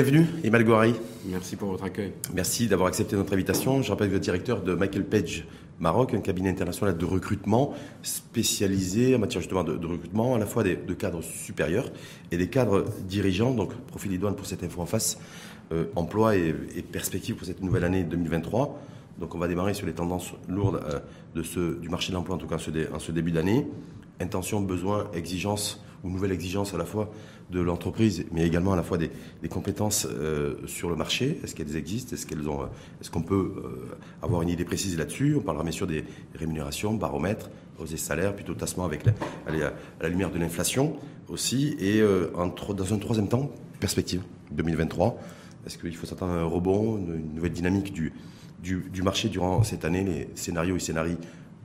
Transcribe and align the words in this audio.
Bienvenue, 0.00 0.26
Emmanuel 0.44 0.64
Gouari. 0.64 0.94
Merci 1.24 1.56
pour 1.56 1.70
votre 1.70 1.82
accueil. 1.82 2.12
Merci 2.32 2.68
d'avoir 2.68 2.86
accepté 2.86 3.16
notre 3.16 3.32
invitation. 3.32 3.82
Je 3.82 3.90
rappelle 3.90 4.06
que 4.06 4.12
vous 4.12 4.18
êtes 4.18 4.22
directeur 4.22 4.62
de 4.62 4.72
Michael 4.72 5.04
Page 5.04 5.44
Maroc, 5.80 6.14
un 6.14 6.20
cabinet 6.20 6.50
international 6.50 6.96
de 6.96 7.04
recrutement 7.04 7.74
spécialisé 8.04 9.16
en 9.16 9.18
matière 9.18 9.40
justement 9.40 9.64
de, 9.64 9.84
recrutement, 9.84 10.36
à 10.36 10.38
la 10.38 10.46
fois 10.46 10.62
des, 10.62 10.76
de 10.76 10.94
cadres 10.94 11.20
supérieurs 11.20 11.90
et 12.30 12.36
des 12.36 12.48
cadres 12.48 12.84
dirigeants. 13.08 13.52
Donc, 13.52 13.74
profil 13.88 14.12
idoine 14.12 14.36
pour 14.36 14.46
cette 14.46 14.62
info 14.62 14.80
en 14.82 14.86
face, 14.86 15.18
euh, 15.72 15.86
emploi 15.96 16.36
et, 16.36 16.54
et 16.76 16.82
perspective 16.82 17.34
pour 17.34 17.48
cette 17.48 17.60
nouvelle 17.60 17.82
année 17.82 18.04
2023. 18.04 18.80
Donc, 19.18 19.34
on 19.34 19.38
va 19.38 19.48
démarrer 19.48 19.74
sur 19.74 19.88
les 19.88 19.94
tendances 19.94 20.30
lourdes 20.48 20.80
euh, 20.84 21.00
de 21.34 21.42
ce, 21.42 21.76
du 21.76 21.88
marché 21.88 22.12
de 22.12 22.14
l'emploi, 22.14 22.36
en 22.36 22.38
tout 22.38 22.46
cas 22.46 22.54
en 22.54 22.60
ce, 22.60 22.70
en 22.94 23.00
ce 23.00 23.10
début 23.10 23.32
d'année. 23.32 23.66
Intention, 24.20 24.60
besoin, 24.60 25.10
exigence 25.12 25.82
ou 26.04 26.10
nouvelle 26.10 26.32
exigence 26.32 26.74
à 26.74 26.78
la 26.78 26.84
fois 26.84 27.10
de 27.50 27.60
l'entreprise, 27.60 28.26
mais 28.30 28.46
également 28.46 28.74
à 28.74 28.76
la 28.76 28.82
fois 28.82 28.98
des, 28.98 29.10
compétences 29.48 30.06
euh, 30.10 30.56
sur 30.66 30.90
le 30.90 30.96
marché. 30.96 31.40
Est-ce 31.42 31.54
qu'elles 31.54 31.76
existent? 31.76 32.14
Est-ce 32.14 32.26
qu'elles 32.26 32.48
ont 32.48 32.68
Est-ce 33.00 33.10
qu'on 33.10 33.22
peut 33.22 33.54
euh, 33.56 33.96
avoir 34.22 34.42
une 34.42 34.50
idée 34.50 34.64
précise 34.64 34.98
là-dessus? 34.98 35.34
On 35.36 35.40
parlera 35.40 35.64
bien 35.64 35.72
sûr 35.72 35.86
des 35.86 36.04
rémunérations, 36.34 36.94
baromètres, 36.94 37.50
hausse 37.78 37.90
des 37.90 37.96
salaires, 37.96 38.34
plutôt 38.34 38.54
tassement 38.54 38.84
avec 38.84 39.04
la, 39.06 39.12
à 39.46 39.72
la 40.02 40.08
lumière 40.08 40.30
de 40.30 40.38
l'inflation 40.38 40.96
aussi. 41.28 41.74
Et 41.78 42.00
euh, 42.00 42.28
dans 42.34 42.94
un 42.94 42.98
troisième 42.98 43.28
temps, 43.28 43.50
perspective 43.80 44.22
2023. 44.52 45.18
Est-ce 45.66 45.78
qu'il 45.78 45.94
faut 45.96 46.06
s'attendre 46.06 46.32
à 46.32 46.36
un 46.36 46.44
rebond, 46.44 46.96
une 46.96 47.34
nouvelle 47.34 47.52
dynamique 47.52 47.92
du, 47.92 49.02
marché 49.02 49.28
durant 49.28 49.62
cette 49.62 49.84
année, 49.84 50.04
les 50.04 50.28
scénarios 50.34 50.76
et 50.76 50.80
scénarios 50.80 51.16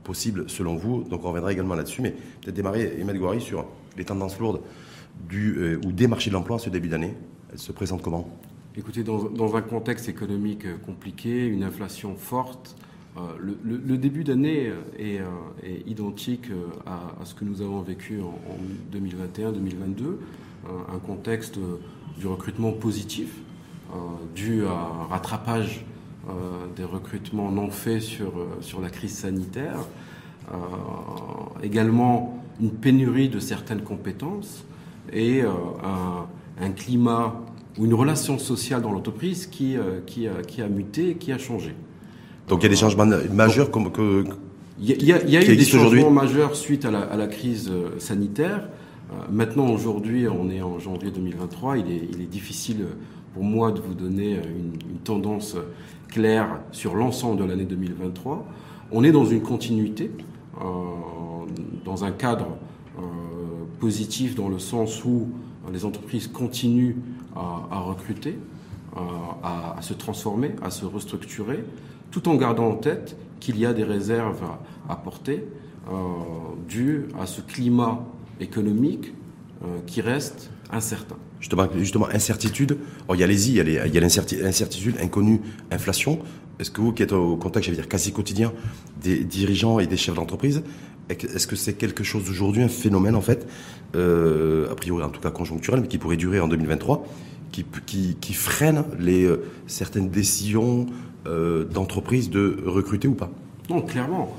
possibles 0.02 0.48
selon 0.48 0.76
vous 0.76 1.04
Donc 1.04 1.24
on 1.24 1.28
reviendra 1.28 1.52
également 1.52 1.74
là-dessus, 1.74 2.02
mais 2.02 2.10
peut-être 2.10 2.54
démarrer, 2.54 2.92
Emmanuel 2.98 3.18
Gouari, 3.18 3.40
sur 3.40 3.66
les 3.96 4.04
tendances 4.04 4.38
lourdes 4.38 4.60
du, 5.28 5.56
euh, 5.58 5.80
ou 5.84 5.92
des 5.92 6.06
marchés 6.06 6.30
de 6.30 6.34
l'emploi 6.34 6.58
ce 6.58 6.70
début 6.70 6.88
d'année 6.88 7.14
Elle 7.52 7.58
se 7.58 7.72
présente 7.72 8.02
comment? 8.02 8.28
Écoutez, 8.76 9.04
dans, 9.04 9.56
un 9.56 9.62
contexte 9.62 10.08
économique 10.08 10.66
euh, 10.66 10.76
compliqué, 10.84 11.46
une 11.46 11.62
inflation 11.62 12.16
forte, 12.16 12.76
euh, 13.16 13.20
le, 13.38 13.96
début 13.96 14.24
d'année 14.24 14.72
est, 14.98 15.20
identique 15.86 16.48
à, 16.84 17.24
ce 17.24 17.34
que 17.34 17.44
nous 17.44 17.62
avons 17.62 17.80
vécu 17.80 18.20
en, 18.20 18.34
2021-2022, 18.92 20.16
un 20.92 20.98
contexte 20.98 21.60
du 22.18 22.26
recrutement 22.26 22.72
positif, 22.72 23.36
dû 24.34 24.64
à 24.66 25.06
rattrapage 25.10 25.84
des 26.74 26.82
recrutements 26.82 27.52
non 27.52 27.70
faits 27.70 28.02
sur, 28.02 28.32
sur 28.60 28.80
la 28.80 28.90
crise 28.90 29.16
sanitaire, 29.16 29.78
également 31.62 32.43
une 32.60 32.70
pénurie 32.70 33.28
de 33.28 33.38
certaines 33.38 33.82
compétences, 33.82 34.64
et 35.12 35.42
euh, 35.42 35.48
un, 36.60 36.70
climat 36.70 37.40
ou 37.78 37.84
une 37.84 37.94
relation 37.94 38.38
sociale 38.38 38.82
dans 38.82 38.92
l'entreprise 38.92 39.46
qui, 39.46 39.76
euh, 39.76 40.00
qui, 40.06 40.28
qui, 40.46 40.62
a 40.62 40.68
muté, 40.68 41.16
qui 41.16 41.32
a 41.32 41.38
changé. 41.38 41.74
Donc 42.48 42.60
il 42.60 42.64
y 42.64 42.66
a 42.66 42.70
des 42.70 42.76
changements 42.76 43.06
majeurs 43.32 43.70
comme 43.70 43.90
que... 43.90 44.24
Il 44.80 45.04
y 45.04 45.12
a, 45.12 45.24
y 45.24 45.36
a 45.36 45.42
eu 45.42 45.56
des 45.56 45.64
changements 45.64 46.10
majeurs 46.10 46.56
suite 46.56 46.84
à 46.84 46.90
la, 46.90 47.00
à 47.00 47.16
la 47.16 47.28
crise 47.28 47.70
euh, 47.70 47.98
sanitaire. 47.98 48.68
Maintenant, 49.30 49.68
aujourd'hui, 49.68 50.26
on 50.26 50.50
est 50.50 50.60
en 50.60 50.80
janvier 50.80 51.12
2023, 51.12 51.78
il 51.78 51.92
est, 51.92 52.08
il 52.12 52.22
est 52.22 52.26
difficile 52.26 52.86
pour 53.32 53.44
moi 53.44 53.70
de 53.70 53.80
vous 53.80 53.94
donner 53.94 54.32
une, 54.32 54.72
une 54.90 54.98
tendance 55.04 55.56
claire 56.08 56.60
sur 56.72 56.94
l'ensemble 56.94 57.40
de 57.40 57.44
l'année 57.44 57.64
2023. 57.64 58.44
On 58.90 59.04
est 59.04 59.12
dans 59.12 59.24
une 59.24 59.42
continuité, 59.42 60.10
euh, 60.60 60.64
dans 61.84 62.04
un 62.04 62.10
cadre 62.10 62.56
positif 63.84 64.34
dans 64.34 64.48
le 64.48 64.58
sens 64.58 65.04
où 65.04 65.28
euh, 65.66 65.72
les 65.72 65.84
entreprises 65.84 66.28
continuent 66.28 66.96
à, 67.36 67.80
recruter, 67.80 68.38
euh, 68.96 69.00
à, 69.42 69.82
se 69.82 69.92
transformer, 69.92 70.52
à 70.62 70.70
se 70.70 70.84
restructurer, 70.86 71.64
tout 72.12 72.28
en 72.28 72.36
gardant 72.36 72.68
en 72.68 72.76
tête 72.76 73.16
qu'il 73.40 73.58
y 73.58 73.66
a 73.66 73.74
des 73.74 73.84
réserves 73.84 74.42
à 74.88 74.92
apporter 74.92 75.44
euh, 75.90 75.92
dues 76.68 77.08
à 77.20 77.26
ce 77.26 77.40
climat 77.40 78.04
économique 78.40 79.12
qui 79.86 80.00
reste 80.02 80.50
incertain. 80.70 81.16
Justement, 81.40 82.06
incertitude. 82.12 82.76
il 83.12 83.20
y 83.20 83.22
a 83.22 83.26
les 83.26 83.50
il 83.50 83.56
y 83.56 83.98
a 83.98 84.00
l'incertitude 84.00 84.96
inconnue, 85.00 85.40
inflation. 85.70 86.18
Est-ce 86.58 86.70
que 86.70 86.80
vous 86.80 86.92
qui 86.92 87.02
êtes 87.02 87.12
au 87.12 87.36
contact, 87.36 87.64
j'allais 87.64 87.78
dire 87.78 87.88
quasi 87.88 88.12
quotidien, 88.12 88.52
des 89.02 89.24
dirigeants 89.24 89.78
et 89.78 89.86
des 89.86 89.96
chefs 89.96 90.14
d'entreprise, 90.14 90.62
est-ce 91.08 91.46
que 91.46 91.56
c'est 91.56 91.74
quelque 91.74 92.04
chose 92.04 92.24
d'aujourd'hui, 92.24 92.62
un 92.62 92.68
phénomène 92.68 93.14
en 93.14 93.20
fait, 93.20 93.46
euh, 93.94 94.70
a 94.70 94.74
priori 94.74 95.02
en 95.02 95.10
tout 95.10 95.20
cas 95.20 95.30
conjoncturel, 95.30 95.80
mais 95.80 95.88
qui 95.88 95.98
pourrait 95.98 96.16
durer 96.16 96.40
en 96.40 96.48
2023, 96.48 97.06
qui, 97.52 98.32
freine 98.32 98.84
les, 98.98 99.24
euh, 99.24 99.44
certaines 99.66 100.08
décisions 100.08 100.86
euh, 101.26 101.64
d'entreprise 101.64 102.30
de 102.30 102.58
recruter 102.66 103.06
ou 103.06 103.14
pas? 103.14 103.30
Non, 103.70 103.80
clairement. 103.80 104.36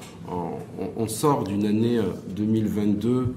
On, 0.97 1.07
sort 1.07 1.43
d'une 1.43 1.65
année 1.65 1.99
2022 2.35 3.33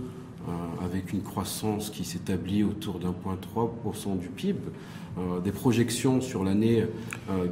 avec 0.84 1.12
une 1.12 1.22
croissance 1.22 1.90
qui 1.90 2.04
s'établit 2.04 2.64
autour 2.64 2.98
d'un 2.98 3.12
point 3.12 3.36
3% 3.54 4.18
du 4.18 4.28
PIB. 4.28 4.58
Euh, 5.18 5.40
des 5.40 5.52
projections 5.52 6.20
sur 6.20 6.44
l'année 6.44 6.84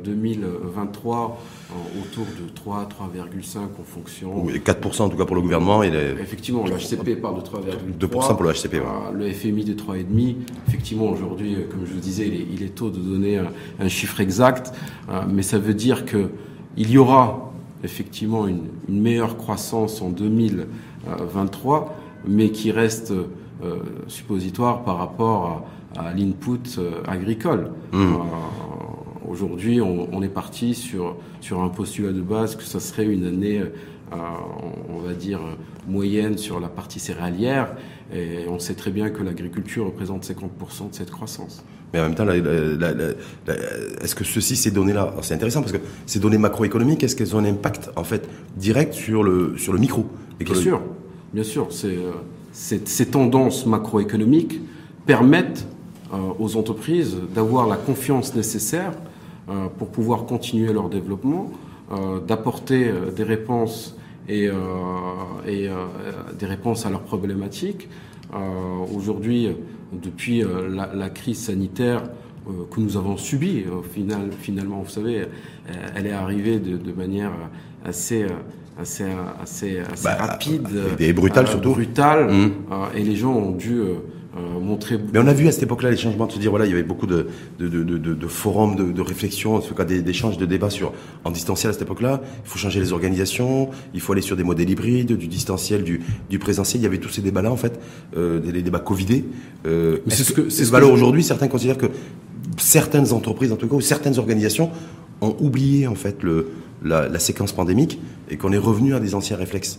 2023 0.04 1.38
euh, 1.72 1.74
euh, 1.74 2.02
autour 2.02 2.26
de 2.26 2.48
3, 2.54 2.88
3,5 2.88 3.58
en 3.58 3.84
fonction. 3.84 4.44
Oui, 4.44 4.60
4% 4.64 5.02
en 5.02 5.08
tout 5.08 5.16
cas 5.16 5.24
pour 5.24 5.36
le 5.36 5.42
gouvernement. 5.42 5.82
Effectivement, 5.82 6.64
le 6.64 6.72
HCP 6.72 7.20
parle 7.20 7.42
de 7.42 7.46
3,3. 7.46 8.08
2% 8.08 8.08
pour 8.08 8.42
le 8.42 8.52
HCP. 8.52 8.82
Le 9.14 9.32
FMI 9.32 9.64
de 9.64 9.72
3,5. 9.72 10.36
Effectivement, 10.68 11.06
aujourd'hui, 11.06 11.56
comme 11.70 11.86
je 11.86 11.92
vous 11.92 12.00
disais, 12.00 12.26
il 12.28 12.62
est, 12.62 12.74
tôt 12.74 12.90
de 12.90 12.98
donner 12.98 13.40
un, 13.80 13.88
chiffre 13.88 14.20
exact, 14.20 14.72
mais 15.28 15.42
ça 15.42 15.58
veut 15.58 15.74
dire 15.74 16.04
que 16.04 16.30
il 16.76 16.90
y 16.90 16.98
aura 16.98 17.52
effectivement 17.84 18.46
une, 18.46 18.66
meilleure 18.88 19.36
croissance 19.36 20.02
en 20.02 20.10
2023, 20.10 21.96
mais 22.28 22.50
qui 22.50 22.70
reste 22.70 23.12
suppositoire 24.08 24.84
par 24.84 24.98
rapport 24.98 25.46
à 25.46 25.64
à 25.98 26.12
l'input 26.14 26.78
euh, 26.78 27.02
agricole. 27.06 27.70
Mmh. 27.92 28.02
Euh, 28.02 28.16
aujourd'hui, 29.28 29.80
on, 29.80 30.22
est 30.22 30.28
parti 30.28 30.74
sur, 30.74 31.16
sur 31.40 31.62
un 31.62 31.68
postulat 31.68 32.12
de 32.12 32.20
base 32.20 32.56
que 32.56 32.62
ça 32.62 32.80
serait 32.80 33.06
une 33.06 33.26
année, 33.26 33.60
euh, 33.60 34.16
on 34.88 34.98
va 34.98 35.14
dire, 35.14 35.40
moyenne 35.88 36.38
sur 36.38 36.60
la 36.60 36.68
partie 36.68 37.00
céréalière. 37.00 37.74
Et 38.14 38.46
on 38.48 38.60
sait 38.60 38.74
très 38.74 38.92
bien 38.92 39.10
que 39.10 39.22
l'agriculture 39.22 39.86
représente 39.86 40.24
50% 40.24 40.90
de 40.90 40.94
cette 40.94 41.10
croissance. 41.10 41.64
Mais 41.92 42.00
en 42.00 42.04
même 42.04 42.14
temps, 42.14 42.28
est-ce 42.28 44.14
que 44.14 44.24
ceci, 44.24 44.54
ces 44.54 44.70
données-là, 44.70 45.12
c'est 45.22 45.34
intéressant 45.34 45.60
parce 45.60 45.72
que 45.72 45.78
ces 46.06 46.20
données 46.20 46.38
macroéconomiques, 46.38 47.02
est-ce 47.02 47.16
qu'elles 47.16 47.34
ont 47.34 47.40
un 47.40 47.44
impact 47.44 47.90
en 47.96 48.04
fait 48.04 48.28
direct 48.56 48.94
sur 48.94 49.24
le, 49.24 49.58
sur 49.58 49.72
le 49.72 49.78
micro? 49.80 50.06
Bien 50.38 50.54
sûr, 50.54 50.80
bien 51.32 51.42
sûr. 51.42 51.68
ces 52.52 53.06
tendances 53.06 53.66
macroéconomiques 53.66 54.60
permettent 55.06 55.66
aux 56.38 56.56
entreprises 56.56 57.16
d'avoir 57.34 57.66
la 57.66 57.76
confiance 57.76 58.34
nécessaire 58.34 58.92
euh, 59.48 59.66
pour 59.78 59.88
pouvoir 59.88 60.24
continuer 60.24 60.72
leur 60.72 60.88
développement, 60.88 61.50
euh, 61.92 62.20
d'apporter 62.20 62.90
des 63.14 63.22
réponses 63.22 63.96
et, 64.28 64.48
et 65.46 65.68
des 66.36 66.46
réponses 66.46 66.84
à 66.84 66.90
leurs 66.90 67.02
problématiques. 67.02 67.88
Aujourd'hui, 68.92 69.50
depuis 69.92 70.42
la, 70.68 71.10
crise 71.10 71.38
sanitaire 71.38 72.02
que 72.72 72.80
nous 72.80 72.96
avons 72.96 73.16
subie, 73.16 73.66
au 73.72 73.82
final, 73.82 74.30
finalement, 74.32 74.82
vous 74.82 74.90
savez, 74.90 75.26
elle 75.94 76.08
est 76.08 76.12
arrivée 76.12 76.58
de, 76.58 76.92
manière 76.92 77.30
assez 77.84 78.26
assez 78.78 79.04
assez, 79.42 79.78
assez 79.78 80.04
bah, 80.04 80.16
rapide 80.16 80.68
et 80.98 81.12
brutale 81.12 81.46
surtout 81.48 81.70
brutale 81.70 82.30
mmh. 82.30 82.50
et 82.94 83.02
les 83.02 83.16
gens 83.16 83.32
ont 83.32 83.52
dû 83.52 83.78
euh, 83.78 83.94
montrer. 84.60 84.98
Mais 85.12 85.18
on 85.18 85.26
a 85.26 85.32
vu 85.32 85.48
à 85.48 85.52
cette 85.52 85.62
époque-là 85.62 85.90
les 85.90 85.96
changements 85.96 86.26
de 86.26 86.32
se 86.32 86.38
dire 86.38 86.50
voilà, 86.50 86.66
il 86.66 86.70
y 86.70 86.72
avait 86.72 86.82
beaucoup 86.82 87.06
de, 87.06 87.28
de, 87.58 87.68
de, 87.68 87.82
de, 87.82 88.14
de 88.14 88.26
forums, 88.26 88.76
de, 88.76 88.92
de 88.92 89.00
réflexion, 89.00 89.56
en 89.56 89.60
tout 89.60 89.74
cas 89.74 89.84
d'échanges, 89.84 90.38
de 90.38 90.46
débats 90.46 90.70
sur 90.70 90.92
en 91.24 91.30
distanciel 91.30 91.70
à 91.70 91.72
cette 91.72 91.82
époque-là. 91.82 92.20
Il 92.44 92.48
faut 92.48 92.58
changer 92.58 92.80
les 92.80 92.92
organisations, 92.92 93.70
il 93.94 94.00
faut 94.00 94.12
aller 94.12 94.22
sur 94.22 94.36
des 94.36 94.44
modèles 94.44 94.70
hybrides, 94.70 95.16
du 95.16 95.26
distanciel, 95.28 95.82
du, 95.84 96.00
du 96.30 96.38
présentiel. 96.38 96.80
Il 96.80 96.84
y 96.84 96.86
avait 96.86 96.98
tous 96.98 97.10
ces 97.10 97.22
débats-là 97.22 97.50
en 97.50 97.56
fait, 97.56 97.78
euh, 98.16 98.40
des, 98.40 98.62
débats 98.62 98.78
Covidés. 98.78 99.24
Euh, 99.66 99.98
c'est 100.08 100.24
ce 100.24 100.32
que 100.32 100.48
c'est 100.48 100.64
ce 100.64 100.70
valeur 100.70 100.92
aujourd'hui. 100.92 101.22
Certains 101.22 101.48
considèrent 101.48 101.78
que 101.78 101.90
certaines 102.58 103.12
entreprises, 103.12 103.52
en 103.52 103.56
tout 103.56 103.68
cas, 103.68 103.74
ou 103.74 103.80
certaines 103.80 104.18
organisations 104.18 104.70
ont 105.20 105.36
oublié 105.40 105.86
en 105.86 105.94
fait 105.94 106.22
le, 106.22 106.50
la, 106.84 107.08
la 107.08 107.18
séquence 107.18 107.52
pandémique 107.52 107.98
et 108.30 108.36
qu'on 108.36 108.52
est 108.52 108.58
revenu 108.58 108.94
à 108.94 109.00
des 109.00 109.14
anciens 109.14 109.36
réflexes 109.36 109.78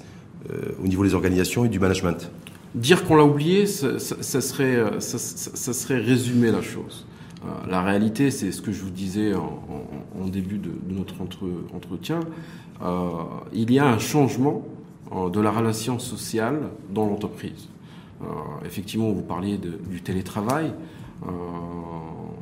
euh, 0.52 0.56
au 0.84 0.88
niveau 0.88 1.04
des 1.04 1.14
organisations 1.14 1.66
et 1.66 1.70
du 1.70 1.80
management? 1.80 2.32
Dire 2.76 3.06
qu'on 3.06 3.16
l'a 3.16 3.26
oublié, 3.26 3.66
ça, 3.66 4.00
serait, 4.00 5.00
ça, 5.00 5.74
serait 5.74 5.98
résumer 6.00 6.52
la 6.52 6.62
chose. 6.62 7.06
Euh, 7.44 7.70
la 7.70 7.82
réalité, 7.82 8.32
c'est 8.32 8.52
ce 8.52 8.62
que 8.62 8.72
je 8.72 8.82
vous 8.84 8.90
disais 8.90 9.34
en, 9.36 10.28
début 10.28 10.58
de, 10.58 10.72
notre 10.90 11.16
entretien. 11.74 12.20
Euh, 12.82 13.10
il 13.54 13.72
y 13.72 13.80
a 13.80 13.88
un 13.88 14.00
changement 14.00 14.64
euh, 15.16 15.30
de 15.30 15.40
la 15.40 15.52
relation 15.52 16.00
sociale 16.00 16.70
dans 16.94 17.06
l'entreprise. 17.06 17.70
effectivement, 18.66 19.12
vous 19.12 19.22
parliez 19.22 19.58
du 19.58 20.02
télétravail. 20.02 20.74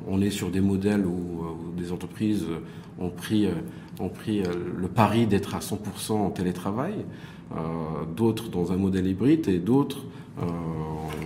on 0.07 0.21
est 0.21 0.31
sur 0.31 0.49
des 0.49 0.61
modèles 0.61 1.05
où, 1.05 1.73
des 1.77 1.91
entreprises 1.91 2.45
ont 2.97 3.09
pris, 3.09 3.49
ont 3.99 4.09
pris 4.09 4.41
le 4.43 4.87
pari 4.87 5.27
d'être 5.27 5.53
à 5.53 5.59
100% 5.59 6.13
en 6.13 6.29
télétravail, 6.29 7.05
d'autres 8.15 8.49
dans 8.49 8.71
un 8.71 8.77
modèle 8.77 9.07
hybride 9.07 9.47
et 9.47 9.59
d'autres 9.59 10.03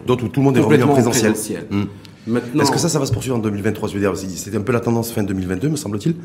d'autres 0.06 0.26
où 0.26 0.28
tout 0.30 0.40
le 0.40 0.46
monde 0.46 0.58
est 0.58 0.62
revenu 0.62 0.84
en 0.84 0.90
présentiel. 0.90 1.34
Hmm. 1.70 1.86
Est-ce 2.60 2.72
que 2.72 2.78
ça, 2.78 2.90
ça 2.90 3.00
va 3.00 3.06
se 3.06 3.12
poursuivre 3.12 3.38
en 3.38 3.40
2023 3.40 3.90
C'était 4.16 4.58
un 4.58 4.62
peu 4.62 4.72
la 4.72 4.80
tendance 4.80 5.12
fin 5.12 5.24
2022, 5.24 5.70
me 5.70 5.76
semble-t-il. 5.76 6.16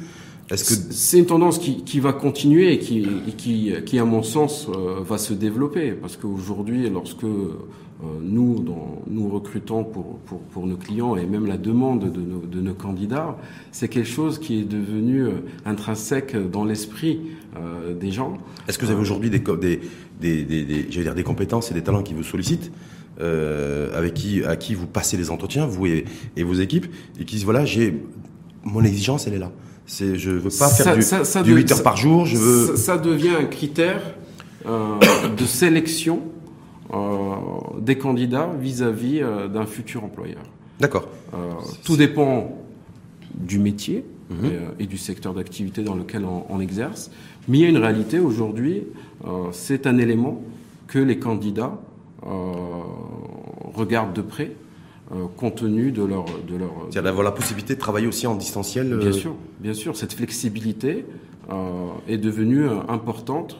Est-ce 0.50 0.64
que 0.64 0.92
c'est 0.92 1.18
une 1.18 1.26
tendance 1.26 1.58
qui, 1.58 1.82
qui, 1.84 2.00
va 2.00 2.12
continuer 2.12 2.74
et 2.74 2.78
qui, 2.78 3.06
qui, 3.38 3.72
qui 3.86 3.98
à 3.98 4.04
mon 4.04 4.22
sens, 4.22 4.68
euh, 4.68 5.00
va 5.02 5.16
se 5.16 5.32
développer 5.32 5.92
parce 5.92 6.18
qu'aujourd'hui, 6.18 6.90
lorsque 6.90 7.24
euh, 7.24 7.56
nous, 8.22 8.60
dans, 8.60 9.02
nous 9.08 9.28
recrutons 9.28 9.84
pour, 9.84 10.18
pour, 10.26 10.40
pour, 10.40 10.66
nos 10.66 10.76
clients 10.76 11.16
et 11.16 11.26
même 11.26 11.46
la 11.46 11.56
demande 11.56 12.12
de 12.12 12.20
nos, 12.20 12.40
de 12.40 12.60
nos 12.60 12.74
candidats, 12.74 13.36
c'est 13.72 13.88
quelque 13.88 14.08
chose 14.08 14.38
qui 14.38 14.60
est 14.60 14.64
devenu 14.64 15.22
euh, 15.22 15.32
intrinsèque 15.64 16.36
dans 16.50 16.64
l'esprit 16.64 17.20
des 18.00 18.10
gens. 18.10 18.36
Est-ce 18.66 18.78
que 18.78 18.84
vous 18.84 18.90
avez 18.90 19.00
aujourd'hui 19.00 19.30
des, 19.30 19.38
des, 19.38 19.80
des, 20.20 20.44
des, 20.44 20.82
dire, 20.82 21.14
des 21.14 21.22
compétences 21.22 21.70
et 21.70 21.74
des 21.74 21.82
talents 21.82 22.02
qui 22.02 22.12
vous 22.12 22.24
sollicitent 22.24 22.72
euh, 23.20 23.96
avec 23.96 24.14
qui, 24.14 24.42
à 24.42 24.56
qui 24.56 24.74
vous 24.74 24.88
passez 24.88 25.16
les 25.16 25.30
entretiens, 25.30 25.66
vous 25.66 25.86
et, 25.86 26.04
et 26.36 26.42
vos 26.42 26.54
équipes, 26.54 26.86
et 27.20 27.24
qui 27.24 27.36
disent 27.36 27.44
voilà, 27.44 27.64
j'ai 27.64 28.02
mon 28.64 28.82
exigence, 28.82 29.28
elle 29.28 29.34
est 29.34 29.38
là. 29.38 29.52
C'est, 29.86 30.18
je 30.18 30.30
veux 30.30 30.50
pas 30.50 30.68
faire 30.68 31.44
du, 31.44 31.54
8 31.54 31.72
heures 31.72 31.82
par 31.84 31.96
jour. 31.96 32.26
Je 32.26 32.36
veux. 32.36 32.76
Ça, 32.76 32.98
devient 32.98 33.36
un 33.38 33.44
critère 33.44 34.00
euh, 34.66 34.98
de 35.36 35.44
sélection 35.44 36.22
euh, 36.24 36.33
des 37.80 37.98
candidats 37.98 38.50
vis-à-vis 38.60 39.20
euh, 39.20 39.48
d'un 39.48 39.66
futur 39.66 40.04
employeur. 40.04 40.42
D'accord. 40.80 41.08
Euh, 41.34 41.52
tout 41.84 41.96
dépend 41.96 42.56
du 43.34 43.58
métier 43.58 44.04
mhm. 44.30 44.50
et, 44.78 44.86
du 44.86 44.98
secteur 44.98 45.34
d'activité 45.34 45.82
dans 45.82 45.94
lequel 45.94 46.24
on, 46.24 46.44
on, 46.48 46.60
exerce. 46.60 47.10
Mais 47.48 47.58
il 47.58 47.60
y 47.62 47.66
a 47.66 47.68
une 47.68 47.78
réalité 47.78 48.20
aujourd'hui, 48.20 48.84
c'est 49.52 49.86
un 49.86 49.98
élément 49.98 50.42
que 50.86 50.98
les 50.98 51.18
candidats 51.18 51.78
euh, 52.26 52.52
regardent 53.74 54.14
de 54.14 54.22
près 54.22 54.52
euh, 55.12 55.26
compte 55.36 55.56
tenu 55.56 55.90
de 55.92 56.02
leur 56.02 56.24
de 56.24 56.56
leur 56.56 56.88
d'avoir 56.90 57.22
la 57.22 57.32
possibilité 57.32 57.74
de 57.74 57.80
travailler 57.80 58.06
aussi 58.06 58.26
en 58.26 58.34
distanciel 58.34 58.96
bien 58.96 59.12
sûr 59.12 59.34
bien 59.60 59.74
sûr 59.74 59.94
cette 59.94 60.14
flexibilité 60.14 61.04
euh, 61.50 61.88
est 62.08 62.16
devenue 62.16 62.66
importante 62.88 63.58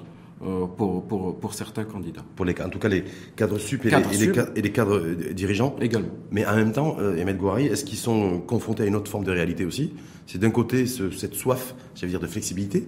pour, 0.76 1.06
pour, 1.06 1.38
pour, 1.38 1.55
certains 1.55 1.85
candidats. 1.85 2.25
Pour 2.37 2.44
les, 2.44 2.55
en 2.61 2.69
tout 2.69 2.79
cas, 2.79 2.88
les 2.88 3.05
cadres 3.37 3.58
sup 3.58 3.85
et, 3.87 3.91
les, 3.91 4.25
et, 4.56 4.62
les, 4.62 4.73
cadres 4.73 5.00
dirigeants 5.32 5.76
Également. 5.81 6.08
Mais 6.31 6.46
en 6.46 6.56
même 6.56 6.73
temps, 6.73 6.96
euh, 7.00 7.32
Gouari, 7.32 7.67
est-ce 7.67 7.85
qu'ils 7.85 7.99
sont 7.99 8.41
confrontés 8.41 8.82
à 8.82 8.87
une 8.87 8.96
autre 8.96 9.11
forme 9.11 9.25
de 9.25 9.31
réalité 9.31 9.64
aussi? 9.64 9.93
C'est 10.26 10.38
d'un 10.38 10.50
côté 10.50 10.87
cette 10.87 11.35
soif, 11.35 11.75
j'allais 11.94 12.11
dire, 12.11 12.20
de 12.20 12.26
flexibilité, 12.26 12.87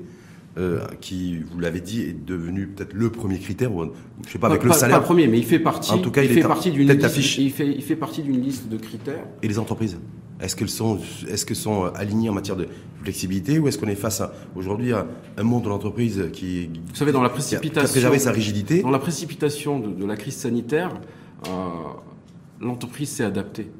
euh, 0.58 0.80
qui, 1.00 1.38
vous 1.52 1.60
l'avez 1.60 1.80
dit, 1.80 2.02
est 2.02 2.24
devenu 2.24 2.66
peut-être 2.66 2.94
le 2.94 3.10
premier 3.10 3.38
critère, 3.38 3.74
ou 3.74 3.84
je 4.26 4.32
sais 4.32 4.38
pas, 4.38 4.48
avec 4.48 4.64
le 4.64 4.72
salaire. 4.72 4.96
Pas 4.96 5.00
le 5.00 5.06
premier, 5.06 5.28
mais 5.28 5.38
il 5.38 5.44
fait 5.44 5.58
partie. 5.58 5.92
En 5.92 5.98
tout 5.98 6.10
cas, 6.10 6.22
il, 6.22 6.30
fait 6.30 6.40
partie 6.40 6.70
d'une 6.70 6.88
liste. 6.88 7.38
Il 7.38 7.50
fait, 7.50 7.68
il 7.68 7.82
fait 7.82 7.96
partie 7.96 8.22
d'une 8.22 8.40
liste 8.40 8.68
de 8.68 8.78
critères. 8.78 9.26
Et 9.42 9.48
les 9.48 9.58
entreprises 9.58 9.98
Est-ce 10.40 10.54
qu'elles 10.54 10.68
sont, 10.68 10.98
qu'elles 11.26 11.56
sont 11.56 11.84
alignées 11.94 12.28
en 12.28 12.34
matière 12.34 12.56
de 12.56 12.68
flexibilité, 13.02 13.58
ou 13.58 13.68
est-ce 13.68 13.78
qu'on 13.78 13.88
est 13.88 13.94
face 13.94 14.20
à 14.20 14.32
aujourd'hui 14.54 14.92
à 14.92 15.06
un 15.36 15.42
monde 15.42 15.64
de 15.64 15.68
l'entreprise 15.68 16.28
qui, 16.32 16.66
vous 16.66 16.94
savez, 16.94 17.12
dans 17.12 17.22
la 17.22 17.28
précipitation, 17.28 18.18
sa 18.18 18.32
rigidité, 18.32 18.82
dans 18.82 18.90
la 18.90 18.98
précipitation 18.98 19.78
de, 19.78 19.92
de 19.92 20.04
la 20.04 20.16
crise 20.16 20.36
sanitaire, 20.36 20.92
euh, 21.46 21.50
l'entreprise 22.60 23.10
s'est 23.10 23.24
adaptée. 23.24 23.70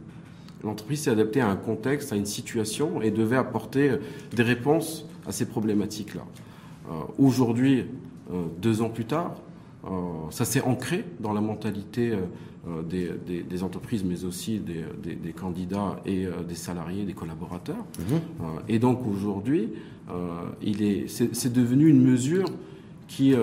L'entreprise 0.64 1.03
s'est 1.03 1.11
adaptée 1.11 1.41
à 1.41 1.49
un 1.49 1.56
contexte, 1.56 2.12
à 2.12 2.17
une 2.17 2.26
situation, 2.26 3.02
et 3.02 3.11
devait 3.11 3.37
apporter 3.37 3.93
des 4.35 4.43
réponses 4.43 5.06
à 5.26 5.32
ces 5.32 5.47
problématiques-là. 5.47 6.23
Euh, 6.88 6.93
aujourd'hui, 7.19 7.87
euh, 8.32 8.44
deux 8.61 8.82
ans 8.82 8.91
plus 8.91 9.05
tard, 9.05 9.35
euh, 9.85 9.88
ça 10.31 10.44
s'est 10.44 10.62
ancré 10.62 11.05
dans 11.20 11.32
la 11.32 11.41
mentalité 11.41 12.12
des, 12.88 13.62
entreprises, 13.62 14.04
mais 14.04 14.24
aussi 14.24 14.60
des, 14.60 15.32
candidats 15.32 16.00
et 16.04 16.26
des 16.48 16.54
salariés, 16.54 17.04
des 17.04 17.12
collaborateurs. 17.12 17.84
Mhm. 17.98 18.20
et 18.68 18.78
donc 18.78 19.06
aujourd'hui, 19.06 19.70
c'est 21.06 21.52
devenu 21.52 21.88
une 21.88 22.02
mesure 22.02 22.46
qui, 23.08 23.34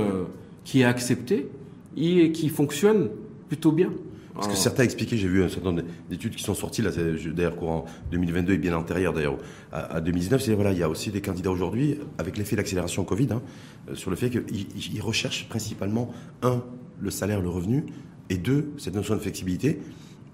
qui 0.64 0.82
est 0.82 0.86
acceptée 0.86 1.50
et 1.98 2.32
qui 2.32 2.50
fonctionne 2.50 3.10
plutôt 3.48 3.72
bien. 3.72 3.92
Parce 4.34 4.48
que 4.48 4.56
certains 4.56 4.84
expliquaient, 4.84 5.18
j'ai 5.18 5.28
vu 5.28 5.44
un 5.44 5.50
certain 5.50 5.72
nombre 5.72 5.84
d'études 6.10 6.36
qui 6.36 6.44
sont 6.44 6.56
sorties, 6.56 6.82
là, 6.82 6.90
d'ailleurs, 7.36 7.56
courant 7.56 7.86
2022 8.12 8.54
et 8.54 8.58
bien 8.58 8.76
antérieur 8.76 9.14
d'ailleurs 9.14 9.38
à, 9.72 10.02
2019, 10.02 10.42
c'est 10.42 10.56
voilà, 10.56 10.72
il 10.72 10.80
y 10.80 10.84
a 10.84 10.90
aussi 10.90 11.12
des 11.12 11.22
candidats 11.22 11.52
aujourd'hui, 11.52 12.00
avec 12.18 12.38
l'effet 12.38 12.56
d'accélération 12.56 13.04
Covid, 13.04 13.28
hein, 13.32 13.42
euh, 13.90 13.96
sur 13.96 14.10
le 14.10 14.16
fait 14.16 14.32
qu'ils 14.32 15.02
recherchent 15.02 15.48
principalement, 15.50 16.12
un, 16.42 16.64
le 17.00 17.12
salaire, 17.12 17.42
le 17.42 17.50
revenu, 17.50 17.86
et 18.30 18.38
deux, 18.38 18.72
cette 18.78 18.96
notion 18.96 19.16
de 19.16 19.20
flexibilité, 19.20 19.80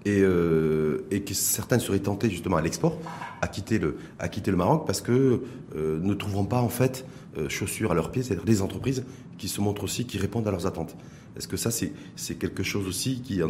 et, 0.04 0.20
euh, 0.22 1.04
que 1.10 1.34
certains 1.34 1.78
seraient 1.78 2.00
tentés 2.00 2.30
justement 2.30 2.56
à 2.56 2.62
l'export, 2.62 2.98
à 3.42 3.48
quitter 3.48 3.78
le, 3.78 3.96
à 4.18 4.28
quitter 4.28 4.50
le 4.50 4.56
Maroc, 4.56 4.84
parce 4.86 5.00
que 5.00 5.42
euh, 5.76 6.00
ne 6.00 6.14
trouveront 6.14 6.44
pas 6.44 6.60
en 6.60 6.68
fait 6.68 7.04
euh, 7.36 7.48
chaussures 7.48 7.92
à 7.92 7.94
leurs 7.94 8.10
pieds, 8.10 8.22
c'est-à-dire 8.22 8.44
des 8.44 8.62
entreprises 8.62 9.04
qui 9.38 9.48
se 9.48 9.60
montrent 9.60 9.84
aussi, 9.84 10.06
qui 10.06 10.18
répondent 10.18 10.46
à 10.48 10.50
leurs 10.50 10.66
attentes. 10.66 10.96
Est-ce 11.36 11.48
que 11.48 11.56
ça, 11.56 11.70
c'est 11.70 12.34
quelque 12.34 12.62
chose 12.62 12.88
aussi 12.88 13.22
qui, 13.22 13.40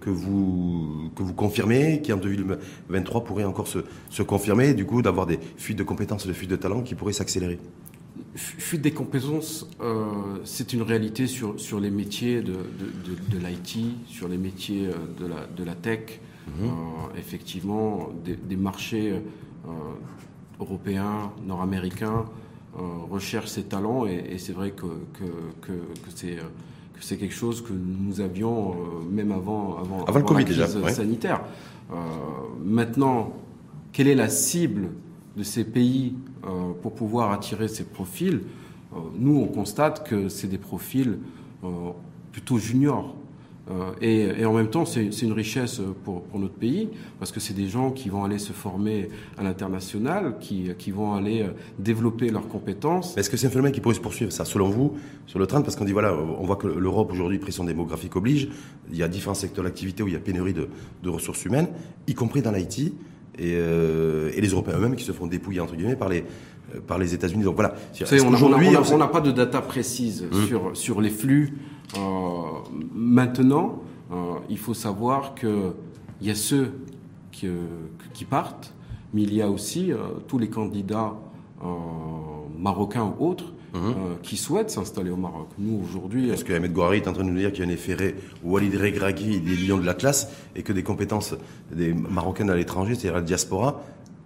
que, 0.00 0.10
vous, 0.10 1.10
que 1.16 1.22
vous 1.22 1.32
confirmez, 1.32 2.02
qui 2.02 2.12
en 2.12 2.18
2023 2.18 3.24
pourrait 3.24 3.44
encore 3.44 3.66
se, 3.66 3.78
se 4.10 4.22
confirmer, 4.22 4.74
du 4.74 4.84
coup, 4.84 5.00
d'avoir 5.00 5.26
des 5.26 5.40
fuites 5.56 5.78
de 5.78 5.82
compétences, 5.82 6.26
des 6.26 6.34
fuites 6.34 6.50
de 6.50 6.56
talents 6.56 6.82
qui 6.82 6.94
pourraient 6.94 7.14
s'accélérer? 7.14 7.58
Fuite 8.34 8.82
des 8.82 8.92
compétences, 8.92 9.66
euh, 9.80 10.04
c'est 10.44 10.72
une 10.72 10.82
réalité 10.82 11.26
sur, 11.26 11.58
sur 11.58 11.80
les 11.80 11.90
métiers 11.90 12.42
de, 12.42 12.52
de, 12.52 13.38
de, 13.38 13.38
l'IT, 13.38 13.78
sur 14.06 14.28
les 14.28 14.36
métiers 14.36 14.88
euh, 14.88 14.92
de 15.18 15.26
la, 15.26 15.46
de 15.46 15.64
la 15.64 15.74
tech. 15.74 16.20
Mhm. 16.46 16.70
effectivement, 17.18 18.10
des, 18.24 18.36
des 18.36 18.54
marchés 18.54 19.20
européens, 20.60 21.32
nord-américains 21.44 22.26
recherchent 23.10 23.48
ces 23.48 23.64
talents 23.64 24.06
et, 24.06 24.26
et 24.30 24.38
c'est 24.38 24.52
vrai 24.52 24.70
que, 24.70 24.86
que, 25.14 25.24
que, 25.60 25.72
que 25.72 26.10
c'est 26.14 26.38
que 26.96 27.04
c'est 27.04 27.16
quelque 27.16 27.34
chose 27.34 27.62
que 27.62 27.72
nous 27.72 28.20
avions 28.20 28.70
euh, 28.70 28.74
même 29.10 29.32
avant, 29.32 29.78
avant, 29.78 30.04
avant, 30.04 30.18
le 30.18 30.24
COVID 30.24 30.44
la 30.44 30.66
crise 30.66 30.74
déjà, 30.76 30.90
sanitaire. 30.90 31.40
Euh, 31.92 31.94
maintenant, 32.64 33.34
quelle 33.92 34.08
est 34.08 34.14
la 34.14 34.28
cible 34.28 34.88
de 35.36 35.42
ces 35.42 35.64
pays 35.64 36.14
euh, 36.44 36.72
pour 36.82 36.94
pouvoir 36.94 37.32
attirer 37.32 37.68
ces 37.68 37.84
profils 37.84 38.40
Nous, 39.18 39.36
on 39.36 39.46
constate 39.46 40.08
que 40.08 40.28
c'est 40.28 40.48
des 40.48 40.58
profils 40.58 41.18
plutôt 42.32 42.58
juniors. 42.58 43.16
Euh, 43.68 43.92
et, 44.00 44.44
en 44.44 44.52
même 44.52 44.68
temps, 44.68 44.84
c'est 44.84 45.22
une 45.22 45.32
richesse 45.32 45.80
pour, 46.04 46.22
notre 46.34 46.54
pays, 46.54 46.88
parce 47.18 47.32
que 47.32 47.40
c'est 47.40 47.54
des 47.54 47.66
gens 47.66 47.90
qui 47.90 48.08
vont 48.08 48.24
aller 48.24 48.38
se 48.38 48.52
former 48.52 49.08
à 49.36 49.42
l'international, 49.42 50.36
qui, 50.38 50.90
vont 50.90 51.14
aller 51.14 51.42
euh, 51.42 51.48
développer 51.78 52.30
leurs 52.30 52.48
compétences. 52.48 53.16
Est-ce 53.16 53.28
que 53.28 53.36
c'est 53.36 53.48
un 53.48 53.50
phénomène 53.50 53.72
qui 53.72 53.80
pourrait 53.80 53.96
se 53.96 54.00
poursuivre, 54.00 54.32
ça, 54.32 54.44
selon 54.44 54.68
vous, 54.68 54.92
sur 55.26 55.38
le 55.38 55.46
train? 55.46 55.62
Parce 55.62 55.74
qu'on 55.74 55.84
dit, 55.84 55.92
voilà, 55.92 56.14
on 56.14 56.44
voit 56.44 56.56
que 56.56 56.68
l'Europe, 56.68 57.10
aujourd'hui, 57.12 57.38
pression 57.38 57.64
démographique 57.64 58.14
oblige, 58.14 58.48
il 58.90 58.96
y 58.96 59.02
a 59.02 59.08
différents 59.08 59.34
secteurs 59.34 59.64
d'activité 59.64 60.02
où 60.02 60.08
il 60.08 60.14
y 60.14 60.16
a 60.16 60.20
pénurie 60.20 60.54
de, 60.54 60.68
ressources 61.08 61.44
humaines, 61.44 61.68
y 62.06 62.14
compris 62.14 62.42
dans 62.42 62.52
l'IT, 62.52 62.92
et, 63.38 63.54
euh, 63.54 64.30
et, 64.34 64.40
les 64.40 64.48
Européens 64.48 64.76
eux-mêmes 64.76 64.96
qui 64.96 65.04
se 65.04 65.12
font 65.12 65.26
dépouiller, 65.26 65.60
entre 65.60 65.76
guillemets, 65.76 65.96
par 65.96 66.08
les, 66.08 66.24
par 66.86 66.98
les 66.98 67.14
États-Unis. 67.14 67.44
Donc 67.44 67.56
voilà. 67.56 67.74
on 68.92 68.98
n'a 68.98 69.08
pas 69.08 69.20
de 69.20 69.30
data 69.30 69.60
précise 69.60 70.26
hum. 70.32 70.46
sur, 70.46 70.76
sur 70.76 71.00
les 71.00 71.10
flux 71.10 71.54
euh, 71.94 72.42
maintenant, 72.92 73.82
euh, 74.10 74.34
il 74.48 74.58
faut 74.58 74.74
savoir 74.74 75.34
qu'il 75.34 75.72
y 76.22 76.30
a 76.30 76.34
ceux 76.34 76.72
qui, 77.30 77.46
euh, 77.46 77.66
qui, 78.12 78.24
partent, 78.24 78.74
mais 79.14 79.22
il 79.22 79.34
y 79.34 79.42
a 79.42 79.48
aussi 79.48 79.92
tous 80.26 80.38
les 80.38 80.48
candidats 80.48 81.14
marocains 82.58 83.14
ou 83.18 83.26
autres 83.26 83.52
mhm. 83.76 84.18
qui 84.22 84.36
souhaitent 84.36 84.70
s'installer 84.70 85.10
au 85.10 85.16
Maroc. 85.16 85.48
Nous, 85.58 85.80
aujourd'hui... 85.84 86.30
Est-ce 86.30 86.44
que 86.44 86.52
Ahmed 86.52 86.72
Gouari 86.72 86.98
est 86.98 87.08
en 87.08 87.12
train 87.12 87.24
de 87.24 87.30
nous 87.30 87.38
dire 87.38 87.52
qu'il 87.52 87.64
y 87.64 87.66
a 87.66 87.70
un 87.70 87.72
effet 87.72 88.14
Walid 88.44 88.74
Regragui 88.76 89.40
des 89.40 89.56
lions 89.56 89.78
de 89.78 89.86
la 89.86 89.94
classe 89.94 90.28
et 90.54 90.62
que 90.62 90.72
des 90.72 90.82
compétences 90.82 91.34
des 91.72 91.92
Marocains 91.92 92.48
à 92.48 92.56
l'étranger, 92.56 92.94
c'est-à-dire 92.94 93.14
la 93.14 93.22
diaspora, 93.22 93.82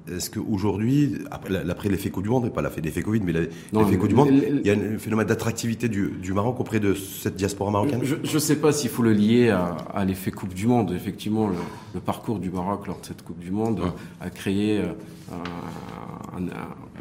est-ce 0.09 0.31
qu'aujourd'hui, 0.31 1.19
après 1.31 1.89
l'effet 1.89 2.11
Coupe 2.11 2.25
du 2.25 2.31
Monde, 2.31 2.53
pas 2.53 2.63
l'effet 2.63 3.03
Covid, 3.03 3.21
mais 3.21 3.33
l'effet 3.33 3.97
Coupe 3.97 4.09
du 4.09 4.15
Monde, 4.15 4.31
il 4.33 4.67
y 4.67 4.71
a 4.71 4.75
un 4.75 4.99
phénomène 4.99 5.27
d'attractivité 5.27 5.89
du, 5.89 6.33
Maroc 6.33 6.59
auprès 6.59 6.81
de 6.81 6.95
cette 6.95 7.37
diaspora 7.37 7.71
marocaine? 7.71 8.01
Je 8.03 8.17
ne 8.17 8.39
sais 8.39 8.57
pas 8.57 8.73
s'il 8.73 8.91
faut 8.91 9.03
le 9.03 9.13
lier 9.13 9.51
à, 9.51 10.05
l'effet 10.05 10.31
Coupe 10.31 10.55
du 10.55 10.67
Monde. 10.67 10.93
Effectivement, 10.93 11.51
le, 11.95 12.01
parcours 12.01 12.39
du 12.39 12.51
Maroc 12.51 12.87
lors 12.87 13.01
de 13.01 13.07
cette 13.07 13.23
Coupe 13.23 13.39
du 13.39 13.51
Monde 13.51 13.81
a 14.21 14.31
créé 14.31 14.81
euh, 14.81 15.35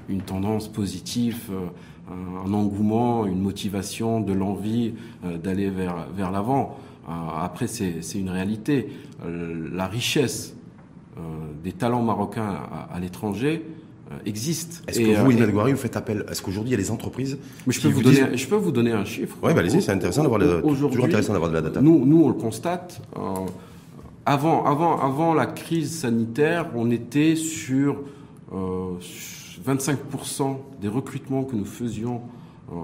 une 0.09 0.21
tendance 0.21 0.67
positive, 0.67 1.37
euh, 1.51 1.67
un 2.09 2.53
engouement, 2.53 3.25
une 3.25 3.41
motivation, 3.41 4.19
de 4.19 4.33
l'envie 4.33 4.93
euh, 5.25 5.37
d'aller 5.37 5.69
vers, 5.69 6.07
vers 6.15 6.31
l'avant. 6.31 6.77
Après, 7.07 7.65
c'est 7.65 8.01
une 8.13 8.29
réalité. 8.29 8.89
La 9.73 9.87
richesse 9.87 10.55
des 11.63 11.71
talents 11.71 12.03
marocains 12.03 12.59
à, 12.93 12.99
l'étranger 12.99 13.65
existe. 14.27 14.83
Est-ce 14.87 14.99
que 14.99 15.19
vous, 15.19 15.31
Inad 15.31 15.49
vous 15.49 15.75
faites 15.75 15.97
appel 15.97 16.23
Est-ce 16.29 16.43
qu'aujourd'hui, 16.43 16.69
il 16.69 16.77
y 16.77 16.79
a 16.79 16.83
des 16.83 16.91
entreprises 16.91 17.39
Mais 17.65 17.73
je 17.73 17.81
peux, 17.81 17.87
vous 17.87 18.03
donner, 18.03 18.37
je 18.37 18.47
peux 18.47 18.57
vous 18.57 18.71
donner 18.71 18.91
un 18.91 19.05
chiffre. 19.05 19.35
Oui, 19.41 19.55
bah, 19.55 19.61
allez-y, 19.61 19.81
c'est 19.81 19.91
intéressant 19.91 20.21
d'avoir 20.21 20.39
toujours 20.61 21.03
intéressant 21.03 21.33
d'avoir 21.33 21.49
de 21.49 21.55
la 21.55 21.61
data. 21.61 21.81
Nous, 21.81 22.05
nous, 22.05 22.25
on 22.25 22.27
le 22.27 22.35
constate. 22.35 23.01
avant, 24.27 24.65
avant, 24.65 25.01
avant 25.01 25.33
la 25.33 25.47
crise 25.47 26.01
sanitaire, 26.01 26.67
on 26.75 26.91
était 26.91 27.35
sur 27.35 28.03
25% 29.73 30.57
des 30.81 30.87
recrutements 30.87 31.43
que 31.43 31.55
nous 31.55 31.65
faisions 31.65 32.21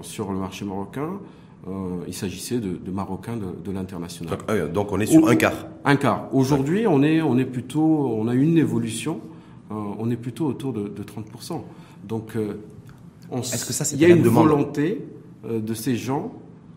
sur 0.02 0.32
le 0.32 0.38
marché 0.38 0.64
marocain 0.64 1.20
euh, 1.68 2.04
il 2.06 2.14
s'agissait 2.14 2.58
de, 2.58 2.90
Marocains 2.90 3.36
de, 3.36 3.72
l'international. 3.72 4.38
Euh, 4.50 4.68
donc, 4.68 4.92
on 4.92 5.00
est 5.00 5.06
sur 5.06 5.26
un 5.26 5.34
quart. 5.34 5.66
Un 5.84 5.96
quart. 5.96 6.28
Aujourd'hui, 6.32 6.86
on 6.86 7.02
est, 7.02 7.20
on 7.20 7.36
est 7.38 7.44
plutôt, 7.44 7.82
on 8.16 8.28
a 8.28 8.34
une 8.34 8.56
évolution. 8.56 9.20
Euh, 9.72 9.74
on 9.98 10.08
est 10.10 10.16
plutôt 10.16 10.46
autour 10.46 10.72
de, 10.72 10.88
30%. 10.88 11.60
Donc, 12.04 12.36
est-ce 13.32 13.66
que 13.66 13.72
ça, 13.72 13.84
il 13.92 14.00
y 14.00 14.04
a 14.04 14.08
une 14.08 14.22
volonté 14.22 15.04
de 15.44 15.74
ces 15.74 15.96
gens 15.96 16.32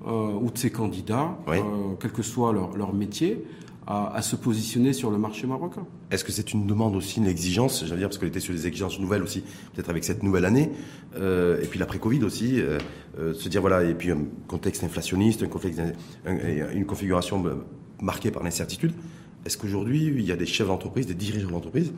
ou 0.06 0.50
de 0.51 0.58
ces 0.58 0.72
candidats, 0.72 1.38
quel 2.00 2.12
que 2.12 2.24
soit 2.24 2.51
leur, 2.51 2.75
leur 2.75 2.94
métier, 2.94 3.46
à, 3.89 4.22
se 4.22 4.36
positionner 4.36 4.93
sur 4.93 5.10
le 5.10 5.17
marché 5.17 5.48
marocain. 5.48 5.84
Est-ce 6.12 6.24
que 6.24 6.31
c'est 6.31 6.53
une 6.53 6.67
demande 6.67 6.96
aussi, 6.96 7.17
une 7.17 7.25
exigence? 7.25 7.84
J'allais 7.86 8.01
dire 8.01 8.08
parce 8.08 8.19
qu'elle 8.19 8.29
était 8.29 8.39
sur 8.39 8.53
des 8.53 8.67
exigences 8.67 9.00
nouvelles 9.00 9.24
aussi, 9.24 9.41
peut-être 9.74 9.89
avec 9.89 10.03
cette 10.03 10.22
nouvelle 10.22 10.46
année, 10.46 10.69
euh, 11.15 11.60
et 11.60 11.65
puis 11.65 11.79
l'après 11.79 11.98
Covid 11.98 12.24
aussi, 12.24 12.62
euh, 12.62 12.77
euh, 13.17 13.34
se 13.34 13.50
dire 13.50 13.62
voilà, 13.62 13.84
et 13.84 13.96
puis 13.96 14.12
un 14.12 14.25
contexte 14.48 14.84
inflationniste, 14.84 15.43
une 15.43 16.86
configuration 16.86 17.43
marquée 18.00 18.29
par 18.29 18.43
l'incertitude. 18.43 18.93
Est-ce 19.46 19.58
qu'aujourd'hui 19.58 20.05
il 20.05 20.22
y 20.22 20.31
a 20.31 20.36
des 20.36 20.46
chefs 20.46 20.67
d'entreprise, 20.67 21.08
des 21.08 21.15
dirigeants 21.15 21.50
d'entreprise 21.50 21.91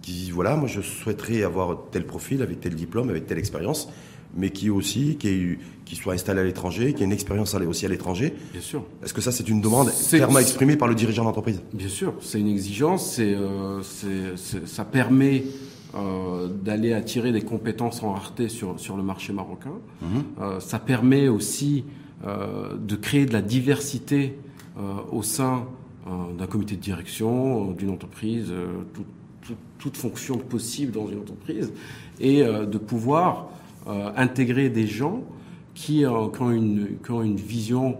qui 0.00 0.12
disent 0.12 0.30
voilà, 0.30 0.56
moi 0.56 0.66
je 0.66 0.80
souhaiterais 0.80 1.42
avoir 1.42 1.76
tel 1.90 2.06
profil 2.06 2.40
avec 2.40 2.60
tel 2.60 2.74
diplôme, 2.74 3.10
avec 3.10 3.26
telle 3.26 3.38
expérience, 3.38 3.90
mais 4.36 4.50
qui 4.50 4.70
aussi, 4.70 5.16
qui, 5.16 5.56
qui 5.84 5.96
soit 5.96 6.12
installé 6.12 6.40
à 6.40 6.44
l'étranger, 6.44 6.92
qui 6.92 7.02
ait 7.02 7.06
une 7.06 7.12
expérience 7.12 7.54
aussi 7.54 7.86
à 7.86 7.88
l'étranger. 7.88 8.34
Bien 8.52 8.60
sûr. 8.60 8.84
Est-ce 9.02 9.14
que 9.14 9.20
ça, 9.20 9.32
c'est 9.32 9.48
une 9.48 9.60
demande 9.60 9.90
clairement 10.10 10.38
exprimée 10.38 10.76
par 10.76 10.86
le 10.86 10.94
dirigeant 10.94 11.24
d'entreprise 11.24 11.62
Bien 11.72 11.88
sûr, 11.88 12.14
c'est 12.20 12.40
une 12.40 12.48
exigence. 12.48 13.14
C'est, 13.14 13.34
euh, 13.34 13.82
ça 14.66 14.84
permet 14.84 15.44
euh, 15.94 16.48
d'aller 16.48 16.92
attirer 16.92 17.32
des 17.32 17.40
compétences 17.40 18.02
en 18.02 18.12
rareté 18.12 18.48
sur, 18.48 18.78
sur 18.78 18.96
le 18.96 19.02
marché 19.02 19.32
marocain. 19.32 19.72
Mhm. 20.02 20.08
Euh, 20.40 20.60
ça 20.60 20.78
permet 20.78 21.28
aussi 21.28 21.84
de 22.24 22.96
créer 22.96 23.26
de 23.26 23.32
la 23.32 23.42
diversité 23.42 24.36
au 25.12 25.22
sein 25.22 25.66
d'un 26.36 26.46
comité 26.48 26.74
de 26.74 26.80
direction, 26.80 27.70
d'une 27.70 27.90
entreprise, 27.90 28.52
toute 29.78 29.96
fonction 29.96 30.36
possible 30.36 30.90
dans 30.90 31.08
une 31.08 31.20
entreprise, 31.20 31.72
et 32.18 32.42
de 32.42 32.76
pouvoir 32.76 33.46
euh, 33.46 33.57
intégrer 34.16 34.68
des 34.68 34.86
gens 34.86 35.24
qui, 35.78 36.04
euh, 36.04 36.10
ont, 36.10 36.50
une, 36.50 36.98
qui 37.04 37.10
ont 37.12 37.22
une 37.22 37.36
vision 37.36 37.98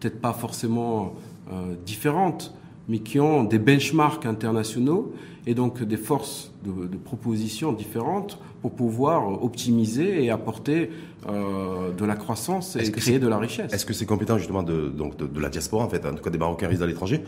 peut-être 0.00 0.20
pas 0.20 0.32
forcément 0.32 1.14
euh, 1.52 1.74
différente, 1.84 2.54
mais 2.88 3.00
qui 3.00 3.20
ont 3.20 3.44
des 3.44 3.58
benchmarks 3.58 4.24
internationaux 4.24 5.12
et 5.46 5.54
donc 5.54 5.82
des 5.82 5.98
forces 5.98 6.52
de, 6.64 6.86
de 6.86 6.96
propositions 6.96 7.72
différentes 7.72 8.38
pour 8.62 8.72
pouvoir 8.72 9.42
optimiser 9.42 10.24
et 10.24 10.30
apporter 10.30 10.90
euh, 11.28 11.92
de 11.92 12.04
la 12.04 12.16
croissance 12.16 12.76
et 12.76 12.90
créer 12.90 13.18
de 13.18 13.28
la 13.28 13.38
richesse. 13.38 13.72
Est-ce 13.72 13.84
que 13.84 13.92
ces 13.92 14.06
compétences 14.06 14.38
justement 14.38 14.62
de, 14.62 14.88
donc 14.88 15.16
de, 15.16 15.40
la 15.40 15.50
diaspora, 15.50 15.84
en 15.84 15.88
fait, 15.88 16.06
en 16.06 16.14
tout 16.14 16.22
cas 16.22 16.30
des 16.30 16.38
Marocains 16.38 16.68
résidant 16.68 16.86
à 16.86 16.88
l'étranger, 16.88 17.22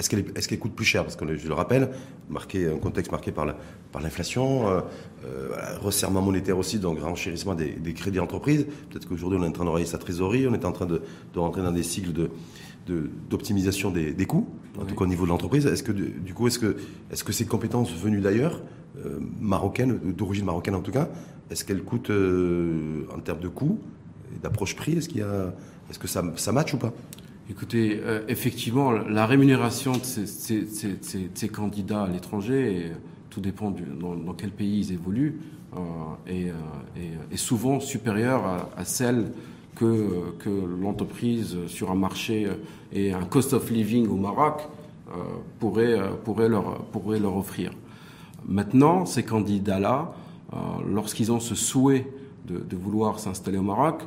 est-ce 0.00 0.08
qu'elles 0.08 0.24
est 0.34 0.48
qu 0.48 0.56
coûtent 0.56 0.74
plus 0.74 0.86
cher? 0.86 1.04
Parce 1.04 1.14
que 1.14 1.36
je 1.36 1.46
le 1.46 1.52
rappelle, 1.52 1.90
marqué, 2.30 2.66
un 2.66 2.78
contexte 2.78 3.12
marqué 3.12 3.32
par 3.32 3.44
l'inflation, 3.44 4.62
par 4.62 4.70
euh, 4.70 4.80
euh, 5.26 5.78
resserrement 5.78 6.22
monétaire 6.22 6.56
aussi, 6.56 6.78
donc 6.78 7.00
renchérissement 7.00 7.54
des, 7.54 7.72
des 7.72 7.92
crédits 7.92 8.16
d'entreprise. 8.16 8.66
Peut-être 8.88 9.06
qu'aujourd'hui 9.06 9.38
on 9.38 9.44
est 9.44 9.48
en 9.48 9.52
train 9.52 9.66
d'enrayer 9.66 9.84
sa 9.84 9.98
trésorerie, 9.98 10.48
on 10.48 10.54
est 10.54 10.64
en 10.64 10.72
train 10.72 10.86
de, 10.86 11.02
de 11.34 11.38
rentrer 11.38 11.62
dans 11.62 11.72
des 11.72 11.82
cycles 11.82 12.12
de 12.12 12.30
d'optimisation 13.28 13.92
des, 13.92 14.12
des, 14.12 14.26
coûts, 14.26 14.48
en 14.76 14.84
tout 14.84 14.96
cas 14.96 15.04
au 15.04 15.06
niveau 15.06 15.24
de 15.24 15.28
l'entreprise. 15.28 15.64
Est-ce 15.64 15.84
que 15.84 15.92
du 15.92 16.34
coup, 16.34 16.48
est-ce 16.48 16.58
que, 16.58 16.76
est-ce 17.12 17.22
que 17.22 17.30
ces 17.32 17.46
compétences 17.46 17.92
venues 17.92 18.20
d'ailleurs, 18.20 18.62
euh, 19.04 19.20
marocaines, 19.38 19.96
d'origine 20.12 20.44
marocaine 20.44 20.74
en 20.74 20.80
tout 20.80 20.90
cas, 20.90 21.08
est-ce 21.52 21.64
qu'elles 21.64 21.84
coûtent 21.84 22.10
en 22.10 23.20
termes 23.20 23.38
de 23.38 23.46
coûts, 23.46 23.78
d'approche 24.42 24.74
prix? 24.74 24.94
Est-ce 24.94 25.08
qu'il 25.08 25.18
y 25.18 25.22
a, 25.22 25.54
est-ce 25.88 26.00
que 26.00 26.08
ça, 26.08 26.24
ça 26.34 26.50
match 26.50 26.74
ou 26.74 26.78
pas? 26.78 26.92
Écoutez, 27.50 28.00
euh, 28.00 28.20
effectivement, 28.28 28.92
la 28.92 29.26
rémunération 29.26 29.90
de 29.94 30.04
ces, 30.04 31.48
candidats 31.48 32.04
à 32.04 32.06
l'étranger, 32.08 32.92
tout 33.28 33.40
dépend 33.40 33.72
dans, 33.72 34.34
quel 34.34 34.52
pays 34.52 34.78
ils 34.78 34.92
évoluent, 34.92 35.40
euh, 35.76 35.80
est, 36.28 36.50
euh, 36.50 37.36
souvent 37.36 37.80
supérieure 37.80 38.68
à, 38.76 38.84
celle 38.84 39.32
que, 39.74 40.28
l'entreprise 40.80 41.56
sur 41.66 41.90
un 41.90 41.96
marché 41.96 42.48
et 42.92 43.12
un 43.12 43.24
cost 43.24 43.52
of 43.52 43.68
living 43.68 44.06
au 44.06 44.16
Maroc 44.16 44.68
pourrait, 45.58 45.96
leur, 46.48 47.36
offrir. 47.36 47.72
Maintenant, 48.46 49.06
ces 49.06 49.24
candidats-là, 49.24 50.14
lorsqu'ils 50.86 51.32
ont 51.32 51.40
ce 51.40 51.56
souhait 51.56 52.06
de 52.48 52.76
vouloir 52.76 53.18
s'installer 53.18 53.58
au 53.58 53.62
Maroc, 53.62 54.02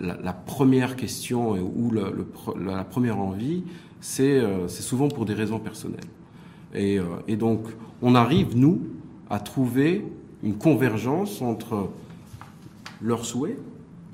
la, 0.00 0.32
première 0.32 0.96
question 0.96 1.52
ou 1.52 1.92
la 1.92 2.84
première 2.84 3.18
envie, 3.18 3.62
euh, 4.20 4.68
c'est 4.68 4.82
souvent 4.82 5.08
pour 5.08 5.24
des 5.24 5.34
raisons 5.34 5.58
personnelles. 5.58 6.00
Euh, 6.74 7.02
et, 7.28 7.36
donc, 7.36 7.60
on 8.02 8.14
arrive, 8.14 8.56
nous, 8.56 8.80
à 9.28 9.40
trouver 9.40 10.04
une 10.42 10.56
convergence 10.56 11.42
entre 11.42 11.90
leurs 13.02 13.24
souhaits, 13.24 13.58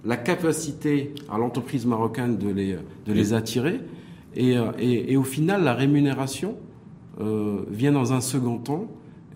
la 0.05 0.17
capacité 0.17 1.15
à 1.31 1.39
l'entreprise 1.39 1.87
marocaine 1.87 2.37
de 2.37 2.49
les, 2.49 2.77
de 3.07 3.13
les 3.13 3.33
attirer, 3.33 3.81
et, 4.35 4.57
euh, 4.57 4.73
et, 4.79 5.17
au 5.17 5.25
final, 5.25 5.63
la 5.63 5.75
rémunération 5.75 6.57
vient 7.71 7.93
dans 7.93 8.13
un 8.13 8.21
second 8.21 8.59
temps 8.59 8.89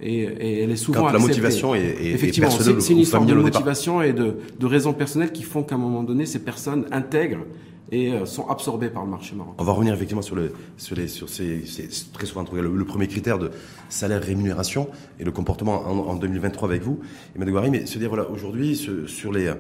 et, 0.02 0.62
elle 0.62 0.71
est 0.71 0.76
souvent 0.76 1.02
Quand 1.02 1.12
la 1.12 1.19
motivation 1.19 1.75
est, 1.75 1.80
est 1.80 2.12
Effectivement, 2.12 2.50
c'est 2.50 2.92
une 2.92 2.99
histoire 2.99 3.25
de 3.25 3.35
motivation 3.35 4.02
et 4.02 4.12
de, 4.12 4.37
de 4.59 4.66
raisons 4.66 4.92
personnelles 4.92 5.33
qui 5.33 5.42
font 5.42 5.62
qu'à 5.62 5.75
un 5.75 5.78
moment 5.78 6.02
donné, 6.02 6.26
ces 6.26 6.40
personnes 6.40 6.87
intègrent 6.90 7.45
et 7.92 8.12
euh, 8.12 8.25
sont 8.25 8.49
absorbées 8.49 8.88
par 8.88 9.04
le 9.04 9.11
marché 9.11 9.35
marocain. 9.35 9.57
On 9.59 9.64
va 9.64 9.73
revenir 9.73 9.95
effectivement 9.95 10.23
sur, 10.23 10.37
le, 10.37 10.52
sur, 10.76 10.97
les, 10.97 11.09
sur 11.09 11.28
ces, 11.28 11.64
très 12.12 12.26
souvent 12.26 12.45
le, 12.52 12.85
premier 12.85 13.09
critère 13.09 13.38
de 13.38 13.50
salaire 13.88 14.23
rémunération 14.23 14.88
et 15.19 15.25
le 15.25 15.33
comportement 15.33 15.80
en, 15.87 16.14
2023 16.14 16.69
avec 16.69 16.83
vous, 16.83 17.00
Emmanuel 17.35 17.52
Gouari, 17.52 17.71
mais 17.71 17.87
se 17.87 17.99
dire 17.99 18.09
voilà 18.09 18.28
aujourd'hui 18.30 18.76
sur 18.76 19.33
les 19.33 19.52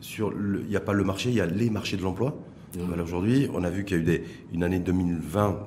sur 0.00 0.32
il 0.32 0.68
n'y 0.68 0.76
a 0.76 0.80
pas 0.80 0.92
le 0.92 1.04
marché, 1.04 1.28
il 1.28 1.34
y 1.34 1.40
a 1.40 1.46
les 1.46 1.70
marchés 1.70 1.96
de 1.96 2.02
l'emploi. 2.02 2.36
Voilà, 2.78 3.02
aujourd'hui, 3.02 3.48
on 3.54 3.64
a 3.64 3.70
vu 3.70 3.84
qu'il 3.84 3.96
y 3.96 4.00
a 4.00 4.02
eu 4.02 4.06
des, 4.06 4.24
une 4.52 4.62
année 4.62 4.78
2020 4.78 5.58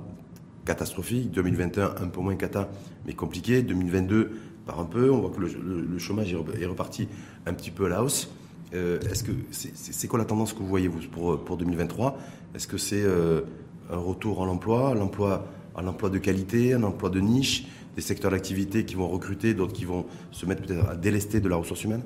catastrophique. 0.65 1.32
2021, 1.32 1.96
un 2.01 2.08
peu 2.08 2.22
moins 2.22 2.36
cata, 2.36 2.70
mais 3.06 3.13
compliqué. 3.13 3.62
2022, 3.62 4.32
par 4.65 4.80
un 4.80 4.86
peu. 4.86 5.12
On 5.12 5.20
voit 5.20 5.32
que 5.32 5.41
le, 5.41 6.00
chômage 6.00 6.34
est 6.34 6.65
reparti 6.65 7.08
un 7.46 7.53
petit 7.53 7.72
peu 7.72 7.86
à 7.86 7.89
la 7.89 8.03
hausse. 8.03 8.30
Euh, 8.74 9.00
est-ce 9.01 9.24
que 9.24 9.32
c'est 9.51 10.08
quoi 10.08 10.18
la 10.18 10.25
tendance 10.25 10.53
que 10.53 10.60
vous 10.60 10.68
voyez 10.68 10.88
vous 10.88 11.01
pour, 11.12 11.44
pour 11.44 11.58
2023 11.58 12.18
Est-ce 12.56 12.68
que 12.68 12.77
c'est 12.77 13.03
euh, 13.03 13.41
un 13.89 13.98
retour 13.98 14.41
à 14.41 14.46
l'emploi, 14.46 14.96
l'emploi 14.96 15.46
à 15.75 15.82
l'emploi 15.82 16.10
de 16.10 16.18
qualité, 16.18 16.74
un 16.74 16.84
emploi 16.84 17.10
de 17.10 17.20
niche, 17.20 17.68
des 17.96 18.01
secteurs 18.01 18.32
d'activité 18.32 18.86
qui 18.86 18.96
vont 18.96 19.08
recruter, 19.08 19.53
d'autres 19.53 19.74
qui 19.74 19.86
vont 19.86 20.06
se 20.32 20.46
mettre 20.46 20.63
peut-être 20.63 20.89
à 20.89 20.96
délester 20.96 21.39
de 21.39 21.50
la 21.50 21.58
ressource 21.58 21.84
humaine? 21.84 22.03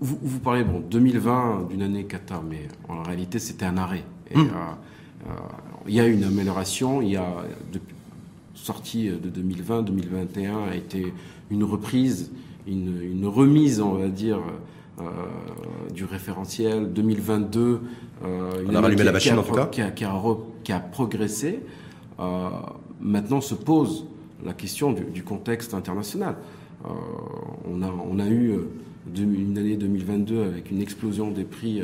Vous, 0.00 0.18
vous, 0.20 0.40
parlez 0.40 0.64
bon 0.64 0.80
2020 0.80 1.68
d'une 1.70 1.82
année 1.82 2.04
cata, 2.04 2.42
mais 2.48 2.66
en 2.88 3.02
réalité 3.02 3.38
c'était 3.38 3.66
un 3.66 3.76
arrêt. 3.76 4.04
Et, 4.30 4.36
hum. 4.36 4.48
euh, 5.26 5.30
il 5.88 5.94
y 5.94 6.00
a 6.00 6.06
une 6.06 6.24
amélioration. 6.24 7.02
Il 7.02 7.10
y 7.10 7.16
a 7.16 7.26
depuis, 7.72 7.94
sortie 8.54 9.08
de 9.08 9.28
2020, 9.28 9.82
2021 9.82 10.64
a 10.70 10.74
été 10.74 11.12
une 11.50 11.64
reprise, 11.64 12.30
une, 12.66 13.26
remise, 13.26 13.80
on 13.80 13.94
va 13.94 14.08
dire, 14.08 14.40
euh, 15.00 15.04
du 15.94 16.04
référentiel. 16.04 16.92
2022, 16.92 17.80
euh, 18.24 18.64
on 18.68 18.74
a 18.74 18.80
rallumé 18.80 19.04
la 19.04 19.12
machine 19.12 19.38
en 19.38 19.42
tout 19.42 19.54
cas, 19.54 19.66
qui 19.66 19.80
a, 19.80 19.90
qui 19.90 20.72
a, 20.72 20.80
progressé. 20.80 21.60
maintenant 23.00 23.40
se 23.40 23.54
pose 23.54 24.06
la 24.44 24.52
question 24.52 24.92
du, 24.92 25.22
contexte 25.22 25.72
international. 25.74 26.36
on, 26.84 27.82
a, 27.82 27.90
on 28.10 28.18
a 28.18 28.28
eu 28.28 28.54
une 29.16 29.56
année 29.56 29.76
2022 29.76 30.42
avec 30.42 30.70
une 30.70 30.82
explosion 30.82 31.30
des 31.30 31.44
prix 31.44 31.82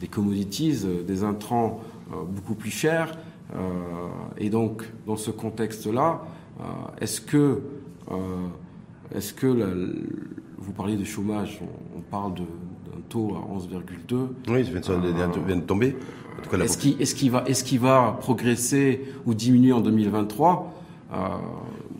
des 0.00 0.06
commodities, 0.06 0.84
des 1.06 1.24
intrants 1.24 1.80
euh, 2.12 2.16
beaucoup 2.24 2.54
plus 2.54 2.70
cher. 2.70 3.16
Euh, 3.54 3.58
et 4.38 4.50
donc, 4.50 4.84
dans 5.06 5.16
ce 5.16 5.30
contexte-là, 5.30 6.22
euh, 6.60 6.64
est-ce 7.00 7.20
que, 7.20 7.60
est-ce 9.14 9.32
que 9.34 9.46
vous 10.58 10.72
parliez 10.72 10.96
de 10.96 11.04
chômage, 11.04 11.60
on, 11.94 12.00
parle 12.00 12.34
d'un 12.34 12.44
taux 13.08 13.36
à 13.36 13.56
11,2. 13.56 14.28
Oui, 14.48 14.64
ça 14.82 14.96
vient 14.98 15.56
de 15.56 15.60
tomber. 15.62 15.96
Est-ce 16.52 16.78
qu'il 16.78 17.00
est 17.00 17.14
qu 17.14 17.28
va, 17.30 17.44
est 17.46 17.64
qu 17.64 17.78
va 17.78 18.16
progresser 18.20 19.02
ou 19.24 19.34
diminuer 19.34 19.72
en 19.72 19.80
2023 19.80 20.74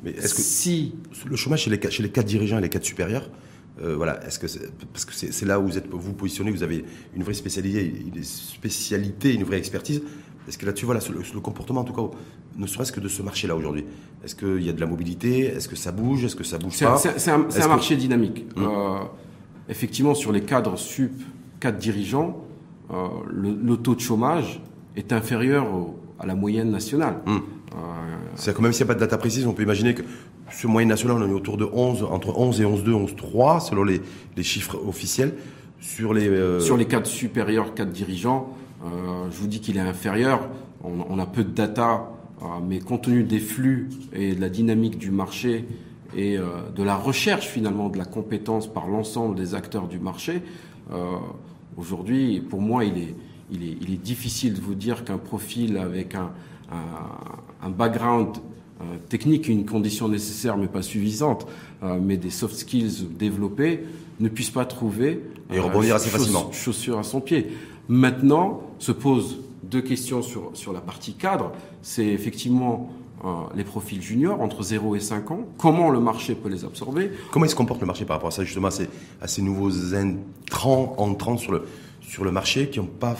Mais 0.03 0.11
est-ce 0.11 0.35
que 0.35 0.41
si 0.41 0.95
le 1.27 1.37
chômage 1.37 1.63
chez 1.63 1.71
les, 1.71 1.91
chez 1.91 2.03
les 2.03 2.11
cadres 2.11 2.29
dirigeants 2.29 2.59
et 2.59 2.63
les 2.63 2.69
cadres 2.69 2.85
supérieurs, 2.85 3.31
euh, 3.83 3.95
voilà, 3.95 4.25
est-ce 4.27 4.39
que 4.39 4.47
parce 4.93 5.05
que 5.05 5.13
c'est 5.13 5.45
là 5.45 5.61
où 5.61 5.67
vous 5.67 5.77
êtes 5.77 5.87
vous 5.91 6.15
positionnez, 6.15 6.51
vous 6.51 6.63
avez 6.63 6.85
une 7.15 7.23
vraie 7.23 7.35
spécialité, 7.35 7.85
une 7.85 8.25
spécialité, 8.25 9.35
une 9.35 9.45
vraie 9.45 9.59
expertise. 9.59 10.03
Est-ce 10.49 10.59
que 10.59 10.67
là-dessus, 10.67 10.87
voilà, 10.87 11.01
le, 11.09 11.23
le, 11.35 11.41
comportement, 11.41 11.81
en 11.81 11.85
tout 11.85 11.93
cas, 11.93 12.03
ne 12.57 12.67
serait-ce 12.67 12.93
que 12.93 13.01
de 13.01 13.09
ce 13.09 13.23
marché-là 13.23 13.57
aujourd'hui 13.57 13.85
Est-ce 14.25 14.35
qu'il 14.37 14.63
y 14.63 14.69
a 14.69 14.73
de 14.73 14.81
la 14.81 14.87
mobilité? 14.87 15.47
Est-ce 15.47 15.69
que 15.69 15.77
ça 15.77 15.93
bouge? 15.93 16.25
Est-ce 16.25 16.37
que 16.37 16.45
ça 16.45 16.59
bouge 16.59 16.79
pas? 16.79 16.97
C'est 16.97 17.31
un, 17.31 17.69
marché 17.69 17.97
dynamique. 17.97 18.47
Hum. 18.57 18.65
Euh, 18.65 18.99
effectivement, 19.69 20.15
sur 20.15 20.33
les 20.33 20.43
cadres 20.43 20.77
sup, 20.77 21.21
cadres 21.61 21.79
dirigeants, 21.79 22.45
euh, 22.93 23.09
le, 23.29 23.77
taux 23.77 23.95
de 23.95 24.01
chômage 24.01 24.61
est 24.97 25.13
inférieur 25.13 25.67
à 26.19 26.27
la 26.27 26.35
moyenne 26.35 26.71
nationale. 26.71 27.21
Hum. 27.27 27.43
C'est 28.37 28.55
quand 28.55 28.63
même 28.63 28.73
s'il 28.73 28.85
n'y 28.85 28.91
a 28.91 28.95
pas 28.95 28.95
de 28.95 29.01
data 29.01 29.19
précise, 29.19 29.47
on 29.47 29.53
peut 29.53 29.63
imaginer 29.63 29.95
que 29.95 30.03
sur 30.51 30.71
moyenne 30.71 30.89
nationale, 30.89 31.23
on 31.23 31.29
est 31.29 31.33
autour 31.33 31.57
de 31.57 31.65
11, 31.71 32.05
entre 32.05 32.39
11 32.39 32.61
et 32.61 32.65
11,2, 32.65 33.17
11,3 33.17 33.69
selon 33.69 33.85
les, 33.85 34.01
les, 34.37 34.43
chiffres 34.43 34.79
officiels. 34.87 35.35
Sur 35.81 36.15
les, 36.15 36.29
euh, 36.29 36.61
sur 36.61 36.77
les 36.77 36.87
cadres 36.87 37.07
supérieurs, 37.07 37.75
cadres 37.75 37.93
dirigeants, 37.93 38.49
euh, 38.49 38.66
je 38.85 39.37
vous 39.37 39.47
dis 39.47 39.61
qu'il 39.61 39.77
est 39.77 39.81
inférieur. 39.81 40.49
On, 40.85 41.19
a 41.19 41.27
peu 41.27 41.43
de 41.43 41.51
data, 41.51 42.09
euh, 42.43 42.45
mais 42.67 42.79
compte 42.79 43.03
tenu 43.03 43.25
des 43.25 43.41
flux 43.41 43.89
et 44.13 44.35
de 44.35 44.41
la 44.41 44.49
dynamique 44.49 44.99
du 44.99 45.11
marché 45.11 45.65
et 46.17 46.39
de 46.39 46.83
la 46.83 46.97
recherche 46.97 47.47
finalement 47.47 47.89
de 47.91 47.99
la 47.99 48.05
compétence 48.07 48.73
par 48.73 48.87
l'ensemble 48.87 49.35
des 49.35 49.55
acteurs 49.55 49.87
du 49.87 49.99
marché, 49.99 50.41
aujourd'hui, 51.77 52.41
pour 52.41 52.63
moi, 52.63 52.85
il 52.85 52.97
est, 52.97 53.15
il, 53.51 53.63
est, 53.65 53.77
il 53.83 53.93
est 53.93 54.03
difficile 54.03 54.55
de 54.55 54.61
vous 54.61 54.75
dire 54.75 55.05
qu'un 55.05 55.19
profil 55.19 55.77
avec 55.77 56.15
un, 56.15 56.31
un, 56.73 57.67
un 57.67 57.71
background 57.71 58.37
euh, 58.83 58.99
technique, 59.09 59.49
une 59.49 59.65
condition 59.65 60.07
nécessaire 60.07 60.59
mais 60.59 60.67
pas 60.67 60.83
suffisante, 60.83 61.47
euh, 61.83 61.99
mais 61.99 62.19
des 62.19 62.29
soft 62.29 62.55
skills 62.55 63.09
développés, 63.19 63.85
ne 64.21 64.29
puisse 64.29 64.51
pas 64.51 64.67
trouver 64.67 65.23
et 65.51 65.59
rebondir 65.59 65.95
assez 65.95 66.11
facilement 66.11 66.53
chaussures 66.53 66.99
à 66.99 67.03
son 67.03 67.23
pied. 67.23 67.47
Maintenant, 67.89 68.63
se 68.79 68.93
posent 68.93 69.39
deux 69.63 69.83
questions 69.83 70.23
sur, 70.23 70.73
la 70.73 70.81
partie 70.81 71.15
cadre. 71.15 71.53
C'est 71.83 72.07
effectivement 72.07 72.91
euh, 73.25 73.29
les 73.55 73.65
profils 73.65 74.03
juniors 74.03 74.41
entre 74.41 74.63
0 74.63 74.97
et 74.97 75.01
5 75.01 75.31
ans. 75.31 75.41
Comment 75.59 75.91
le 75.91 76.01
marché 76.01 76.35
peut 76.35 76.49
les 76.49 76.65
absorber 76.65 77.11
Comment 77.31 77.47
se 77.47 77.55
comporte 77.55 77.81
le 77.81 77.87
marché 77.87 78.05
par 78.05 78.17
rapport 78.17 78.29
à 78.29 78.33
ça, 78.33 78.45
justement, 78.45 78.69
à 78.69 78.73
ces, 78.73 78.89
à 79.21 79.29
ces 79.29 79.43
nouveaux 79.43 79.73
entrants, 79.95 80.95
entrants 80.99 81.37
sur 81.37 81.53
le, 81.53 81.63
sur 82.01 82.25
le 82.25 82.33
marché 82.33 82.71
qui 82.71 82.79
n'ont 82.79 82.87
pas 82.87 83.17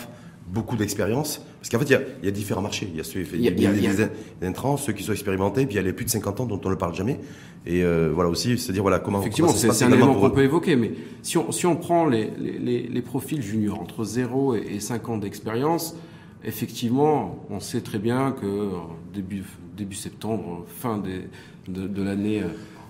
beaucoup 0.49 0.77
d'expérience 0.77 1.43
Parce 1.69 1.83
qu'en 1.83 1.89
fait, 1.89 2.01
il 2.23 2.27
y, 2.27 2.29
a, 2.29 2.31
différents 2.31 2.63
marchés. 2.63 2.89
Il 2.89 2.97
y 2.97 3.01
a 3.01 3.03
ceux 3.03 3.27
il 3.35 3.41
y 3.41 3.49
a, 3.49 3.73
y 3.73 4.47
intrants, 4.47 4.77
ceux 4.77 4.93
qui 4.93 5.03
sont 5.03 5.11
expérimentés, 5.11 5.67
puis 5.67 5.75
il 5.75 5.79
y 5.79 5.81
a 5.81 5.83
les 5.83 5.93
plus 5.93 6.05
de 6.05 6.11
50 6.11 6.41
ans 6.41 6.47
dont 6.47 6.61
on 6.65 6.71
ne 6.71 6.77
parle 6.77 6.95
jamais. 6.95 7.19
Et 7.67 7.83
euh, 7.83 8.13
voilà 8.15 8.31
aussi, 8.31 8.57
c'est-à-dire 8.57 8.83
voilà 8.83 9.01
comment. 9.01 9.19
Effectivement, 9.19 9.51
c'est 9.51 9.85
un 9.85 9.91
élément 9.91 10.15
qu'on 10.15 10.31
peut 10.31 10.45
évoquer, 10.45 10.77
mais 10.77 10.93
si 11.23 11.39
on, 11.39 11.51
si 11.51 11.67
on 11.67 11.75
prend 11.75 12.07
les, 12.07 12.31
les, 12.39 12.83
les 12.87 13.03
profils 13.03 13.43
juniors 13.43 13.81
entre 13.81 14.05
0 14.05 14.55
et 14.55 14.79
5 14.79 15.09
ans 15.09 15.19
d'expérience, 15.19 15.97
effectivement, 16.45 17.45
on 17.51 17.59
sait 17.59 17.81
très 17.81 17.99
bien 17.99 18.31
que 18.31 18.71
début, 19.13 19.43
début 19.77 19.97
septembre, 19.97 20.65
fin 20.69 20.99
des, 20.99 21.23
de, 21.67 21.89
de 21.89 22.03
l'année 22.05 22.43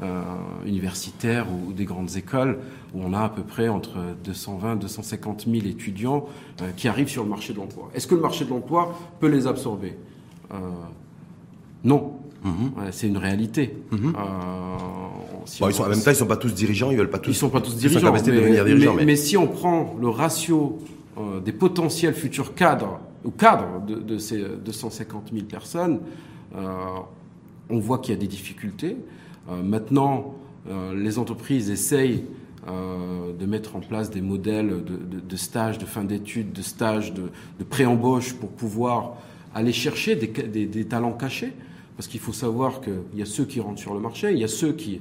euh, 0.03 0.23
universitaires 0.67 1.47
ou, 1.51 1.73
des 1.73 1.87
grandes 1.87 2.17
écoles 2.17 2.59
où 2.95 3.01
on 3.03 3.15
a 3.15 3.21
à 3.21 3.29
peu 3.31 3.41
près 3.41 3.69
entre 3.69 3.97
220 4.25 4.77
250 4.77 5.47
000 5.51 5.67
étudiants 5.67 6.27
euh, 6.61 6.71
qui 6.77 6.87
arrivent 6.87 7.09
sur 7.09 7.23
le 7.23 7.31
marché 7.31 7.55
de 7.55 7.59
l'emploi. 7.59 7.91
Est-ce 7.95 8.07
que 8.07 8.15
le 8.15 8.21
marché 8.21 8.45
de 8.45 8.51
l'emploi 8.51 8.95
peut 9.21 9.29
les 9.29 9.47
absorber? 9.47 9.97
Euh, 10.53 10.57
Non. 11.83 12.13
Mhm. 12.45 12.73
c'est 12.93 13.09
une 13.09 13.17
réalité. 13.17 13.75
Mhm. 13.91 14.13
Si 15.47 15.61
bon, 15.61 15.69
ils 15.71 15.75
sont, 15.75 15.85
en 15.85 15.89
même 15.89 16.03
temps, 16.03 16.11
ils 16.11 16.17
sont 16.17 16.27
pas 16.27 16.37
tous 16.37 16.53
dirigeants, 16.53 16.91
ils 16.91 16.99
veulent 16.99 17.09
pas 17.09 17.19
tous. 17.19 17.31
Ils 17.31 17.35
sont 17.35 17.49
pas 17.49 17.63
tous 17.63 17.75
dirigeants. 17.75 18.13
Mais, 18.13 18.21
dirigeants 18.21 18.95
mais, 18.95 19.07
mais... 19.07 19.17
si 19.17 19.39
on 19.39 19.47
prend 19.47 19.97
le 19.99 20.11
ratio 20.11 20.79
des 21.43 21.53
potentiels 21.53 22.13
futurs 22.13 22.55
cadres 22.55 23.01
ou 23.25 23.31
cadres 23.31 23.81
de, 23.87 23.95
de 23.95 24.19
ces 24.19 24.45
250 24.63 25.31
000 25.33 25.47
personnes, 25.47 26.01
on 26.55 27.79
voit 27.79 27.99
qu'il 27.99 28.15
y 28.15 28.17
a 28.17 28.21
des 28.21 28.27
difficultés. 28.27 28.97
Euh, 29.49 29.63
maintenant, 29.63 30.35
euh, 30.69 30.95
les 30.95 31.19
entreprises 31.19 31.71
essayent 31.71 32.25
euh, 32.69 33.33
de 33.33 33.47
mettre 33.47 33.77
en 33.77 33.81
place 33.81 34.11
des 34.11 34.21
modèles 34.21 34.69
de, 34.69 34.97
de, 34.97 35.21
de 35.21 35.37
stages 35.37 35.79
de 35.79 35.85
fin 35.85 36.05
d'études, 36.05 36.53
de 36.53 36.63
stages 36.63 37.15
de, 37.15 37.31
de 37.59 37.65
pré-embauche 37.65 38.35
pour 38.35 38.51
pouvoir 38.51 39.15
aller 39.55 39.73
chercher 39.73 40.17
des, 40.17 40.85
talents 40.85 41.13
cachés. 41.13 41.53
Parce 41.97 42.09
qu'il 42.09 42.21
faut 42.21 42.33
savoir 42.33 42.81
qu'il 42.83 43.19
y 43.19 43.23
a 43.23 43.27
ceux 43.27 43.45
qui 43.47 43.61
rentrent 43.61 43.81
sur 43.81 43.95
le 43.95 44.01
marché, 44.01 44.31
il 44.33 44.39
y 44.39 44.45
a 44.45 44.49
ceux 44.49 44.73
qui 44.75 45.01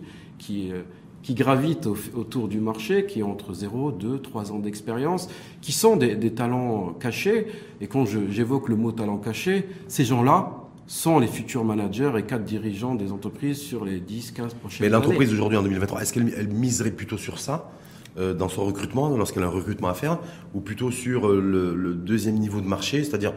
gravitent 1.31 1.87
autour 1.87 2.47
du 2.47 2.61
marché, 2.61 3.05
qui 3.05 3.21
ont 3.21 3.31
entre 3.31 3.53
0, 3.53 3.91
2, 3.91 4.19
3 4.19 4.53
ans 4.53 4.59
d'expérience, 4.59 5.27
qui 5.59 5.73
sont 5.73 5.97
des, 5.97 6.15
des, 6.15 6.31
talents 6.31 6.93
cachés. 6.97 7.47
Et 7.81 7.87
quand 7.87 8.05
j'évoque 8.05 8.69
le 8.69 8.77
mot 8.77 8.93
talent 8.93 9.17
caché, 9.17 9.67
ces 9.89 10.05
gens-là, 10.05 10.64
sont 10.87 11.19
les 11.19 11.27
futurs 11.27 11.63
managers 11.63 12.11
et 12.17 12.23
cadres 12.23 12.45
dirigeants 12.45 12.95
des 12.95 13.11
entreprises 13.11 13.59
sur 13.59 13.85
les 13.85 13.99
10, 13.99 14.31
15 14.31 14.53
prochaines 14.53 14.85
années. 14.85 14.89
Mais 14.89 14.89
l'entreprise 14.89 15.33
aujourd'hui 15.33 15.57
en 15.57 15.63
2023, 15.63 16.01
est-ce 16.01 16.13
qu'elle 16.13 16.47
miserait 16.47 16.91
plutôt 16.91 17.17
sur 17.17 17.39
ça 17.39 17.71
euh, 18.17 18.33
dans 18.33 18.47
son 18.47 18.63
recrutement, 18.63 19.09
lorsqu'elle 19.17 19.43
a 19.43 19.47
un 19.47 19.49
recrutement 19.49 19.89
à 19.89 19.93
faire, 19.93 20.19
ou 20.53 20.61
plutôt 20.61 20.89
sur 20.89 21.27
euh, 21.27 21.41
le, 21.75 21.93
deuxième 21.93 22.35
niveau 22.35 22.61
de 22.61 22.65
marché, 22.65 23.03
c'est-à-dire 23.03 23.33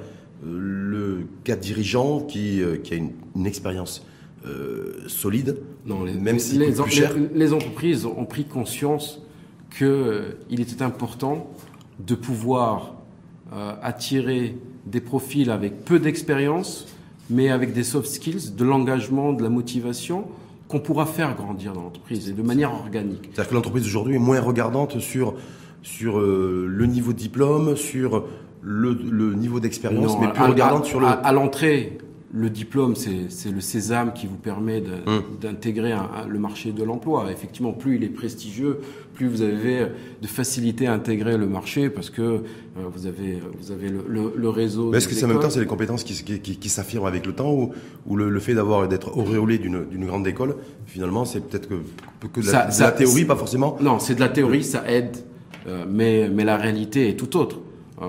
euh, 0.46 0.56
le 0.56 1.26
cadre 1.42 1.60
dirigeant 1.60 2.20
qui, 2.20 2.62
qui 2.84 2.94
a 2.94 2.96
une, 2.96 3.10
une 3.34 3.46
expérience 3.46 4.06
solide, 5.08 5.58
non, 5.84 6.04
les, 6.04 6.14
même 6.14 6.38
si 6.38 6.56
les, 6.56 6.70
plus 6.70 6.90
cher. 6.90 7.12
les, 7.34 7.52
entreprises 7.52 8.06
ont 8.06 8.24
pris 8.24 8.44
conscience 8.44 9.20
qu'il 9.76 10.60
était 10.60 10.80
important 10.80 11.50
de 11.98 12.14
pouvoir 12.14 12.94
attirer 13.82 14.56
des 14.86 15.00
profils 15.02 15.50
avec 15.50 15.84
peu 15.84 15.98
d'expérience, 15.98 16.86
mais 17.30 17.50
avec 17.50 17.72
des 17.72 17.84
soft 17.84 18.08
skills, 18.08 18.54
de 18.56 18.64
l'engagement, 18.64 19.32
de 19.32 19.42
la 19.42 19.48
motivation 19.48 20.24
qu'on 20.68 20.80
pourra 20.80 21.06
faire 21.06 21.34
grandir 21.34 21.72
dans 21.72 21.82
l'entreprise 21.82 22.28
et 22.28 22.32
de 22.32 22.42
manière 22.42 22.72
organique. 22.72 23.30
C'est-à-dire 23.32 23.48
que 23.50 23.54
l'entreprise 23.54 23.86
aujourd'hui 23.86 24.16
est 24.16 24.20
moins 24.20 24.40
regardante 24.40 24.98
sur, 24.98 25.34
sur 25.82 26.18
euh, 26.18 26.66
le 26.68 26.86
niveau 26.86 27.12
de 27.12 27.18
diplôme, 27.18 27.74
sur 27.76 28.24
le, 28.60 28.92
le 28.92 29.34
niveau 29.34 29.60
d'expérience, 29.60 30.18
mais 30.20 30.28
plus 30.32 30.42
regardante 30.42 30.84
sur 30.84 31.00
le... 31.00 31.06
à 31.06 31.32
l'entrée, 31.32 31.98
le 32.30 32.50
diplôme, 32.50 32.94
c'est 32.94 33.50
le 33.50 33.60
sésame 33.60 34.12
qui 34.12 34.26
vous 34.26 34.36
permet 34.36 34.82
hum. 35.06 35.22
d'intégrer 35.40 35.94
le 36.28 36.38
marché 36.38 36.72
de 36.72 36.84
l'emploi. 36.84 37.32
Effectivement, 37.32 37.72
plus 37.72 37.96
il 37.96 38.04
est 38.04 38.08
prestigieux, 38.08 38.80
plus 39.14 39.28
vous 39.28 39.40
avez 39.40 39.86
de 40.20 40.26
facilité 40.26 40.86
à 40.86 40.92
intégrer 40.92 41.38
le 41.38 41.46
marché 41.46 41.88
parce 41.88 42.10
que 42.10 42.22
euh, 42.22 42.42
vous 42.92 43.06
avez, 43.06 43.40
vous 43.58 43.72
avez 43.72 43.88
le, 43.88 44.32
le, 44.36 44.48
réseau. 44.50 44.92
Est-ce 44.92 45.08
que 45.08 45.14
c'est 45.14 45.24
en 45.24 45.28
même 45.28 45.40
temps, 45.40 45.48
c'est 45.48 45.60
les 45.60 45.66
compétences 45.66 46.04
qui, 46.04 46.22
qui, 46.40 46.58
qui, 46.58 46.68
s'affirment 46.68 47.06
avec 47.06 47.24
le 47.24 47.32
temps 47.32 47.50
ou, 47.50 47.72
ou 48.06 48.16
le, 48.16 48.40
fait 48.40 48.54
d'avoir 48.54 48.86
d'être 48.88 49.16
auréolé 49.16 49.58
d'une 49.58 50.06
grande 50.06 50.26
école, 50.26 50.56
finalement, 50.86 51.24
c'est 51.24 51.40
peut-être 51.40 51.68
que, 51.68 52.26
que 52.26 52.40
de 52.40 52.52
la, 52.52 52.68
la 52.78 52.92
théorie, 52.92 53.24
pas 53.24 53.36
forcément 53.36 53.78
Non, 53.80 53.98
c'est 53.98 54.14
de 54.14 54.20
la 54.20 54.28
théorie, 54.28 54.64
ça 54.64 54.84
aide, 54.86 55.16
euh, 55.66 55.86
mais, 55.88 56.28
mais 56.28 56.44
la 56.44 56.58
réalité 56.58 57.08
est 57.08 57.16
tout 57.16 57.38
autre. 57.38 57.60
Euh, 58.02 58.06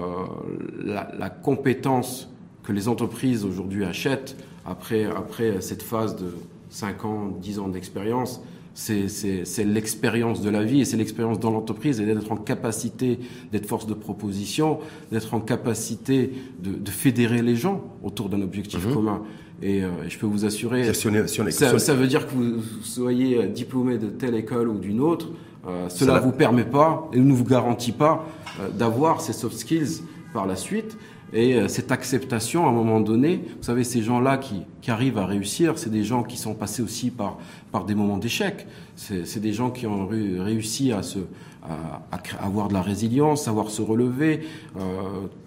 la, 0.84 1.10
la 1.17 1.29
compétence 1.29 2.29
que 2.69 2.73
les 2.73 2.88
entreprises 2.88 3.45
aujourd'hui 3.45 3.84
achètent 3.84 4.38
après, 4.63 5.05
après 5.05 5.60
cette 5.60 5.82
phase 5.82 6.15
de 6.15 6.36
5 6.69 7.03
ans, 7.03 7.27
10 7.41 7.58
ans 7.58 7.67
d'expérience, 7.67 8.41
c'est 8.75 9.65
l'expérience 9.65 10.41
de 10.43 10.51
la 10.51 10.63
vie 10.63 10.82
et 10.82 10.86
c'est 10.86 10.95
l'expérience 10.95 11.39
dans 11.39 11.49
l'entreprise 11.49 11.99
et 11.99 12.05
d'être 12.05 12.32
en 12.32 12.36
capacité 12.36 13.19
d'être 13.51 13.65
force 13.65 13.88
de 13.88 13.95
proposition, 13.95 14.77
d'être 15.12 15.34
en 15.34 15.39
capacité 15.39 16.32
de, 16.63 16.75
de, 16.75 16.91
fédérer 16.91 17.41
les 17.41 17.55
gens 17.55 17.84
autour 18.03 18.29
d'un 18.29 18.41
objectif 18.43 18.86
mhm. 18.86 18.93
commun. 18.93 19.21
Et 19.63 19.84
euh, 19.84 19.89
je 20.08 20.19
peux 20.19 20.27
vous 20.27 20.45
assurer, 20.45 20.93
ça, 20.93 21.79
ça, 21.79 21.93
veut 21.95 22.08
dire 22.08 22.27
que 22.27 22.34
vous 22.36 22.62
soyez 22.84 23.47
diplômé 23.47 23.97
de 23.97 24.10
telle 24.10 24.36
école 24.36 24.69
ou 24.69 24.77
d'une 24.77 25.01
autre, 25.01 25.29
euh, 25.67 25.89
cela 25.89 26.19
ne 26.19 26.19
vous 26.19 26.32
permet 26.32 26.65
pas 26.65 27.10
et 27.13 27.19
ne 27.19 27.34
vous 27.34 27.43
garantit 27.43 27.91
pas 27.91 28.25
euh, 28.60 28.69
d'avoir 28.69 29.21
ces 29.21 29.34
soft 29.34 29.58
skills 29.58 30.03
par 30.34 30.45
la 30.45 30.55
suite. 30.55 30.95
Et 31.34 31.56
euh, 31.56 31.68
cette 31.68 31.92
acceptation, 31.92 32.65
à 32.65 32.70
un 32.70 32.74
moment 32.74 33.00
donné, 33.00 33.42
vous 33.58 33.63
savez, 33.63 33.84
ces 33.84 34.02
gens-là 34.02 34.38
qui, 34.38 34.62
qui, 34.82 34.92
arrivent 34.92 35.18
à 35.18 35.26
réussir, 35.26 35.78
c'est 35.78 35.92
des 35.92 36.04
gens 36.04 36.24
qui 36.24 36.38
sont 36.38 36.56
passés 36.56 36.82
aussi 36.82 37.12
par, 37.12 37.38
par 37.72 37.86
des 37.86 37.96
moments 37.96 38.18
d'échec. 38.18 38.68
C'est 38.96 39.39
des 39.39 39.54
gens 39.54 39.70
qui 39.70 39.88
ont 39.88 40.08
réussi 40.08 40.92
à, 40.92 41.04
se, 41.04 41.20
à, 41.63 42.02
à, 42.12 42.46
avoir 42.46 42.68
de 42.68 42.74
la 42.74 42.82
résilience, 42.82 43.46
savoir 43.46 43.70
se 43.70 43.82
relever, 43.82 44.42
euh, 44.78 44.82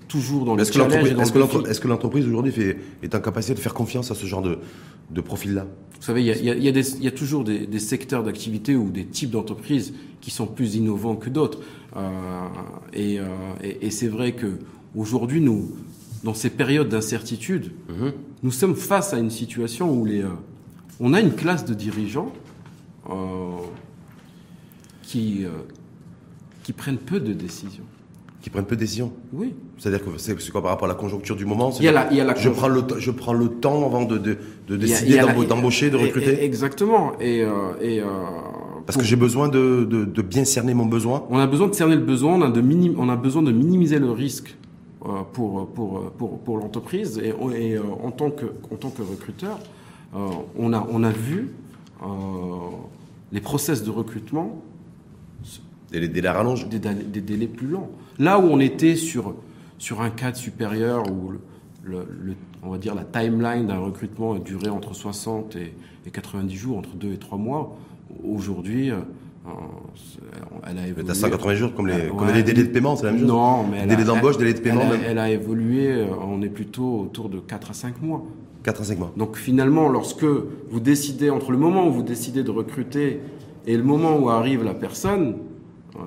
toujours 0.09 0.45
dans 0.45 0.55
le 0.55 0.64
challenge. 0.64 1.11
Est-ce 1.68 1.81
que 1.81 1.88
l'entreprise 1.88 2.27
aujourd'hui 2.27 2.55
est 3.03 3.14
en 3.14 3.21
capacité 3.21 3.55
de 3.55 3.61
faire 3.61 3.75
confiance 3.75 4.11
à 4.11 4.14
ce 4.14 4.27
genre 4.27 4.42
de, 4.42 4.59
de 5.11 5.21
profil-là? 5.21 5.66
Vous 5.99 6.07
savez, 6.07 6.23
il 6.23 6.27
y 6.27 6.31
a, 6.51 6.55
y, 6.55 6.68
a 6.68 6.81
y 7.01 7.07
a, 7.07 7.11
toujours 7.12 7.45
des, 7.45 7.66
des 7.66 7.79
secteurs 7.79 8.25
d'activité 8.25 8.75
ou 8.75 8.90
des 8.90 9.05
types 9.05 9.31
d'entreprises 9.31 9.95
qui 10.21 10.31
sont 10.31 10.47
plus 10.47 10.75
innovants 10.75 11.16
que 11.16 11.31
d'autres. 11.31 11.61
Euh, 11.97 12.01
et, 12.92 13.21
euh, 13.21 13.25
et, 13.62 13.87
et 13.87 13.90
c'est 13.90 14.09
vrai 14.09 14.33
que 14.33 14.59
Aujourd'hui, 14.96 15.40
nous, 15.40 15.70
dans 16.24 16.35
ces 16.35 16.50
périodes 16.50 16.88
d'incertitude, 16.88 17.72
mhm. 17.88 18.12
nous 18.42 18.50
sommes 18.50 18.76
face 18.76 19.14
à 19.14 19.18
une 19.18 19.31
situation 19.31 19.92
où 19.92 20.05
les, 20.05 20.22
euh, 20.22 20.28
on 21.00 21.14
a 21.14 21.20
une 21.20 21.35
classe 21.35 21.64
de 21.64 21.74
dirigeants 21.74 22.33
qui, 25.02 25.44
qui 26.62 26.72
prennent 26.72 26.98
peu 26.98 27.18
de 27.18 27.33
décisions 27.33 27.85
qui 28.42 28.50
prennent 28.50 28.64
peu 28.64 28.74
de 28.74 28.81
décisions. 28.81 29.12
Oui. 29.33 29.55
C'est-à-dire 29.78 30.05
que 30.05 30.11
c'est 30.18 30.50
quoi 30.50 30.61
par 30.61 30.72
rapport 30.72 30.87
à 30.87 30.88
la 30.88 30.96
conjoncture 30.96 31.37
du 31.37 31.46
moment 31.46 31.72
il 31.78 31.85
y 31.85 31.88
a 31.88 31.92
la, 31.92 32.11
il 32.11 32.16
y 32.16 32.20
a 32.20 32.24
la 32.24 32.35
je, 32.35 32.48
prends 32.50 32.68
le, 32.68 32.83
je 32.98 33.11
prends 33.12 33.33
le 33.33 33.48
temps 33.48 33.87
avant 33.87 34.05
de, 34.05 34.18
de, 34.18 34.37
de 34.68 34.76
décider 34.76 35.18
d'embaucher, 35.48 35.90
de 35.90 35.96
recruter. 35.96 36.44
Exactement. 36.44 37.12
Et, 37.20 37.42
euh, 37.42 37.50
et 37.81 38.00
euh, 38.00 38.07
parce 38.85 38.98
que 38.98 39.05
j'ai 39.05 39.16
besoin 39.16 39.48
de, 39.48 39.87
de, 39.88 40.05
de, 40.05 40.22
bien 40.22 40.44
cerner 40.44 40.74
mon 40.74 40.87
besoin. 40.87 41.24
On 41.31 41.38
a 41.38 41.46
besoin 41.46 41.68
de 41.68 41.74
cerner 41.74 41.94
le 41.94 42.02
besoin. 42.02 42.35
On 42.35 42.42
a, 42.42 42.50
de 42.50 42.61
minim, 42.61 42.96
on 42.98 43.09
a 43.09 43.16
besoin 43.16 43.42
de 43.42 43.52
minimiser 43.52 44.00
le 44.00 44.11
risque 44.11 44.48
euh, 44.48 44.62
pour 45.33 45.69
pour 45.69 46.11
pour, 46.12 46.38
pour 46.38 46.57
l'entreprise. 46.59 47.19
Et, 47.19 47.29
et 47.29 47.75
euh, 47.75 47.83
en 48.03 48.11
tant 48.11 48.31
que 48.31 48.47
en 48.71 48.77
tant 48.77 48.91
que 48.91 49.03
recruteur, 49.03 49.59
euh, 50.15 50.29
on 50.59 50.73
a 50.73 50.87
on 50.91 51.03
a 51.05 51.11
vu 51.11 51.51
les 53.31 53.41
process 53.41 53.85
de 53.85 53.91
recrutement 53.91 54.61
des 56.01 56.09
délais 56.09 56.31
rallongés. 56.31 56.67
Des, 56.67 56.79
des, 56.79 57.21
délais 57.21 57.47
plus 57.47 57.69
longs. 57.69 57.91
Là 58.19 58.38
où 58.38 58.45
on 58.45 58.61
était 58.61 58.97
sur, 58.97 59.35
sur 59.79 60.01
un 60.01 60.11
cadre 60.11 60.37
supérieur 60.37 61.05
où 61.11 61.33
le, 61.85 62.07
le, 62.09 62.35
on 62.62 62.71
va 62.71 62.79
dire 62.79 62.95
la 62.95 63.05
timeline 63.05 63.67
d'un 63.67 63.79
recrutement 63.79 64.35
durait 64.37 64.69
entre 64.69 64.95
60 64.95 65.57
et, 65.57 65.75
et, 66.07 66.11
90 66.11 66.57
jours, 66.57 66.79
entre 66.79 66.95
2 66.95 67.12
et 67.12 67.19
3 67.19 67.38
mois, 67.38 67.77
aujourd'hui, 68.25 68.91
euh, 68.91 69.01
elle 70.68 70.78
a 70.78 70.87
évolué. 70.87 71.14
180 71.14 71.55
jours 71.55 71.74
comme 71.74 71.88
les, 71.88 72.09
comme 72.09 72.33
les 72.33 72.42
délais 72.42 72.64
de 72.64 72.68
paiement, 72.68 72.96
c'est 72.96 73.07
la 73.07 73.12
même 73.12 73.20
chose 73.20 73.28
Non, 73.28 73.66
mais. 73.66 73.87
Délais 73.87 74.05
d'embauche, 74.05 74.38
délais 74.38 74.55
de 74.55 74.61
paiement. 74.61 74.83
Elle 74.83 75.05
a, 75.05 75.11
elle 75.11 75.18
a, 75.18 75.31
évolué, 75.31 75.92
euh, 75.92 76.07
on 76.20 76.42
est 76.42 76.48
plutôt 76.48 77.00
autour 77.00 77.28
de 77.28 77.38
4 77.38 77.70
à 77.70 77.74
5 77.74 78.02
mois. 78.02 78.24
4 78.62 78.81
à 78.81 78.85
5 78.85 78.98
mois. 78.98 79.12
Donc 79.16 79.37
finalement, 79.37 79.88
lorsque 79.88 80.24
vous 80.24 80.81
décidez, 80.81 81.31
entre 81.31 81.50
le 81.50 81.59
moment 81.59 81.88
où 81.88 81.92
vous 81.92 82.02
décidez 82.02 82.42
de 82.42 82.50
recruter 82.50 83.20
et 83.66 83.76
le 83.76 83.83
moment 83.83 84.16
où 84.16 84.28
arrive 84.28 84.62
la 84.62 84.74
personne, 84.74 85.37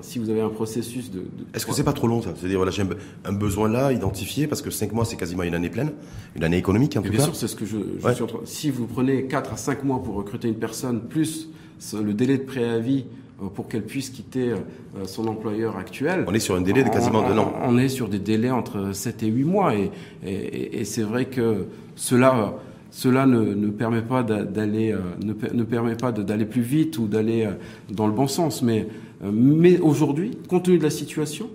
si 0.02 0.18
vous 0.18 0.30
avez 0.30 0.40
un 0.40 0.48
processus 0.48 1.10
de... 1.10 1.24
Est-ce 1.54 1.64
que 1.64 1.72
c'est 1.72 1.84
pas 1.84 1.92
trop 1.92 2.08
long 2.08 2.20
ça? 2.20 2.30
C'est-à-dire, 2.34 2.58
voilà, 2.58 2.72
j'ai 2.72 2.82
un, 3.24 3.32
besoin 3.32 3.68
là, 3.68 3.92
identifié, 3.92 4.46
parce 4.46 4.60
que 4.60 4.70
5 4.70 4.92
mois, 4.92 5.04
c'est 5.04 5.16
quasiment 5.16 5.42
une 5.42 5.54
année 5.54 5.70
pleine, 5.70 5.92
une 6.34 6.44
année 6.44 6.58
économique 6.58 6.96
en 6.96 7.02
tout 7.02 7.10
bien 7.10 7.18
cas. 7.18 7.26
sûr, 7.26 7.36
c'est 7.36 7.48
ce 7.48 7.56
que 7.56 7.64
je, 7.64 7.78
je 8.02 8.12
suis 8.12 8.22
en 8.22 8.26
train... 8.26 8.38
Si 8.44 8.70
vous 8.70 8.86
prenez 8.86 9.26
4 9.26 9.52
à 9.52 9.56
5 9.56 9.84
mois 9.84 10.02
pour 10.02 10.14
recruter 10.14 10.48
une 10.48 10.56
personne, 10.56 11.02
plus 11.02 11.50
le 11.94 12.14
délai 12.14 12.38
de 12.38 12.44
préavis 12.44 13.04
euh, 13.04 13.25
pour 13.54 13.68
qu'elle 13.68 13.84
puisse 13.84 14.10
quitter 14.10 14.50
euh, 14.50 14.56
son 15.04 15.26
employeur 15.26 15.76
actuel. 15.76 16.24
On 16.26 16.34
est 16.34 16.38
sur 16.40 16.54
un 16.54 16.62
délai 16.62 16.84
de 16.84 16.88
quasiment 16.88 17.20
on, 17.20 17.28
deux 17.28 17.38
ans. 17.38 17.52
On 17.64 17.76
est 17.76 17.88
sur 17.88 18.08
des 18.08 18.18
délais 18.18 18.50
entre 18.50 18.92
7 18.92 19.22
et 19.22 19.26
8 19.26 19.44
mois. 19.44 19.74
Et, 19.74 19.90
et, 20.24 20.80
et 20.80 20.84
c'est 20.84 21.02
vrai 21.02 21.26
que 21.26 21.66
cela 21.94 22.54
cela 22.90 23.26
ne, 23.26 23.52
ne 23.52 23.68
permet 23.68 24.00
pas 24.00 24.22
d'aller 24.22 24.92
euh, 24.92 25.00
ne, 25.22 25.34
ne, 25.52 25.64
permet 25.64 25.96
pas 25.96 26.12
d'aller 26.12 26.46
plus 26.46 26.62
vite 26.62 26.96
ou 26.96 27.06
d'aller 27.08 27.46
dans 27.90 28.06
le 28.06 28.12
bon 28.12 28.26
sens 28.26 28.62
mais 28.62 28.86
euh, 29.24 29.30
mais 29.32 29.78
aujourd'hui, 29.78 30.36
compte 30.48 30.64
tenu 30.64 30.78
de 30.78 30.82
la 30.82 30.90
situation, 30.90 31.50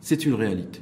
c'est 0.00 0.24
une 0.24 0.34
réalité. 0.34 0.80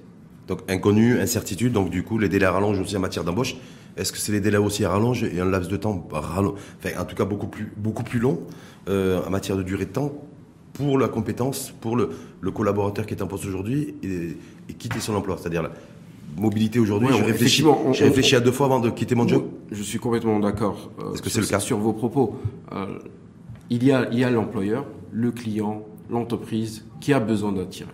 Donc 0.48 0.60
inconnu, 0.68 1.20
incertitude, 1.20 1.72
donc 1.72 1.90
du 1.90 2.02
coup 2.02 2.18
les 2.18 2.28
délais 2.28 2.46
rallongent 2.46 2.80
aussi 2.80 2.96
en 2.96 3.00
matière 3.00 3.24
d'embauche. 3.24 3.56
Est-ce 3.96 4.12
que 4.12 4.18
c'est 4.18 4.32
les 4.32 4.40
délais 4.40 4.56
aussi 4.56 4.84
rallongent 4.86 5.24
et 5.24 5.40
un 5.40 5.44
laps 5.44 5.70
de 5.70 5.76
temps, 5.76 6.08
enfin 6.12 6.44
en 6.98 7.04
tout 7.04 7.16
cas 7.16 7.24
beaucoup 7.24 7.48
plus, 7.48 7.72
beaucoup 7.76 8.02
plus 8.02 8.18
long 8.18 8.40
euh, 8.88 9.20
en 9.26 9.30
matière 9.30 9.56
de 9.56 9.62
durée 9.62 9.84
de 9.84 9.90
temps 9.90 10.12
pour 10.86 10.98
la 10.98 11.08
compétence, 11.08 11.72
pour 11.80 11.96
le, 11.96 12.10
le 12.40 12.50
collaborateur 12.50 13.06
qui 13.06 13.14
est 13.14 13.22
en 13.22 13.26
poste 13.26 13.46
aujourd'hui 13.46 13.94
et, 14.02 14.36
et, 14.68 14.74
quitter 14.74 15.00
son 15.00 15.14
emploi. 15.14 15.36
C'est-à-dire 15.38 15.62
la 15.62 15.70
mobilité 16.36 16.78
aujourd'hui, 16.78 17.08
je 17.10 17.22
réfléchis, 17.22 17.64
j'ai 17.92 18.04
réfléchi 18.04 18.36
à 18.36 18.40
deux 18.40 18.52
fois 18.52 18.66
avant 18.66 18.80
de 18.80 18.90
quitter 18.90 19.14
mon 19.14 19.28
job. 19.28 19.44
Je 19.70 19.82
suis 19.82 19.98
complètement 19.98 20.38
d'accord. 20.40 20.90
Euh, 21.00 21.12
Est-ce 21.12 21.22
que 21.22 21.30
c'est 21.30 21.40
le 21.40 21.46
cas 21.46 21.60
Sur 21.60 21.78
vos 21.78 21.92
propos, 21.92 22.36
euh, 22.72 22.98
il 23.68 23.84
y 23.84 23.92
a, 23.92 24.08
il 24.10 24.18
y 24.18 24.24
a 24.24 24.30
l'employeur, 24.30 24.86
le 25.12 25.30
client, 25.30 25.84
l'entreprise 26.10 26.84
qui 27.00 27.12
a 27.12 27.20
besoin 27.20 27.52
d'attirer. 27.52 27.90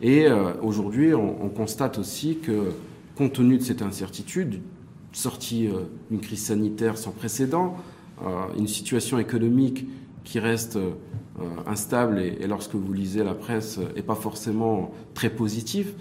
Et 0.00 0.26
euh, 0.26 0.52
aujourd'hui, 0.62 1.14
on, 1.14 1.44
on, 1.44 1.48
constate 1.48 1.98
aussi 1.98 2.38
que, 2.38 2.70
compte 3.16 3.34
tenu 3.34 3.58
de 3.58 3.62
cette 3.62 3.82
incertitude, 3.82 4.60
sortie 5.12 5.68
d'une 6.10 6.20
crise 6.20 6.42
sanitaire 6.42 6.98
sans 6.98 7.12
précédent, 7.12 7.76
une 8.58 8.66
situation 8.66 9.20
économique 9.20 9.86
qui 10.24 10.40
reste 10.40 10.76
instable 11.66 12.20
et, 12.20 12.38
et, 12.40 12.46
lorsque 12.46 12.74
vous 12.74 12.92
lisez 12.92 13.24
la 13.24 13.34
presse, 13.34 13.80
n'est 13.96 14.02
pas 14.02 14.14
forcément 14.14 14.92
très 15.14 15.30
positive, 15.30 15.94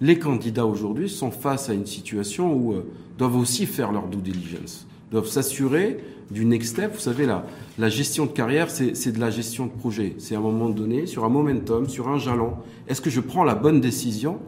les 0.00 0.18
candidats 0.18 0.66
aujourd'hui 0.66 1.08
sont 1.08 1.30
face 1.30 1.68
à 1.68 1.74
une 1.74 1.86
situation 1.86 2.54
où 2.54 2.72
euh, 2.72 2.86
doivent 3.18 3.36
aussi 3.36 3.66
faire 3.66 3.92
leur 3.92 4.06
due 4.06 4.18
diligence, 4.18 4.86
doivent 5.10 5.26
s'assurer 5.26 5.98
du 6.30 6.44
next 6.44 6.72
step. 6.72 6.94
Vous 6.94 7.00
savez, 7.00 7.26
la, 7.26 7.46
la 7.78 7.88
gestion 7.88 8.26
de 8.26 8.30
carrière, 8.30 8.70
c'est 8.70 9.12
de 9.12 9.20
la 9.20 9.30
gestion 9.30 9.66
de 9.66 9.70
projet. 9.70 10.14
C'est 10.18 10.34
à 10.34 10.38
un 10.38 10.42
moment 10.42 10.68
donné, 10.68 11.06
sur 11.06 11.24
un 11.24 11.28
momentum, 11.28 11.88
sur 11.88 12.08
un 12.08 12.18
jalon. 12.18 12.52
Est-ce 12.86 13.00
que 13.00 13.10
je 13.10 13.20
prends 13.20 13.44
la 13.44 13.54
bonne 13.54 13.80
décision? 13.80 14.38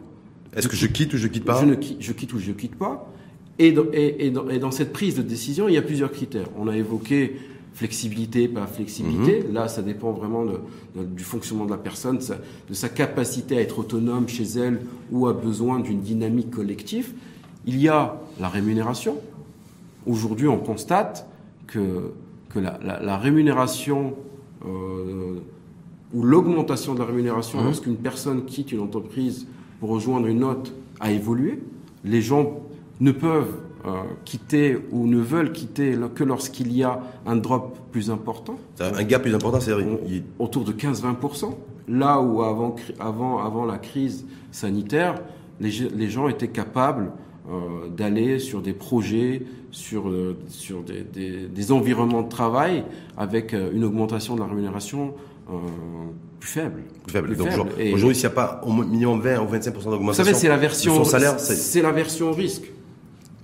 Est-ce 0.55 0.67
que 0.67 0.75
je 0.75 0.87
quitte 0.87 1.13
ou 1.13 1.17
je 1.17 1.27
quitte 1.27 1.45
pas? 1.45 1.59
Je, 1.59 1.65
ne 1.65 1.75
quitte, 1.75 1.97
je 2.01 2.13
quitte 2.13 2.33
ou 2.33 2.39
je 2.39 2.51
quitte 2.51 2.75
pas. 2.75 3.11
Et 3.57 3.71
dans, 3.71 3.85
et, 3.93 4.27
et, 4.27 4.31
dans, 4.31 4.49
et 4.49 4.59
dans, 4.59 4.71
cette 4.71 4.93
prise 4.93 5.15
de 5.15 5.21
décision, 5.21 5.67
il 5.67 5.73
y 5.73 5.77
a 5.77 5.81
plusieurs 5.81 6.11
critères. 6.11 6.47
On 6.57 6.67
a 6.67 6.77
évoqué 6.77 7.35
flexibilité, 7.73 8.47
pas 8.47 8.67
flexibilité. 8.67 9.43
Mmh. 9.43 9.53
Là, 9.53 9.67
ça 9.67 9.81
dépend 9.81 10.11
vraiment 10.11 10.45
de, 10.45 10.59
de, 10.95 11.05
du 11.05 11.23
fonctionnement 11.23 11.65
de 11.65 11.71
la 11.71 11.77
personne, 11.77 12.19
de 12.69 12.73
sa, 12.73 12.89
capacité 12.89 13.57
à 13.57 13.61
être 13.61 13.79
autonome 13.79 14.27
chez 14.27 14.43
elle 14.43 14.81
ou 15.11 15.27
a 15.27 15.33
besoin 15.33 15.79
d'une 15.79 16.01
dynamique 16.01 16.51
collective. 16.51 17.13
Il 17.65 17.79
y 17.79 17.87
a 17.87 18.19
la 18.39 18.49
rémunération. 18.49 19.17
Aujourd'hui, 20.05 20.47
on 20.47 20.57
constate 20.57 21.27
que, 21.67 22.11
que 22.49 22.59
la, 22.59 22.79
la, 22.83 23.01
la 23.01 23.17
rémunération 23.17 24.15
euh, 24.65 25.39
ou 26.13 26.23
l'augmentation 26.23 26.93
de 26.93 26.99
la 26.99 27.05
rémunération 27.05 27.61
mmh. 27.61 27.65
lorsqu'une 27.65 27.97
personne 27.97 28.45
quitte 28.45 28.71
une 28.71 28.81
entreprise 28.81 29.47
pour 29.79 29.89
rejoindre 29.89 30.27
une 30.27 30.43
autre 30.43 30.71
a 30.99 31.11
évolué. 31.11 31.59
Les 32.03 32.21
gens 32.21 32.61
ne 32.99 33.11
peuvent 33.11 33.55
euh, 33.83 34.03
quitter 34.25 34.77
ou 34.91 35.07
ne 35.07 35.17
veulent 35.17 35.51
quitter 35.51 35.95
que 36.13 36.23
lorsqu'il 36.23 36.71
y 36.71 36.83
a 36.83 36.99
un 37.25 37.35
drop 37.35 37.79
plus 37.91 38.11
important. 38.11 38.59
Un 38.79 39.03
gap 39.03 39.23
plus 39.23 39.33
important, 39.33 39.59
c'est 39.59 39.73
autour 40.37 40.65
de 40.65 40.71
15-20%. 40.71 41.55
Là 41.87 42.21
où 42.21 42.43
avant, 42.43 42.75
avant, 42.99 43.43
avant 43.43 43.65
la 43.65 43.79
crise 43.79 44.27
sanitaire, 44.51 45.15
les, 45.59 45.71
les 45.95 46.09
gens 46.09 46.27
étaient 46.27 46.47
capables 46.47 47.11
euh, 47.49 47.89
d'aller 47.89 48.37
sur 48.37 48.61
des 48.61 48.73
projets, 48.73 49.41
sur, 49.71 50.09
euh, 50.09 50.37
sur 50.47 50.83
des, 50.83 51.01
des, 51.01 51.47
des, 51.47 51.71
environnements 51.71 52.21
de 52.21 52.29
travail 52.29 52.83
avec 53.17 53.53
une 53.53 53.83
augmentation 53.83 54.35
de 54.35 54.41
la 54.41 54.45
rémunération 54.45 55.15
plus 56.39 56.49
faible. 56.49 56.83
Plus 57.03 57.13
faible. 57.13 57.27
Plus 57.29 57.35
Donc 57.35 57.47
aujourd'hui, 57.93 58.15
s'il 58.15 58.27
n'y 58.27 58.33
a 58.33 58.35
pas 58.35 58.61
au 58.63 58.71
minimum 58.71 59.21
20 59.21 59.39
ou 59.39 59.45
25% 59.47 59.49
d'augmentation, 59.49 60.01
vous 60.05 60.13
savez, 60.13 60.33
c'est 60.35 60.47
la 60.47 60.57
version, 60.57 60.95
son 60.95 61.03
salaire, 61.03 61.39
c'est 61.39 61.81
la 61.81 61.91
version 61.91 62.31
risque. 62.31 62.71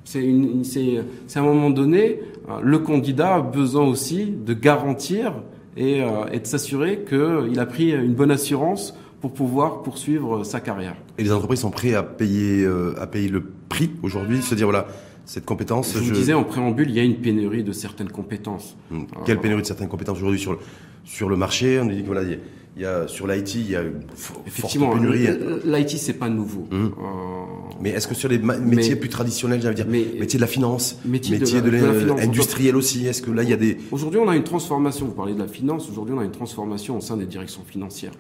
C'est 0.07 1.03
à 1.35 1.39
un 1.39 1.43
moment 1.43 1.69
donné, 1.69 2.21
le 2.61 2.79
candidat 2.79 3.35
a 3.35 3.41
besoin 3.41 3.85
aussi 3.85 4.25
de 4.25 4.53
garantir 4.53 5.33
et, 5.75 6.01
euh, 6.01 6.25
et 6.31 6.39
de 6.39 6.47
s'assurer 6.47 7.03
qu'il 7.07 7.59
a 7.59 7.65
pris 7.65 7.91
une 7.91 8.13
bonne 8.13 8.31
assurance 8.31 8.97
pour 9.19 9.33
pouvoir 9.33 9.81
poursuivre 9.81 10.45
sa 10.45 10.61
carrière. 10.61 10.95
Et 11.17 11.23
les 11.23 11.31
entreprises 11.33 11.59
sont 11.59 11.71
prêtes 11.71 11.95
à 11.95 12.03
payer, 12.03 12.63
euh, 12.63 12.93
à 13.01 13.07
payer 13.07 13.27
le 13.27 13.43
prix 13.67 13.91
aujourd'hui, 14.01 14.41
se 14.41 14.55
dire 14.55 14.67
voilà, 14.67 14.87
cette 15.25 15.45
compétence. 15.45 15.93
Je, 15.93 15.99
je... 15.99 16.03
vous 16.05 16.19
disais 16.19 16.33
en 16.33 16.45
préambule, 16.45 16.89
il 16.89 16.95
y 16.95 16.99
a 16.99 17.03
une 17.03 17.17
pénurie 17.17 17.63
de 17.63 17.73
certaines 17.73 18.09
compétences. 18.09 18.77
Hum. 18.91 19.07
Quelle 19.25 19.39
pénurie 19.39 19.61
de 19.61 19.67
certaines 19.67 19.89
compétences 19.89 20.17
aujourd'hui 20.17 20.39
sur 20.39 20.53
le, 20.53 20.59
sur 21.07 21.29
le 21.29 21.37
marché 21.37 21.79
On 21.79 21.85
dit 21.85 22.01
que 22.01 22.05
voilà, 22.05 22.23
il 22.23 22.81
y 22.81 22.85
a, 22.85 23.07
sur 23.07 23.25
l'IT, 23.25 23.55
il 23.55 23.71
y 23.71 23.75
a 23.75 23.81
une 23.81 24.01
Effectivement, 24.45 24.91
forte 24.91 25.01
pénurie. 25.01 25.27
L'IT, 25.65 25.89
c'est 25.97 26.13
pas 26.13 26.29
nouveau. 26.29 26.67
Hum. 26.71 26.93
Euh... 26.97 27.71
Mais 27.81 27.91
est-ce 27.91 28.07
que 28.07 28.15
sur 28.15 28.29
les 28.29 28.37
métiers 28.37 28.93
mais, 28.93 28.99
plus 28.99 29.09
traditionnels, 29.09 29.61
j'allais 29.61 29.75
dire, 29.75 29.85
mais, 29.87 30.05
métiers 30.19 30.37
de 30.37 30.41
la 30.41 30.47
finance, 30.47 30.99
métiers, 31.05 31.37
métiers 31.37 31.61
de, 31.61 32.75
aussi, 32.75 33.05
est-ce 33.07 33.21
que 33.21 33.31
là, 33.31 33.43
il 33.43 33.49
y 33.49 33.53
a 33.53 33.57
des... 33.57 33.77
Aujourd'hui, 33.91 34.19
on 34.19 34.27
a 34.27 34.35
une 34.35 34.43
transformation, 34.43 35.05
vous 35.05 35.13
parlez 35.13 35.33
de 35.33 35.39
la 35.39 35.47
finance, 35.47 35.87
aujourd'hui, 35.89 36.15
on 36.15 36.19
a 36.19 36.23
une 36.23 36.31
transformation 36.31 36.97
au 36.97 37.01
sein 37.01 37.17
des 37.17 37.25
directions 37.25 37.63
financières. 37.65 38.13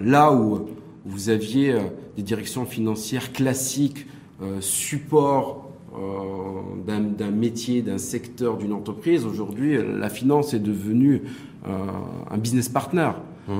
Là 0.00 0.32
où 0.32 0.68
vous 1.04 1.30
aviez 1.30 1.72
euh, 1.72 1.80
des 2.16 2.22
directions 2.22 2.66
financières 2.66 3.32
classiques, 3.32 4.06
euh, 4.42 4.60
support 4.60 5.68
euh, 5.96 6.60
d'un 6.86 7.30
métier, 7.30 7.82
d'un 7.82 7.98
secteur, 7.98 8.56
d'une 8.56 8.72
entreprise, 8.72 9.24
aujourd'hui, 9.24 9.78
la 9.98 10.08
finance 10.08 10.54
est 10.54 10.60
devenue 10.60 11.22
euh, 11.24 11.28
un 11.68 12.38
business 12.38 12.68
partner. 12.68 13.10
Mmh. 13.48 13.52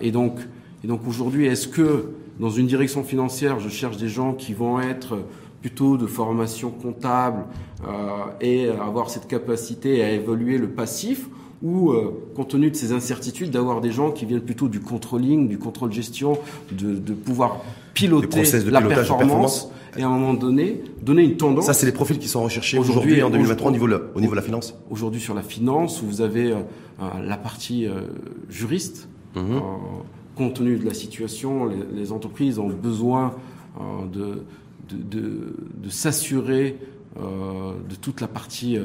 et 0.00 0.10
donc, 0.10 0.38
et 0.82 0.86
donc 0.86 1.00
aujourd'hui, 1.06 1.46
est-ce 1.46 1.68
que 1.68 2.10
dans 2.40 2.50
une 2.50 2.66
direction 2.66 3.04
financière, 3.04 3.60
je 3.60 3.68
cherche 3.68 3.96
des 3.96 4.08
gens 4.08 4.32
qui 4.32 4.54
vont 4.54 4.80
être 4.80 5.18
plutôt 5.60 5.96
de 5.96 6.06
formation 6.06 6.70
comptable 6.70 7.44
euh, 7.86 7.90
et 8.40 8.68
avoir 8.68 9.08
cette 9.08 9.26
capacité 9.26 10.04
à 10.04 10.10
évoluer 10.10 10.58
le 10.58 10.68
passif 10.68 11.28
ou, 11.62 11.92
euh, 11.92 12.12
compte 12.36 12.48
tenu 12.48 12.70
de 12.70 12.76
ces 12.76 12.92
incertitudes, 12.92 13.50
d'avoir 13.50 13.80
des 13.80 13.90
gens 13.90 14.10
qui 14.10 14.26
viennent 14.26 14.42
plutôt 14.42 14.68
du 14.68 14.80
controlling, 14.80 15.48
du 15.48 15.56
contrôle 15.56 15.90
gestion, 15.90 16.38
de, 16.70 16.96
de 16.96 17.14
pouvoir 17.14 17.62
piloter 17.94 18.42
la 18.70 18.82
performance, 18.82 19.70
et 19.96 20.02
à 20.02 20.06
un 20.06 20.10
moment 20.10 20.34
donné 20.34 20.82
donner 21.00 21.22
une 21.22 21.36
tendance. 21.36 21.66
Ça, 21.66 21.72
c'est 21.72 21.86
les 21.86 21.92
profils 21.92 22.18
qui 22.18 22.28
sont 22.28 22.42
recherchés 22.42 22.78
aujourd'hui 22.78 23.22
en 23.22 23.30
2023 23.30 23.68
au 23.68 23.72
niveau, 23.72 23.88
au 24.14 24.20
niveau 24.20 24.32
de 24.32 24.36
la 24.36 24.42
finance. 24.42 24.74
Aujourd'hui 24.90 25.20
sur 25.20 25.34
la 25.34 25.42
finance, 25.42 26.02
vous 26.02 26.20
avez 26.20 26.52
euh, 26.52 26.56
euh, 27.00 27.04
la 27.24 27.36
partie 27.36 27.86
euh, 27.86 28.00
juriste. 28.48 29.08
Mhm. 29.36 29.60
compte 30.36 30.54
tenu 30.54 30.76
de 30.76 30.84
la 30.84 30.94
situation, 30.94 31.68
les, 31.92 32.12
entreprises 32.12 32.60
ont 32.60 32.68
besoin 32.68 33.34
de, 34.12 34.44
de, 34.88 35.56
de, 35.82 35.88
s'assurer 35.88 36.76
de 37.16 37.94
toute 38.00 38.20
la 38.20 38.28
partie 38.28 38.78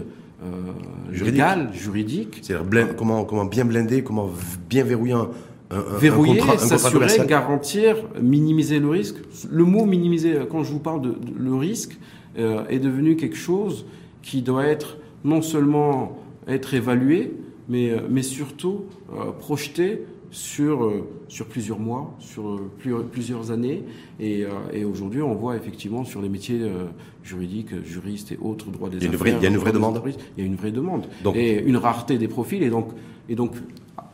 légale, 1.12 1.70
juridique. 1.72 2.40
C'est-à-dire 2.42 2.96
comment, 2.96 3.26
comment 3.26 3.46
bien 3.46 3.64
blinder, 3.64 4.04
comment 4.04 4.32
bien 4.68 4.84
verrouiller 4.84 5.14
un, 5.14 5.30
Verrouiller, 5.72 6.42
s'assurer, 6.58 7.28
garantir, 7.28 7.98
minimiser 8.20 8.80
le 8.80 8.90
risque. 8.90 9.18
Le 9.52 9.64
mot 9.66 9.86
minimiser, 9.86 10.36
quand 10.50 10.64
je 10.64 10.72
vous 10.72 10.80
parle 10.80 11.02
de, 11.02 11.16
le 11.38 11.54
risque, 11.54 12.00
euh, 12.38 12.66
est 12.70 12.80
devenu 12.80 13.16
quelque 13.16 13.36
chose 13.36 13.86
qui 14.24 14.42
doit 14.42 14.66
être 14.66 14.98
non 15.24 15.42
seulement 15.42 16.18
être 16.48 16.74
évalué, 16.74 17.34
mais, 17.68 17.92
euh, 17.92 18.00
mais 18.10 18.24
surtout 18.24 18.86
euh, 19.14 19.32
projeté 19.32 20.06
sur, 20.32 20.92
sur 21.28 21.48
plusieurs 21.48 21.80
mois, 21.80 22.16
sur 22.20 22.62
plusieurs 23.12 23.52
années. 23.52 23.84
Et, 24.20 24.46
et 24.72 24.86
aujourd'hui, 24.86 25.24
on 25.24 25.34
voit 25.34 25.56
effectivement 25.56 26.04
sur 26.04 26.22
les 26.22 26.30
métiers 26.30 26.62
juridiques, 27.24 27.84
juristes 27.84 28.32
et 28.32 28.38
autres 28.40 28.70
droits 28.70 28.90
des 28.90 28.98
il 28.98 29.08
affaires. 29.08 29.38
il 29.38 29.44
y 29.44 29.48
a 29.48 29.50
une 29.50 29.58
vraie 29.58 29.72
demande. 29.72 30.00
Il 30.38 30.44
y 30.44 30.44
a 30.44 30.48
une 30.48 30.56
vraie 30.56 30.72
demande. 30.72 31.08
et 31.34 31.60
une 31.64 31.78
rareté 31.78 32.20
des 32.20 32.28
profils. 32.28 32.62
Et 32.62 32.70
donc, 32.70 32.90
et 33.28 33.34
donc 33.34 33.54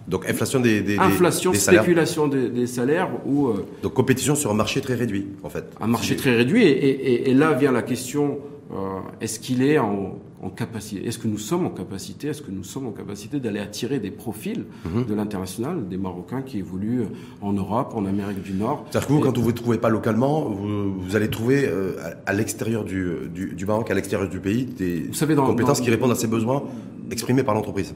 donc 0.07 0.29
inflation 0.29 0.59
des, 0.59 0.81
des 0.81 0.97
inflation, 0.97 1.53
spéculation 1.53 2.27
des, 2.27 2.67
salaires 2.67 3.09
ou 3.25 3.47
euh, 3.47 3.65
donc 3.81 3.93
compétition 3.93 4.35
sur 4.35 4.51
un 4.51 4.55
marché 4.55 4.81
très 4.81 4.95
réduit 4.95 5.27
en 5.43 5.49
fait. 5.49 5.65
Un 5.81 5.87
marché 5.87 6.15
très 6.15 6.35
réduit 6.35 6.63
et, 6.63 7.29
et, 7.29 7.33
là 7.33 7.53
vient 7.53 7.71
la 7.71 7.81
question 7.81 8.39
euh, 8.71 8.99
est-ce 9.21 9.39
qu'il 9.39 9.61
est 9.63 9.77
en, 9.77 10.19
en 10.41 10.49
capacité 10.49 11.07
Est-ce 11.07 11.19
que 11.19 11.27
nous 11.27 11.37
sommes 11.37 11.65
en 11.65 11.69
capacité 11.69 12.27
Est-ce 12.27 12.41
que 12.41 12.51
nous 12.51 12.63
sommes 12.63 12.87
en 12.87 12.91
capacité 12.91 13.39
d'aller 13.39 13.59
attirer 13.59 13.99
des 13.99 14.11
profils 14.11 14.65
mhm. 14.85 15.05
de 15.05 15.13
l'international, 15.13 15.87
des 15.87 15.97
Marocains 15.97 16.41
qui 16.41 16.59
évoluent 16.59 17.05
en 17.41 17.53
Europe, 17.53 17.93
en 17.95 18.05
Amérique 18.05 18.41
du 18.41 18.53
Nord 18.53 18.85
C'est-à-dire 18.89 19.07
que 19.07 19.13
vous, 19.13 19.19
quand 19.19 19.37
vous 19.37 19.47
ne 19.47 19.55
trouvez 19.55 19.77
pas 19.77 19.89
localement, 19.89 20.41
vous, 20.41 21.15
allez 21.15 21.29
trouver 21.29 21.65
euh, 21.67 21.95
à, 22.25 22.33
l'extérieur 22.33 22.83
du, 22.83 23.11
du, 23.33 23.53
du, 23.53 23.65
Maroc, 23.65 23.89
à 23.91 23.93
l'extérieur 23.93 24.29
du 24.29 24.39
pays, 24.39 24.65
des 24.65 25.09
compétences 25.35 25.81
qui 25.81 25.89
répondent 25.89 26.11
à 26.11 26.15
ces 26.15 26.27
besoins 26.27 26.63
exprimés 27.11 27.43
par 27.43 27.55
l'entreprise 27.55 27.93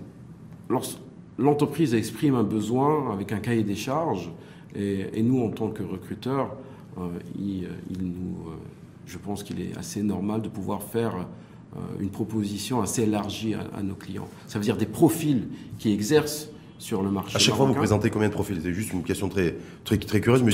l'entreprise 1.39 1.93
exprime 1.93 2.35
un 2.35 2.43
besoin 2.43 3.11
avec 3.11 3.31
un 3.31 3.39
cahier 3.39 3.63
des 3.63 3.75
charges, 3.75 4.29
et, 4.75 5.23
nous, 5.23 5.41
en 5.41 5.49
tant 5.49 5.69
que 5.69 5.81
recruteurs, 5.81 6.55
euh, 6.97 7.07
nous, 7.99 8.49
euh, 8.49 8.55
je 9.07 9.17
pense 9.17 9.41
qu'il 9.41 9.61
est 9.61 9.75
assez 9.77 10.03
normal 10.03 10.41
de 10.41 10.49
pouvoir 10.49 10.83
faire 10.83 11.15
euh, 11.15 11.79
une 11.99 12.09
proposition 12.09 12.81
assez 12.81 13.03
élargie 13.03 13.55
à, 13.55 13.81
nos 13.81 13.95
clients. 13.95 14.27
Ça 14.47 14.59
veut 14.59 14.65
dire 14.65 14.77
des 14.77 14.85
profils 14.85 15.47
qui 15.79 15.91
exercent 15.91 16.49
sur 16.79 17.03
le 17.03 17.11
marché. 17.11 17.35
À 17.35 17.39
chaque 17.39 17.55
fois, 17.55 17.65
vous 17.65 17.73
présentez 17.73 18.09
combien 18.09 18.29
de 18.29 18.33
profils 18.33 18.59
C'est 18.63 18.73
juste 18.73 18.93
une 18.93 19.03
question 19.03 19.29
très, 19.29 19.55
très, 19.83 19.97
très 19.97 20.21
curieuse, 20.21 20.41
mais 20.41 20.53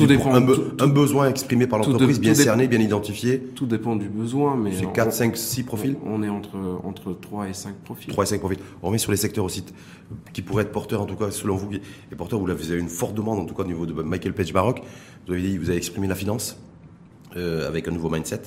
un, 0.82 0.88
besoin 0.88 1.30
exprimé 1.30 1.68
par 1.68 1.80
l'entreprise, 1.80 2.20
bien 2.20 2.34
cerné, 2.34 2.68
bien 2.68 2.82
identifié. 2.82 3.40
Tout 3.40 3.68
dépend 3.68 3.96
du 3.96 4.10
besoin, 4.10 4.58
mais. 4.58 4.72
C'est 4.74 4.92
4, 4.92 5.14
5, 5.14 5.38
6 5.38 5.64
profils 5.64 5.96
On 6.06 6.24
est 6.24 6.30
entre, 6.30 6.58
entre 6.84 7.14
3 7.14 7.50
et 7.50 7.54
5 7.54 7.76
profils. 7.76 8.12
3 8.12 8.24
et 8.24 8.28
5 8.28 8.40
profils. 8.40 8.60
On 8.82 8.88
remet 8.88 8.98
sur 8.98 9.12
les 9.12 9.18
secteurs 9.18 9.46
aussi 9.46 9.64
qui 10.34 10.42
pourraient 10.42 10.64
être 10.64 10.72
porteurs, 10.72 11.02
en 11.02 11.06
tout 11.06 11.16
cas, 11.16 11.32
selon 11.32 11.56
vous, 11.56 11.70
et 11.74 12.16
porteurs, 12.16 12.40
vous 12.40 12.50
avez 12.50 12.80
une 12.80 12.90
forte 12.90 13.16
demande, 13.16 13.40
en 13.40 13.46
tout 13.46 13.54
cas, 13.54 13.64
au 13.64 13.68
niveau 13.68 13.86
de 13.86 13.94
Michael 13.94 14.34
Page 14.34 14.54
Maroc. 14.54 14.82
Vous 15.28 15.34
avez 15.34 15.42
dit, 15.42 15.58
vous 15.58 15.70
avez 15.70 15.78
exprimé 15.78 16.08
la 16.08 16.16
finance, 16.16 16.60
euh, 17.36 17.68
avec 17.68 17.88
un 17.88 17.92
nouveau 17.92 18.10
mindset. 18.10 18.42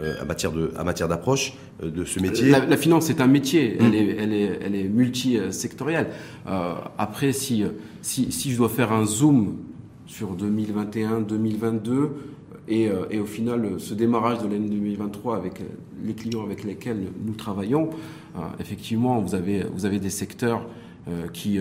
Euh, 0.00 0.14
en 0.22 0.24
matière 0.24 0.52
de, 0.52 0.72
en 0.78 0.84
matière 0.84 1.06
d'approche 1.06 1.52
euh, 1.82 1.90
de 1.90 2.06
ce 2.06 2.18
métier. 2.18 2.48
La, 2.48 2.76
finance 2.78 3.10
est 3.10 3.20
un 3.20 3.26
métier, 3.26 3.76
elle, 3.78 3.90
mmh. 3.90 3.94
est, 3.94 4.16
elle, 4.18 4.32
est, 4.32 4.58
elle 4.64 4.74
est 4.74 4.88
multisectorielle. 4.88 6.06
Euh, 6.46 6.72
après, 6.96 7.32
si, 7.32 7.62
si, 8.00 8.32
si 8.32 8.52
je 8.52 8.56
dois 8.56 8.70
faire 8.70 8.90
un 8.90 9.04
zoom 9.04 9.58
sur 10.06 10.30
2021, 10.30 11.20
2022, 11.20 12.10
et, 12.68 12.88
et, 13.10 13.18
au 13.18 13.26
final, 13.26 13.74
ce 13.78 13.92
démarrage 13.92 14.38
de 14.38 14.44
l'année 14.44 14.68
2023 14.68 15.36
avec 15.36 15.62
les 16.02 16.14
clients 16.14 16.44
avec 16.44 16.64
lesquels 16.64 17.08
nous 17.26 17.34
travaillons, 17.34 17.90
effectivement, 18.60 19.20
vous 19.20 19.34
avez, 19.34 19.64
vous 19.74 19.84
avez 19.84 19.98
des 19.98 20.10
secteurs 20.10 20.64
qui, 21.32 21.58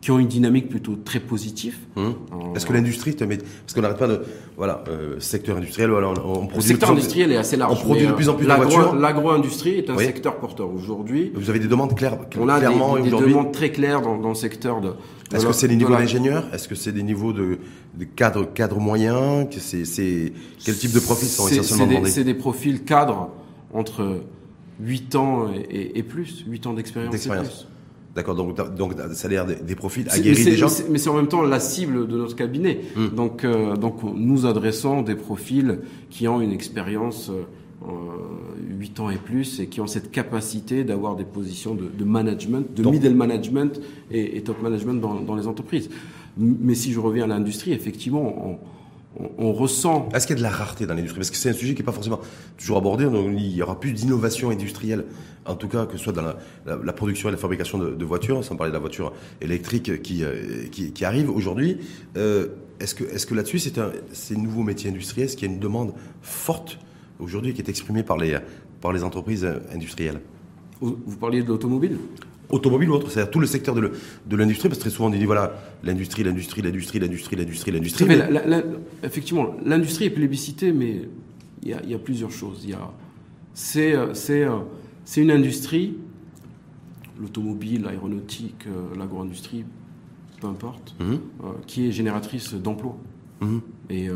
qui 0.00 0.10
ont 0.10 0.18
une 0.18 0.28
dynamique 0.28 0.68
plutôt 0.68 0.96
très 0.96 1.20
positive. 1.20 1.76
Hum. 1.96 2.14
Est-ce 2.54 2.64
que 2.64 2.72
l'industrie 2.72 3.14
te 3.14 3.24
met... 3.24 3.36
Parce 3.36 3.74
qu'on 3.74 3.82
n'arrête 3.82 3.98
pas 3.98 4.08
de... 4.08 4.22
Voilà, 4.56 4.82
euh, 4.88 5.20
secteur 5.20 5.58
industriel, 5.58 5.90
voilà, 5.90 6.08
on, 6.08 6.14
produit... 6.46 6.56
Le 6.56 6.60
secteur 6.60 6.90
industriel 6.90 7.32
est 7.32 7.36
assez 7.36 7.56
large. 7.56 7.78
On 7.78 7.84
produit 7.84 8.06
de 8.06 8.12
plus 8.12 8.28
en 8.28 8.34
plus 8.34 8.46
de 8.46 8.52
voitures. 8.52 8.94
L'agro-industrie 8.94 9.78
est 9.78 9.90
un 9.90 9.98
secteur 9.98 10.38
porteur 10.38 10.70
aujourd'hui. 10.70 11.32
Vous 11.34 11.50
avez 11.50 11.58
des 11.58 11.68
demandes 11.68 11.94
claires 11.94 12.16
On 12.38 12.48
a 12.48 12.58
clairement 12.58 12.96
des, 12.96 13.02
des 13.02 13.10
demandes 13.10 13.52
très 13.52 13.70
claires 13.70 14.00
dans, 14.00 14.16
dans 14.16 14.30
le 14.30 14.34
secteur 14.34 14.80
de... 14.80 14.92
Est-ce 15.34 15.46
que 15.46 15.52
c'est 15.52 15.68
des 15.68 15.76
niveaux 15.76 15.94
d'ingénieurs? 15.94 16.44
Est-ce 16.52 16.66
que 16.66 16.74
c'est 16.74 16.92
des 16.92 17.02
niveaux 17.02 17.32
de, 17.32 17.58
de 17.94 18.04
cadres 18.04 18.44
cadre 18.52 18.80
moyens? 18.80 19.48
C'est, 19.58 20.32
Quel 20.64 20.76
type 20.76 20.92
de 20.92 21.00
profils 21.00 21.28
sont 21.28 21.46
essentiellement 21.46 21.86
demandés? 21.86 22.10
C'est 22.10 22.24
des 22.24 22.34
profils 22.34 22.84
cadres 22.84 23.30
entre 23.72 24.22
8 24.80 25.14
ans 25.14 25.48
et, 25.52 25.98
et 25.98 26.02
plus, 26.02 26.44
8 26.48 26.66
ans 26.66 26.72
d'expérience 26.72 27.26
et 27.26 27.28
plus. 27.28 27.66
D'accord, 28.14 28.34
donc, 28.34 28.56
donc 28.76 28.94
ça 29.12 29.28
a 29.28 29.30
l'air 29.30 29.46
des, 29.46 29.74
profils 29.76 30.08
aguerris 30.10 30.44
déjà. 30.44 30.66
Mais 30.90 30.98
c'est 30.98 31.10
en 31.10 31.14
même 31.14 31.28
temps 31.28 31.42
la 31.42 31.60
cible 31.60 32.08
de 32.08 32.16
notre 32.16 32.34
cabinet. 32.34 32.80
Hmm. 32.96 33.08
Donc, 33.08 33.44
euh, 33.44 33.76
donc 33.76 34.02
nous 34.02 34.46
adressons 34.46 35.02
des 35.02 35.14
profils 35.14 35.78
qui 36.08 36.26
ont 36.26 36.40
une 36.40 36.50
expérience 36.50 37.30
euh, 37.30 37.90
8 38.78 39.00
ans 39.00 39.10
et 39.10 39.16
plus 39.16 39.60
et 39.60 39.68
qui 39.68 39.80
ont 39.80 39.86
cette 39.86 40.10
capacité 40.10 40.82
d'avoir 40.82 41.14
des 41.14 41.24
positions 41.24 41.74
de, 41.74 41.84
de 41.86 42.04
management, 42.04 42.74
de 42.74 42.88
middle 42.88 43.14
management 43.14 43.80
et, 44.10 44.36
et 44.36 44.42
top 44.42 44.60
management 44.60 45.00
dans, 45.00 45.20
dans, 45.20 45.36
les 45.36 45.46
entreprises. 45.46 45.88
Mais 46.36 46.74
si 46.74 46.92
je 46.92 46.98
reviens 46.98 47.24
à 47.24 47.28
l'industrie, 47.28 47.72
effectivement, 47.72 48.34
on, 48.44 48.58
on, 49.16 49.52
ressent. 49.52 50.08
Est-ce 50.14 50.26
qu'il 50.26 50.36
y 50.36 50.38
a 50.38 50.42
de 50.42 50.48
la 50.48 50.54
rareté 50.54 50.86
dans 50.86 50.94
l'industrie? 50.94 51.18
Parce 51.18 51.30
que 51.30 51.36
c'est 51.36 51.50
un 51.50 51.54
sujet 51.54 51.74
qui 51.74 51.80
n'est 51.80 51.86
pas 51.86 51.92
forcément 51.92 52.20
toujours 52.56 52.78
abordé. 52.78 53.04
Donc 53.04 53.32
il 53.36 53.54
y 53.54 53.62
aura 53.62 53.78
plus 53.78 53.92
d'innovation 53.92 54.50
industrielle, 54.50 55.04
en 55.46 55.56
tout 55.56 55.68
cas 55.68 55.86
que 55.86 55.96
ce 55.96 56.04
soit 56.04 56.12
dans 56.12 56.34
la, 56.66 56.92
production 56.92 57.28
et 57.28 57.32
la 57.32 57.38
fabrication 57.38 57.78
de, 57.78 58.04
voitures, 58.04 58.44
sans 58.44 58.56
parler 58.56 58.70
de 58.70 58.76
la 58.76 58.80
voiture 58.80 59.12
électrique 59.40 60.02
qui, 60.02 60.22
euh, 60.24 60.66
qui, 60.70 61.04
arrive 61.04 61.30
aujourd'hui. 61.30 61.78
Euh, 62.16 62.48
est-ce 62.78 62.94
que, 62.94 63.04
est 63.04 63.28
que 63.28 63.34
là-dessus, 63.34 63.58
c'est 63.58 63.78
un, 63.78 63.90
ces 64.12 64.36
nouveaux 64.36 64.62
métiers 64.62 64.90
industriels, 64.90 65.26
est-ce 65.26 65.36
qu'il 65.36 65.48
y 65.48 65.50
a 65.50 65.54
une 65.54 65.60
demande 65.60 65.92
forte 66.22 66.78
aujourd'hui 67.18 67.52
qui 67.52 67.60
est 67.60 67.68
exprimée 67.68 68.02
par 68.02 68.16
les, 68.16 68.38
par 68.80 68.92
les 68.92 69.02
entreprises 69.02 69.46
industrielles? 69.74 70.20
Vous 70.80 71.16
parliez 71.18 71.42
de 71.42 71.48
l'automobile? 71.48 71.98
Automobile 72.50 72.90
ou 72.90 72.94
autre, 72.94 73.10
c'est-à-dire 73.10 73.30
tout 73.30 73.40
le 73.40 73.46
secteur 73.46 73.74
de 73.74 74.36
l'industrie, 74.36 74.68
parce 74.68 74.78
que 74.78 74.84
très 74.84 74.90
souvent 74.90 75.08
on 75.08 75.10
dit 75.10 75.24
voilà, 75.24 75.54
l'industrie, 75.82 76.24
l'industrie, 76.24 76.62
l'industrie, 76.62 76.98
l'industrie, 76.98 77.36
l'industrie, 77.36 77.72
l'industrie. 77.72 78.06
effectivement, 79.02 79.54
l'industrie 79.64 80.06
est 80.06 80.10
plébiscitée, 80.10 80.72
mais 80.72 81.02
il 81.62 81.70
y 81.70 81.94
a, 81.94 81.98
plusieurs 81.98 82.30
choses. 82.30 82.64
Il 82.66 82.76
c'est, 83.54 83.94
c'est, 84.14 84.46
c'est 85.04 85.20
une 85.20 85.30
industrie, 85.30 85.96
l'automobile, 87.20 87.82
l'aéronautique, 87.82 88.66
euh, 88.66 88.96
l'agro-industrie, 88.96 89.64
peu 90.40 90.46
importe, 90.46 90.94
mhm. 90.98 91.12
euh, 91.44 91.46
qui 91.66 91.86
est 91.86 91.92
génératrice 91.92 92.54
d'emplois. 92.54 92.96
Mhm. 93.40 93.60
Et, 93.88 94.08
euh, 94.08 94.14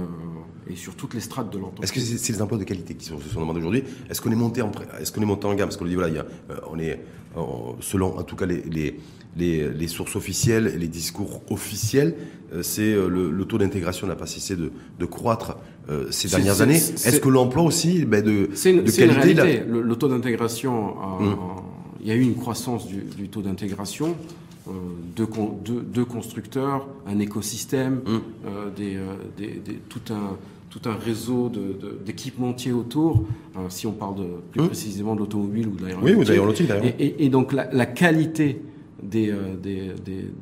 et, 0.68 0.77
sur 0.77 0.94
toutes 0.94 1.14
les 1.14 1.20
strates 1.20 1.51
de 1.53 1.59
l'entreprise. 1.59 1.90
Est-ce 1.90 2.12
que 2.12 2.18
c'est, 2.18 2.33
les 2.33 2.42
emplois 2.42 2.59
de 2.59 2.64
qualité 2.64 2.94
qui 2.94 3.07
sont, 3.07 3.18
se 3.18 3.29
sont 3.29 3.40
demandés 3.40 3.61
aujourd'hui? 3.61 3.85
Est-ce 4.11 4.20
qu'on 4.20 4.31
est 4.31 4.37
monté 4.37 4.62
en 4.62 4.70
est-ce 5.01 5.12
qu'on 5.12 5.23
est 5.23 5.27
monté 5.27 5.47
en 5.47 5.55
gamme? 5.55 5.68
Parce 5.68 5.77
qu'on 5.77 5.87
dit 5.87 5.94
voilà, 5.94 6.11
il 6.11 6.14
y 6.14 6.18
a, 6.18 6.27
on 6.70 6.79
est 6.79 7.01
selon 7.81 8.18
en 8.18 8.23
tout 8.23 8.37
cas 8.37 8.47
les, 8.47 8.62
les, 9.37 9.73
les, 9.73 9.88
sources 9.88 10.16
officielles 10.16 10.73
et 10.75 10.79
les 10.79 10.88
discours 10.88 11.42
officiels, 11.51 12.14
euh, 12.53 12.62
c'est 12.62 12.92
euh, 12.92 13.09
le, 13.09 13.44
taux 13.44 13.59
d'intégration 13.59 14.07
n'a 14.07 14.14
pas 14.14 14.27
cessé 14.27 14.57
de, 14.57 14.70
de 14.99 15.05
croître 15.05 15.57
euh, 15.90 16.07
ces 16.11 16.29
dernières 16.29 16.61
années. 16.61 16.77
Est-ce 16.77 17.20
que 17.20 17.29
l'emploi 17.29 17.62
aussi 17.62 18.05
ben 18.05 18.23
de, 18.23 18.49
de 18.49 18.90
qualité 18.90 19.62
le, 19.68 19.97
taux 19.97 20.09
d'intégration, 20.09 20.97
hum. 21.20 21.37
il 22.01 22.09
y 22.09 22.11
a 22.11 22.14
eu 22.14 22.23
une 22.23 22.37
croissance 22.37 22.87
du, 22.87 23.03
du 23.16 23.29
taux 23.29 23.42
d'intégration. 23.42 24.16
Deux, 25.14 25.29
deux, 25.66 26.05
constructeurs, 26.07 26.88
un 27.07 27.18
écosystème, 27.18 28.01
hum. 28.07 28.23
des, 28.75 28.97
des, 29.37 29.61
des, 29.62 29.75
tout 29.90 30.01
un 30.11 30.38
tout 30.75 30.89
un 30.89 30.97
réseau 30.97 31.51
d'équipementiers 32.05 32.73
de, 32.73 32.77
autour, 32.77 33.25
euh, 33.57 33.67
si 33.69 33.87
on 33.87 33.93
parle 33.93 34.17
de, 34.17 34.27
plus 34.51 34.67
précisément 34.67 35.15
de 35.15 35.21
l'automobile 35.21 35.69
ou 35.69 35.77
de 35.77 35.85
l'aéronautique. 35.85 36.17
Oui, 36.17 36.25
ou 36.25 36.29
l'aéronautique 36.29 36.67
d'ailleurs. 36.67 36.93
Et, 36.99 37.25
et, 37.25 37.29
donc 37.29 37.53
la, 37.53 37.73
la 37.73 37.87
qualité 37.87 38.61
des, 39.01 39.31
euh, 39.31 39.55
des, 39.63 39.93
des, 40.05 40.33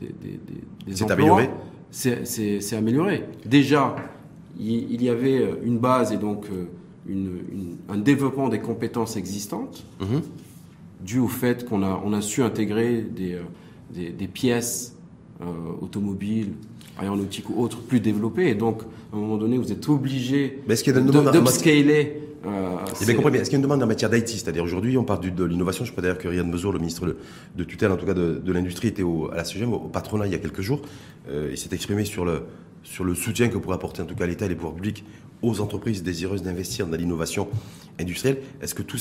des, 0.86 0.94
C'est 0.94 1.10
amélioré 1.10 1.50
C'est 1.90 2.76
amélioré. 2.76 3.24
Déjà, 3.44 3.94
il, 4.58 5.02
y 5.02 5.10
avait 5.10 5.46
une 5.64 5.78
base 5.78 6.12
et 6.12 6.16
donc 6.16 6.46
euh, 6.50 6.64
une, 7.06 7.76
un 7.90 7.98
développement 7.98 8.48
des 8.48 8.60
compétences 8.60 9.16
existantes, 9.16 9.84
mmh. 10.00 10.04
dû 11.04 11.18
au 11.18 11.28
fait 11.28 11.68
qu'on 11.68 11.82
a, 11.82 12.00
on 12.06 12.14
a 12.14 12.22
su 12.22 12.42
intégrer 12.42 13.02
des, 13.02 13.38
des, 13.90 14.28
pièces 14.28 14.96
automobiles, 15.82 16.52
aéronautiques 16.98 17.48
ou 17.50 17.62
autres 17.62 17.80
plus 17.80 18.00
développés. 18.00 18.48
Et 18.48 18.54
donc, 18.54 18.82
à 19.12 19.16
un 19.16 19.18
moment 19.18 19.36
donné, 19.36 19.58
vous 19.58 19.72
êtes 19.72 19.88
obligé 19.88 20.62
d'upscaler 20.66 22.22
euh, 22.44 22.76
bien 23.00 23.16
Est-ce 23.34 23.44
qu'il 23.44 23.52
y 23.52 23.54
a 23.54 23.56
une 23.56 23.62
demande 23.62 23.82
en 23.82 23.86
matière 23.86 24.10
d'IT 24.10 24.28
C'est-à-dire 24.28 24.64
aujourd'hui, 24.64 24.98
on 24.98 25.04
parle 25.04 25.20
de, 25.20 25.44
l'innovation. 25.44 25.84
Je 25.84 25.92
crois 25.92 26.02
d'ailleurs 26.02 26.18
que 26.18 26.28
Riyad 26.28 26.46
Mezour, 26.46 26.72
le 26.72 26.78
ministre 26.78 27.16
de, 27.56 27.64
tutelle, 27.64 27.92
en 27.92 27.96
tout 27.96 28.06
cas 28.06 28.14
de, 28.14 28.52
l'industrie, 28.52 28.88
était 28.88 29.02
au, 29.02 29.30
à 29.30 29.36
la 29.36 29.44
CGM, 29.44 29.72
au, 29.72 29.78
patronat 29.78 30.26
il 30.26 30.32
y 30.32 30.34
a 30.34 30.38
quelques 30.38 30.60
jours. 30.60 30.82
Euh, 31.28 31.48
il 31.50 31.58
s'est 31.58 31.72
exprimé 31.72 32.04
sur 32.04 32.24
le, 32.24 32.42
sur 32.82 33.04
le 33.04 33.14
soutien 33.14 33.48
que 33.48 33.58
pourrait 33.58 33.76
apporter 33.76 34.02
en 34.02 34.06
tout 34.06 34.16
cas 34.16 34.26
l'État 34.26 34.46
et 34.46 34.48
les 34.48 34.54
pouvoirs 34.54 34.74
publics 34.74 35.04
aux 35.42 35.60
entreprises 35.60 36.02
désireuses 36.02 36.42
d'investir 36.42 36.86
dans 36.86 36.96
l'innovation 36.96 37.48
industrielle. 38.00 38.38
Est-ce 38.62 38.74
que 38.74 38.82
tout, 38.82 38.98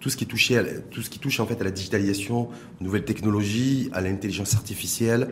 tout, 0.00 0.10
ce 0.10 0.16
qui 0.16 0.26
touche 0.26 0.52
tout 0.90 1.02
ce 1.02 1.10
qui 1.10 1.18
touche 1.18 1.38
en 1.40 1.46
fait 1.46 1.60
à 1.60 1.64
la 1.64 1.70
digitalisation, 1.70 2.48
aux 2.80 2.84
nouvelles 2.84 3.04
technologies, 3.04 3.90
à 3.92 4.00
l'intelligence 4.00 4.54
artificielle, 4.54 5.28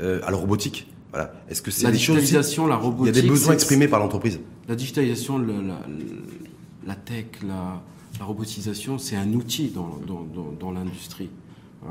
euh, 0.00 0.20
à 0.24 0.30
la 0.30 0.36
robotique, 0.36 0.86
voilà. 1.10 1.32
Est-ce 1.48 1.62
que 1.62 1.70
c'est 1.70 1.84
la 1.84 1.92
digitalisation, 1.92 2.66
la 2.66 2.76
robotique 2.76 3.14
Il 3.14 3.16
y 3.16 3.18
a 3.18 3.22
des 3.22 3.28
besoins 3.28 3.54
exprimés 3.54 3.88
par 3.88 4.00
l'entreprise. 4.00 4.40
La 4.68 4.74
digitalisation, 4.74 5.38
la, 5.38 5.80
la 6.86 6.94
tech, 6.94 7.26
la, 7.46 7.80
robotisation, 8.24 8.98
c'est 8.98 9.16
un 9.16 9.32
outil 9.32 9.70
dans, 9.70 10.70
l'industrie. 10.72 11.30
Euh, 11.84 11.88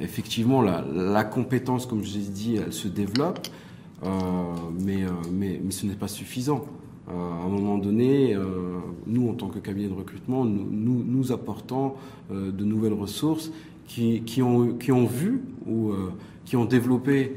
effectivement, 0.00 0.62
la, 0.62 1.24
compétence, 1.24 1.86
comme 1.86 2.04
je 2.04 2.18
l'ai 2.18 2.24
dit, 2.24 2.56
elle 2.56 2.72
se 2.72 2.88
développe, 2.88 3.46
euh, 4.04 4.08
mais, 4.78 5.04
euh, 5.04 5.10
mais, 5.32 5.60
mais, 5.64 5.70
ce 5.70 5.86
n'est 5.86 5.94
pas 5.94 6.08
suffisant. 6.08 6.66
à 7.08 7.12
un 7.12 7.48
moment 7.48 7.78
donné, 7.78 8.36
nous, 9.06 9.28
en 9.28 9.34
tant 9.34 9.48
que 9.48 9.58
cabinet 9.58 9.88
de 9.88 9.94
recrutement, 9.94 10.44
nous, 10.44 11.04
nous, 11.04 11.32
apportons 11.32 11.94
de 12.30 12.64
nouvelles 12.64 12.94
ressources 12.94 13.50
qui, 13.88 14.22
qui, 14.22 14.42
ont, 14.42 14.74
qui 14.74 14.92
ont 14.92 15.06
vu 15.06 15.42
ou 15.66 15.92
qui 16.44 16.56
ont 16.56 16.64
développé 16.64 17.32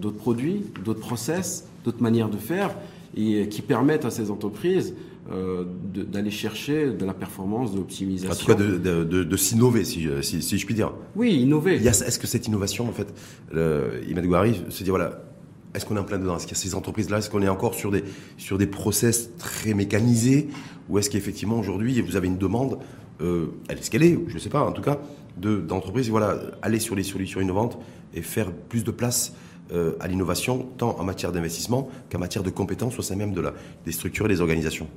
d'autres 0.00 0.16
produits, 0.16 0.64
d'autres 0.84 1.00
process, 1.00 1.66
d'autres 1.84 2.02
manières 2.02 2.30
de 2.30 2.38
faire, 2.38 2.74
et 3.16 3.48
qui 3.48 3.62
permettent 3.62 4.04
à 4.04 4.10
ces 4.10 4.30
entreprises 4.30 4.94
euh, 5.32 5.64
d'aller 5.94 6.30
chercher 6.30 6.90
de 6.90 7.04
la 7.06 7.14
performance, 7.14 7.72
de 7.72 7.78
l'optimisation. 7.78 8.30
En 8.30 8.36
tout 8.36 8.46
cas, 8.46 8.54
de, 8.54 9.04
de, 9.04 9.24
de, 9.24 9.36
s'innover, 9.36 9.84
si, 9.84 10.06
si, 10.20 10.42
si, 10.42 10.58
je 10.58 10.66
puis 10.66 10.74
dire. 10.74 10.92
Oui, 11.16 11.32
innover. 11.32 11.76
Est-ce 11.76 12.18
que 12.18 12.26
cette 12.26 12.46
innovation, 12.46 12.86
en 12.86 12.92
fait, 12.92 13.06
le, 13.50 14.02
Imad 14.08 14.26
Gouari 14.26 14.60
se 14.68 14.84
dit, 14.84 14.90
voilà, 14.90 15.22
est-ce 15.74 15.86
qu'on 15.86 15.96
est 15.96 16.00
en 16.00 16.04
plein 16.04 16.18
dedans? 16.18 16.36
Est-ce 16.36 16.46
qu'il 16.46 16.56
y 16.56 16.60
a 16.60 16.62
ces 16.62 16.74
entreprises-là? 16.74 17.18
Est-ce 17.18 17.30
qu'on 17.30 17.40
est 17.40 17.48
encore 17.48 17.74
sur 17.74 17.90
des, 17.90 18.04
sur 18.36 18.58
des 18.58 18.66
process 18.66 19.30
très 19.38 19.72
mécanisés? 19.72 20.48
Ou 20.88 20.98
est-ce 20.98 21.08
qu'effectivement, 21.08 21.58
aujourd'hui, 21.58 22.00
vous 22.02 22.16
avez 22.16 22.28
une 22.28 22.38
demande, 22.38 22.78
euh, 23.22 23.46
elle 23.68 23.78
est 23.78 23.82
ce 23.82 23.90
qu'elle 23.90 24.02
est, 24.02 24.18
je 24.28 24.34
ne 24.34 24.38
sais 24.38 24.50
pas, 24.50 24.62
en 24.62 24.72
tout 24.72 24.82
cas, 24.82 25.00
d'entreprises, 25.38 26.10
voilà, 26.10 26.38
aller 26.62 26.78
sur 26.78 26.94
les 26.94 27.02
solutions 27.02 27.40
innovantes 27.40 27.78
et 28.14 28.22
faire 28.22 28.52
plus 28.52 28.84
de 28.84 28.90
place 28.90 29.34
euh, 29.72 29.96
à 30.00 30.08
l'innovation, 30.08 30.66
tant 30.78 30.98
en 30.98 31.04
matière 31.04 31.32
d'investissement 31.32 31.88
qu'en 32.10 32.18
matière 32.18 32.42
de 32.42 32.50
compétences 32.50 32.98
au 32.98 33.02
sein 33.02 33.16
même 33.16 33.32
de 33.32 33.40
la, 33.40 33.54
des 33.84 33.92
structures 33.92 34.26
et 34.26 34.28
des 34.28 34.40
organisations 34.40 34.88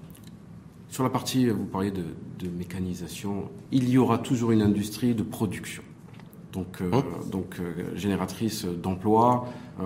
sur 0.90 1.04
la 1.04 1.10
partie, 1.10 1.50
vous 1.50 1.66
parliez 1.66 1.92
de, 1.92 2.50
mécanisation, 2.50 3.50
il 3.72 3.90
y 3.90 3.98
aura 3.98 4.18
toujours 4.18 4.52
une 4.52 4.62
industrie 4.62 5.14
de 5.14 5.24
production. 5.24 5.84
Donc, 6.54 6.82
euh, 6.82 6.90
hein 6.94 7.04
donc 7.30 7.58
euh, 7.60 7.96
génératrice 7.96 8.66
d'emplois. 8.66 9.48
Euh, 9.80 9.84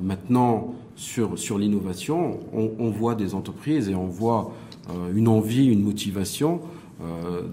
maintenant, 0.00 0.74
sur, 0.96 1.38
sur 1.38 1.58
l'innovation, 1.58 2.40
on, 2.52 2.90
voit 2.90 3.14
des 3.14 3.34
entreprises 3.34 3.88
et 3.88 3.94
on 3.94 4.06
voit 4.06 4.52
une 5.12 5.28
envie, 5.28 5.66
une 5.66 5.82
motivation 5.82 6.60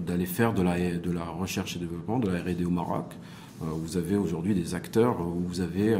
d'aller 0.06 0.26
faire 0.26 0.54
de 0.54 0.62
la, 0.62 0.96
de 0.96 1.10
la 1.10 1.24
recherche 1.24 1.74
et 1.74 1.80
développement, 1.80 2.20
de 2.20 2.28
la 2.28 2.38
R&D 2.38 2.64
au 2.64 2.70
Maroc. 2.70 3.14
Vous 3.62 3.96
avez 3.96 4.16
aujourd'hui 4.16 4.54
des 4.54 4.74
acteurs, 4.74 5.22
vous 5.22 5.60
avez 5.60 5.96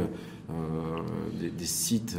des, 1.39 1.49
des, 1.49 1.65
sites, 1.65 2.17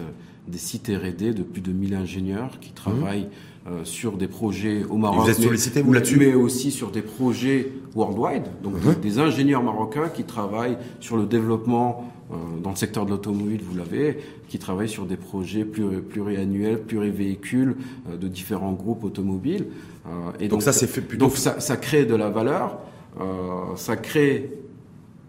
des 0.48 0.59
sites 0.59 0.88
R&D 0.88 1.35
de 1.35 1.42
plus 1.42 1.61
de 1.61 1.72
1000 1.72 1.94
ingénieurs 1.94 2.59
qui 2.61 2.72
travaillent 2.72 3.28
euh, 3.66 3.83
sur 3.85 4.18
des 4.18 4.28
projets 4.28 4.85
au 4.85 4.98
Maroc. 4.98 5.24
vous 5.24 5.30
êtes 5.30 5.40
sollicité, 5.40 5.80
vous, 5.80 5.94
là-dessus 5.94 6.18
Mais 6.18 6.35
aussi 6.35 6.70
sur 6.70 6.90
des 6.90 7.00
projets 7.00 7.72
worldwide, 7.94 8.42
donc 8.62 8.74
uh-huh. 8.74 9.00
des, 9.00 9.18
ingénieurs 9.18 9.62
marocains 9.62 10.11
qui 10.11 10.24
travaillent 10.24 10.76
sur 11.00 11.16
le 11.16 11.24
développement 11.24 12.12
euh, 12.30 12.35
dans 12.62 12.68
le 12.68 12.76
secteur 12.76 13.07
de 13.07 13.11
l'automobile, 13.12 13.62
vous 13.66 13.74
l'avez, 13.74 14.18
qui 14.48 14.59
travaillent 14.59 14.90
sur 14.90 15.07
des 15.07 15.16
projets 15.16 15.64
pluriannuels, 15.64 16.83
plurivéhicules 16.83 17.76
euh, 18.11 18.18
de 18.18 18.28
différents 18.28 18.74
groupes 18.74 19.02
automobiles. 19.02 19.68
et 20.40 20.48
donc, 20.48 20.61
ça, 20.61 20.74
c'est 20.74 20.87
fait 20.87 21.00
plutôt... 21.00 21.24
Donc 21.24 21.38
ça, 21.38 21.59
ça, 21.59 21.78
crée 21.78 22.04
de 22.04 22.14
la 22.14 22.28
valeur, 22.28 22.80
ça 23.76 23.96
crée 23.96 24.50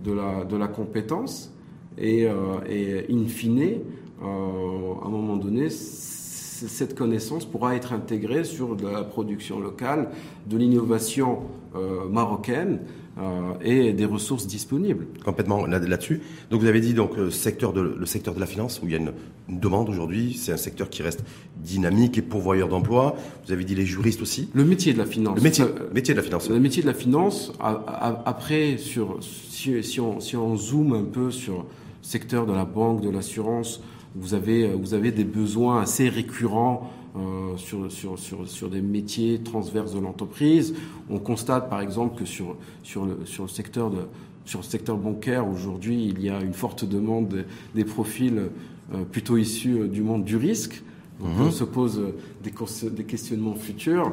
de 0.04 0.58
la, 0.58 0.68
compétence, 0.68 1.52
et, 1.98 2.28
et 2.68 3.06
in 3.10 3.26
fine, 3.28 3.80
à 4.22 4.26
un 4.26 5.10
moment 5.10 5.38
donné, 5.38 5.70
cette 5.70 6.96
connaissance 6.96 7.46
pourra 7.46 7.76
être 7.76 7.94
intégrée 7.94 8.44
sur 8.44 8.76
la 8.78 9.04
production 9.04 9.60
locale, 9.60 10.10
de 10.48 10.58
l'innovation 10.58 11.40
euh, 11.76 12.08
marocaine 12.08 12.80
euh, 13.18 13.54
et 13.62 13.94
des 13.94 14.04
ressources 14.04 14.46
disponibles. 14.46 15.08
Complètement 15.24 15.66
là-dessus. 15.66 16.22
Donc 16.50 16.60
vous 16.62 16.68
avez 16.68 16.82
dit 16.82 16.94
donc 16.94 17.16
le 17.16 17.32
secteur 17.32 17.72
de, 17.72 17.80
le 17.80 18.06
secteur 18.06 18.34
de 18.34 18.42
la 18.42 18.46
finance 18.46 18.82
où 18.82 18.88
il 18.88 18.92
y 18.92 18.96
a 18.96 18.98
une, 18.98 19.14
demande 19.48 19.88
aujourd'hui, 19.88 20.34
c'est 20.34 20.52
un 20.52 20.58
secteur 20.58 20.90
qui 20.90 21.02
reste 21.02 21.24
dynamique 21.58 22.18
et 22.18 22.22
pourvoyeur 22.22 22.68
d'emplois. 22.68 23.16
Vous 23.46 23.54
avez 23.54 23.64
dit 23.64 23.74
les 23.74 23.86
juristes 23.86 24.22
aussi. 24.22 24.50
Le 24.54 24.66
métier 24.66 24.92
de 24.92 24.98
la 24.98 25.06
finance. 25.06 25.38
Le 25.38 25.44
métier, 25.44 25.64
métier 25.94 26.14
de 26.14 26.20
la 26.20 26.26
finance. 26.26 26.50
Le 26.50 26.60
métier 26.60 26.82
de 26.82 26.88
la 26.88 26.94
finance. 26.94 27.54
Après, 27.60 28.78
sur, 28.78 29.20
si, 29.22 29.82
si, 29.82 30.02
on, 30.02 30.20
si 30.20 30.36
on 30.36 30.58
zoome 30.58 30.94
un 30.94 31.04
peu 31.04 31.32
sur 31.32 31.60
le 31.60 31.64
secteur 32.02 32.46
de 32.46 32.54
la 32.54 32.66
banque, 32.66 33.02
de 33.02 33.10
l'assurance, 33.10 33.82
vous 34.16 34.34
avez, 34.34 34.68
vous 34.74 34.94
avez 34.94 35.12
des 35.12 35.24
besoins 35.24 35.82
assez 35.82 36.10
récurrents 36.10 36.92
euh, 37.18 37.56
sur, 37.58 37.92
sur, 37.92 38.20
sur, 38.20 38.48
sur, 38.48 38.70
des 38.70 38.82
métiers 38.82 39.40
transverses 39.40 39.94
de 39.94 40.00
l'entreprise. 40.00 40.76
On 41.10 41.20
constate 41.20 41.70
par 41.70 41.82
exemple 41.82 42.20
que 42.20 42.26
sur, 42.26 42.58
sur, 42.84 43.06
le, 43.06 43.20
sur, 43.26 43.44
le, 43.44 43.50
secteur 43.50 43.90
de, 43.90 44.00
sur 44.44 44.60
le 44.60 44.66
secteur 44.66 44.98
bancaire, 44.98 45.48
aujourd'hui, 45.48 46.14
il 46.16 46.22
y 46.22 46.30
a 46.30 46.42
une 46.42 46.54
forte 46.54 46.84
demande 46.84 47.46
des, 47.74 47.86
profils 47.86 48.50
euh, 48.94 49.04
plutôt 49.10 49.38
issus 49.38 49.80
euh, 49.80 49.88
du 49.88 50.02
monde 50.02 50.26
du 50.26 50.36
risque. 50.36 50.84
Donc 51.20 51.30
mhm. 51.38 51.48
on 51.48 51.52
se 51.52 51.64
pose 51.64 52.02
des, 52.44 52.52
des 52.90 53.04
questionnements 53.06 53.56
futurs. 53.56 54.12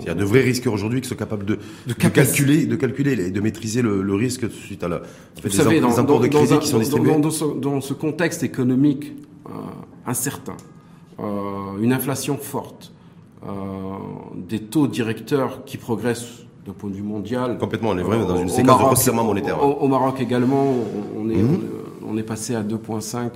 Il 0.00 0.06
y 0.06 0.10
a 0.10 0.14
de 0.14 0.24
vrais 0.24 0.40
risques 0.40 0.66
aujourd'hui 0.66 1.00
qui 1.00 1.08
sont 1.08 1.14
capables 1.14 1.44
de, 1.44 1.58
de, 1.86 1.94
calculer, 1.94 2.66
de 2.66 2.74
calculer 2.74 3.12
et 3.12 3.30
de 3.30 3.40
maîtriser 3.40 3.80
le, 3.80 4.02
le 4.02 4.14
risque 4.14 4.50
suite 4.50 4.82
à 4.82 4.88
la, 4.88 5.02
Vous 5.42 5.50
savez, 5.50 5.80
dans, 5.80 5.90
de 5.90 6.26
crédit 6.26 6.58
qui 6.58 6.66
sont 6.66 6.80
distribués. 6.80 7.16
Dans, 7.16 7.30
ce, 7.30 7.44
dans, 7.44 7.80
ce, 7.80 7.94
contexte 7.94 8.42
économique 8.42 9.12
euh, 9.46 9.50
incertain, 10.04 10.56
une 11.22 11.92
inflation 11.92 12.36
forte, 12.36 12.92
euh, 13.46 13.50
des 14.36 14.60
taux 14.60 14.86
directeurs 14.86 15.64
qui 15.64 15.76
progressent 15.76 16.44
d'un 16.64 16.72
point 16.72 16.90
de 16.90 16.94
vue 16.94 17.02
mondial. 17.02 17.58
Complètement, 17.58 17.90
on 17.90 17.98
est 17.98 18.02
vraiment 18.02 18.24
dans 18.24 18.36
une 18.36 18.48
séquence 18.48 18.78
de 18.80 18.84
resserrement 18.84 19.24
monétaire. 19.24 19.62
Au, 19.62 19.88
Maroc 19.88 20.20
également, 20.20 20.74
on 21.16 21.28
est, 21.28 21.36
mhm. 21.36 21.60
on, 22.08 22.16
est 22.16 22.22
passé 22.22 22.54
à 22.54 22.62
2,5. 22.62 23.30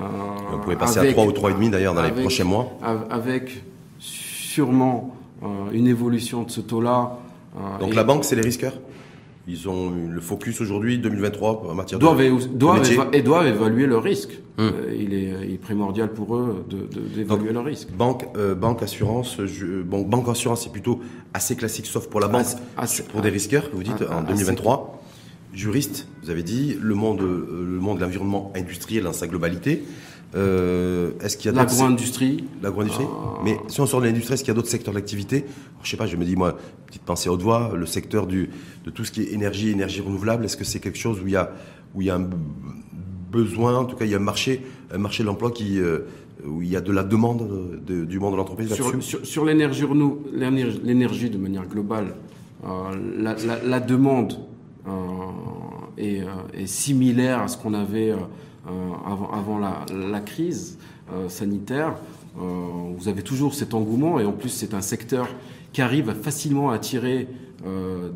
on 0.00 0.58
pourrait 0.60 0.76
passer 0.76 1.00
à 1.00 1.12
3 1.12 1.24
ou 1.24 1.32
3,5 1.32 1.70
d'ailleurs 1.70 1.94
dans 1.94 2.02
les 2.02 2.12
prochains 2.12 2.44
mois. 2.44 2.70
Avec 3.10 3.64
sûrement 3.98 5.16
une 5.72 5.88
évolution 5.88 6.44
de 6.44 6.50
ce 6.50 6.60
taux-là. 6.60 7.18
Donc 7.80 7.94
la 7.94 8.04
banque, 8.04 8.24
c'est 8.24 8.36
les 8.36 8.42
risqueurs? 8.42 8.74
Ils 9.50 9.68
ont 9.68 9.90
le 9.90 10.20
focus 10.20 10.60
aujourd'hui 10.60 10.98
2023 10.98 11.66
en 11.68 11.74
matière 11.74 11.98
doivent 11.98 12.18
de, 12.18 12.46
doivent, 12.46 13.08
et 13.12 13.22
doivent 13.22 13.46
évaluer 13.46 13.86
le 13.86 13.98
risque. 13.98 14.38
Hum. 14.58 14.72
Euh, 14.74 14.94
il, 14.96 15.14
est, 15.14 15.58
primordial 15.60 16.12
pour 16.12 16.36
eux 16.36 16.64
d'évaluer 17.14 17.52
le 17.52 17.60
risque. 17.60 17.90
Banque, 17.92 18.26
euh, 18.36 18.54
banque 18.54 18.82
assurance, 18.82 19.38
bon, 19.84 20.02
banque 20.02 20.28
assurance 20.28 20.62
c'est 20.64 20.72
plutôt 20.72 21.00
assez 21.34 21.56
classique, 21.56 21.86
sauf 21.86 22.08
pour 22.08 22.20
la 22.20 22.28
banque, 22.28 22.46
pour 23.10 23.20
des 23.20 23.30
risqueurs, 23.30 23.68
vous 23.72 23.82
dites 23.82 24.02
en 24.10 24.22
2023. 24.22 25.00
Juriste, 25.52 26.06
vous 26.22 26.30
avez 26.30 26.44
dit 26.44 26.76
le 26.80 26.94
monde, 26.94 27.22
euh, 27.22 27.66
le 27.68 27.80
monde 27.80 27.98
de 27.98 28.04
l'environnement 28.04 28.52
industriel 28.54 29.02
dans 29.02 29.12
sa 29.12 29.26
globalité. 29.26 29.82
Euh, 30.36 31.10
est-ce 31.20 31.36
qu'il 31.36 31.50
y 31.50 31.54
a 31.54 31.56
l'agro-industrie 31.56 32.44
L'agro-industrie. 32.62 33.06
Ah. 33.08 33.40
Mais 33.44 33.58
si 33.68 33.80
on 33.80 33.86
sort 33.86 34.00
de 34.00 34.06
l'industrie, 34.06 34.34
est-ce 34.34 34.44
qu'il 34.44 34.50
y 34.50 34.52
a 34.52 34.54
d'autres 34.54 34.68
secteurs 34.68 34.94
d'activité? 34.94 35.44
Je 35.82 35.90
sais 35.90 35.96
pas. 35.96 36.06
Je 36.06 36.16
me 36.16 36.24
dis 36.24 36.36
moi, 36.36 36.56
petite 36.86 37.02
pensée 37.02 37.28
haute 37.28 37.42
voix, 37.42 37.72
le 37.76 37.86
secteur 37.86 38.26
du 38.26 38.50
de 38.84 38.90
tout 38.90 39.04
ce 39.04 39.10
qui 39.10 39.22
est 39.22 39.32
énergie, 39.32 39.70
énergie 39.70 40.00
renouvelable. 40.00 40.44
Est-ce 40.44 40.56
que 40.56 40.64
c'est 40.64 40.80
quelque 40.80 40.98
chose 40.98 41.20
où 41.20 41.26
il 41.26 41.32
y 41.32 41.36
a 41.36 41.52
où 41.94 42.02
il 42.02 42.06
y 42.06 42.10
a 42.10 42.14
un 42.14 42.28
besoin, 43.30 43.78
en 43.78 43.84
tout 43.84 43.96
cas 43.96 44.04
il 44.04 44.10
y 44.10 44.14
a 44.14 44.18
un 44.18 44.20
marché, 44.20 44.64
un 44.92 44.98
marché 44.98 45.22
de 45.22 45.28
l'emploi 45.28 45.50
qui 45.50 45.80
euh, 45.80 46.00
où 46.46 46.62
il 46.62 46.68
y 46.68 46.76
a 46.76 46.80
de 46.80 46.92
la 46.92 47.02
demande 47.02 47.82
du 47.86 48.18
monde 48.18 48.32
de 48.32 48.36
l'entreprise 48.36 48.72
sur, 48.72 49.02
sur, 49.02 49.26
sur 49.26 49.44
l'énergie 49.44 49.84
l'énergie 50.32 51.30
de 51.30 51.38
manière 51.38 51.66
globale, 51.66 52.14
euh, 52.64 52.68
la, 53.18 53.34
la, 53.34 53.62
la, 53.62 53.80
demande 53.80 54.38
euh, 54.86 54.90
est, 55.98 56.22
est, 56.54 56.66
similaire 56.66 57.40
à 57.40 57.48
ce 57.48 57.58
qu'on 57.58 57.74
avait 57.74 58.14
avant, 58.66 59.30
avant 59.30 59.58
la, 59.58 59.86
la, 59.94 60.20
crise 60.20 60.78
euh, 61.12 61.28
sanitaire. 61.28 61.94
vous 62.36 63.08
avez 63.08 63.22
toujours 63.22 63.54
cet 63.54 63.74
engouement 63.74 64.20
et 64.20 64.24
en 64.24 64.32
plus 64.32 64.50
c'est 64.50 64.74
un 64.74 64.82
secteur 64.82 65.28
qui 65.72 65.82
arrive 65.82 66.12
facilement 66.14 66.70
à 66.70 66.74
attirer 66.74 67.28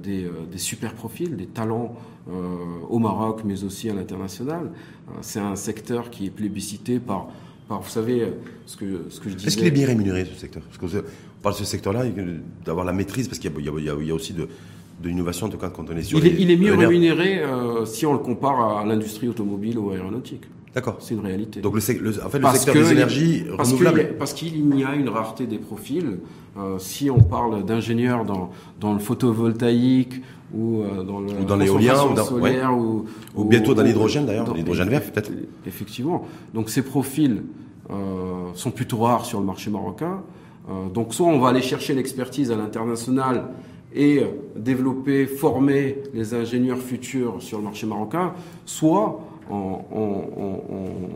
des, 0.03 0.27
des, 0.51 0.59
super 0.59 0.95
profils, 0.95 1.37
des 1.37 1.47
talents 1.47 1.95
au 2.89 2.99
Maroc 2.99 3.43
mais 3.45 3.65
aussi 3.65 3.91
à 3.91 3.95
l'international. 3.95 4.71
c'est 5.21 5.41
un 5.41 5.57
secteur 5.57 6.11
qui 6.11 6.27
est 6.27 6.31
plébiscité 6.31 6.99
par 6.99 7.29
vous 7.69 7.89
savez, 7.89 8.23
euh, 8.23 8.31
ce 8.67 8.77
que, 8.77 9.07
ce 9.09 9.21
que 9.21 9.31
je 9.31 9.35
disais. 9.35 9.49
Est-ce 9.49 9.57
qu'il 9.57 9.67
est 9.67 9.71
bien 9.71 9.87
rémunéré, 9.87 10.25
ce 10.25 10.39
secteur? 10.39 10.63
Parce 10.63 10.79
qu'on 10.79 11.03
parle 11.43 11.55
de 11.55 11.59
ce 11.59 11.65
secteur-là, 11.65 12.05
d'avoir 12.65 12.85
la 12.85 12.93
maîtrise, 12.93 13.29
parce 13.29 13.39
qu'il 13.39 13.51
y, 13.51 13.89
a 13.89 14.15
aussi 14.15 14.33
de, 14.33 14.49
l'innovation, 15.03 15.47
en 15.47 15.51
tout 15.51 15.59
cas, 15.59 15.71
quand 15.71 15.85
on 15.91 15.97
est 15.97 16.03
sur. 16.03 16.19
Il, 16.19 16.27
est, 16.27 16.37
il 16.39 16.51
est 16.51 16.57
mieux 16.57 16.75
rémunéré 16.75 17.43
euh, 17.43 17.85
si 17.85 18.07
on 18.07 18.13
le 18.13 18.19
compare 18.19 18.79
à 18.79 18.85
l'industrie 18.85 19.29
automobile 19.29 19.79
ou 19.79 19.91
aéronautique. 19.91 20.45
D'accord. 20.75 20.97
C'est 21.01 21.15
une 21.15 21.21
réalité. 21.21 21.61
Donc, 21.61 21.75
le, 21.75 21.81
en 21.81 22.29
fait, 22.29 22.39
le 22.39 22.49
secteur 22.49 22.75
des 22.75 22.93
énergies 22.93 23.45
parce 23.57 23.69
renouvelables. 23.69 24.17
parce 24.19 24.33
qu'il 24.33 24.79
y 24.79 24.85
a 24.85 24.95
une 24.95 25.09
rareté 25.09 25.47
des 25.47 25.59
profils. 25.59 26.19
Euh, 26.57 26.79
si 26.79 27.11
on 27.11 27.21
parle 27.21 27.65
d'ingénieurs 27.65 28.25
dans, 28.25 28.51
dans 28.81 28.93
le 28.93 29.01
photovoltaïque 29.01 30.23
ou 30.53 30.85
dans 31.05 31.19
le 31.19 31.33
ou 31.33 31.45
dans 31.45 31.57
l'éolien 31.57 31.95
ou, 32.07 32.15
dans, 32.15 32.73
ou, 32.73 33.05
ou, 33.35 33.45
bientôt 33.45 33.75
dans 33.75 33.83
l'hydrogène 33.83 34.25
d'ailleurs, 34.25 34.55
l'hydrogène 34.55 34.89
vert 34.89 35.03
peut-être. 35.03 35.33
Effectivement. 35.67 36.27
Donc 36.53 36.71
ces 36.71 36.83
profils 36.83 37.43
euh, 37.91 38.51
sont 38.55 38.71
plutôt 38.71 38.99
rares 38.99 39.27
sur 39.27 39.41
le 39.41 39.47
marché 39.47 39.71
marocain. 39.71 40.23
Euh, 40.71 40.89
donc 40.89 41.13
soit 41.13 41.27
on 41.27 41.39
va 41.39 41.49
aller 41.49 41.61
chercher 41.61 41.93
l'expertise 41.95 42.51
à 42.51 42.57
l'international 42.57 43.49
et 43.95 44.23
développer, 44.57 45.27
former 45.27 45.99
les 46.13 46.35
ingénieurs 46.35 46.79
futurs 46.79 47.37
sur 47.41 47.59
le 47.59 47.65
marché 47.65 47.87
marocain, 47.87 48.33
soit 48.67 49.21
on, 49.51 49.81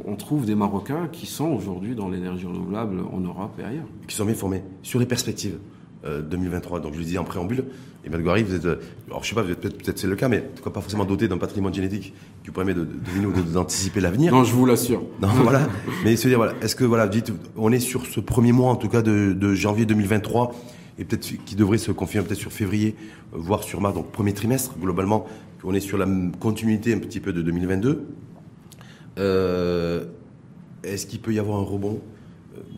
on, 0.07 0.17
trouve 0.17 0.45
des 0.45 0.55
Marocains 0.55 1.09
qui 1.11 1.27
sont 1.27 1.47
aujourd'hui 1.47 1.95
dans 1.95 2.09
l'énergie 2.09 2.45
renouvelable 2.45 3.01
en 3.13 3.21
Europe 3.21 3.53
et 3.59 3.65
ailleurs. 3.65 3.87
Qui 4.07 4.17
sont 4.17 4.25
bien 4.25 4.35
formés. 4.35 4.63
Sur 4.83 4.99
les 5.01 5.07
perspectives, 5.07 5.59
2023. 6.05 6.79
Euh, 6.79 6.83
Donc 6.83 6.95
je 6.95 6.99
le 6.99 7.05
disais 7.05 7.19
en 7.19 7.25
préambule, 7.25 7.65
Emmanuel 8.05 8.25
Gouari, 8.25 8.43
vous 8.43 8.55
êtes, 8.55 8.65
euh, 8.65 8.77
alors 9.09 9.25
je 9.25 9.29
sais 9.29 9.35
pas, 9.35 9.43
peut-être 9.43 9.99
c'est 9.99 10.07
le 10.07 10.17
cas, 10.17 10.29
mais 10.29 10.39
en 10.39 10.57
tout 10.57 10.63
cas 10.63 10.71
pas 10.71 10.81
forcément 10.81 11.05
doté 11.05 11.29
d'un 11.29 11.39
patrimoine 11.39 11.75
génétique 11.75 12.15
qui 12.43 12.49
vous 12.49 12.53
permet 12.53 12.75
de 12.75 12.85
deviner 12.85 13.27
ou 13.27 13.33
d'anticiper 13.33 14.01
l'avenir. 14.01 14.33
Non, 14.33 14.45
je 14.45 14.53
vous 14.53 14.67
l'assure. 14.67 15.03
Non, 15.21 15.29
voilà. 15.43 15.69
Mais 16.05 16.17
se 16.17 16.29
dire, 16.29 16.39
voilà, 16.39 16.55
est-ce 16.63 16.77
que 16.77 16.85
voilà, 16.85 17.09
dites, 17.09 17.33
on 17.57 17.73
est 17.73 17.81
sur 17.81 18.07
ce 18.07 18.21
premier 18.21 18.53
mois 18.53 18.71
en 18.71 18.77
tout 18.77 18.89
cas 18.89 19.03
de, 19.03 19.55
janvier 19.55 19.87
2023 19.87 20.55
et 20.99 21.05
peut-être 21.05 21.45
qui 21.45 21.55
devrait 21.55 21.79
se 21.79 21.93
confirmer 21.93 22.27
peut-être 22.27 22.41
sur 22.41 22.53
février, 22.53 22.95
euh, 23.35 23.39
voire 23.39 23.63
sur 23.63 23.81
mars, 23.81 23.95
donc 23.95 24.11
premier 24.11 24.35
trimestre 24.35 24.77
globalement, 24.79 25.27
qu'on 25.63 25.75
est 25.75 25.81
sur 25.81 25.99
la 25.99 26.07
continuité 26.41 26.95
un 26.95 26.99
petit 26.99 27.21
peu 27.21 27.33
de 27.33 27.43
2022. 27.43 28.07
est-ce 30.85 31.07
qu'il 31.07 31.21
peut 31.21 31.33
y 31.33 31.39
avoir 31.39 31.59
un 31.59 31.65
rebond 31.65 32.01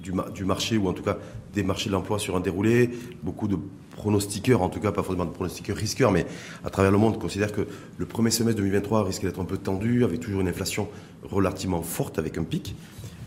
du, 0.03 0.12
du 0.35 0.45
marché 0.45 0.77
ou 0.77 0.89
en 0.89 0.93
tout 0.93 1.03
cas 1.03 1.18
des 1.53 1.62
marchés 1.62 1.89
de 1.89 1.95
l'emploi 1.95 2.18
sur 2.18 2.37
un 2.37 2.41
déroulé? 2.41 2.91
Beaucoup 3.23 3.49
de 3.49 3.59
pronostiqueurs, 4.01 4.62
en 4.62 4.71
tout 4.71 4.81
cas 4.81 4.93
pas 4.93 5.03
forcément 5.03 5.27
de 5.27 5.31
pronostiqueurs 5.31 5.77
risqueurs, 5.77 6.11
mais 6.11 6.25
à 6.64 6.71
travers 6.71 6.91
le 6.91 6.97
monde, 6.97 7.18
considèrent 7.18 7.53
que 7.53 7.66
le 7.99 8.07
premier 8.07 8.31
semestre 8.31 8.59
2023 8.61 9.05
risque 9.05 9.23
d'être 9.23 9.41
un 9.41 9.45
peu 9.45 9.59
tendu, 9.59 10.05
avec 10.05 10.21
toujours 10.21 10.41
une 10.41 10.49
inflation 10.49 10.89
relativement 11.23 11.83
forte, 11.83 12.18
avec 12.18 12.39
un 12.39 12.45
pic, 12.45 12.75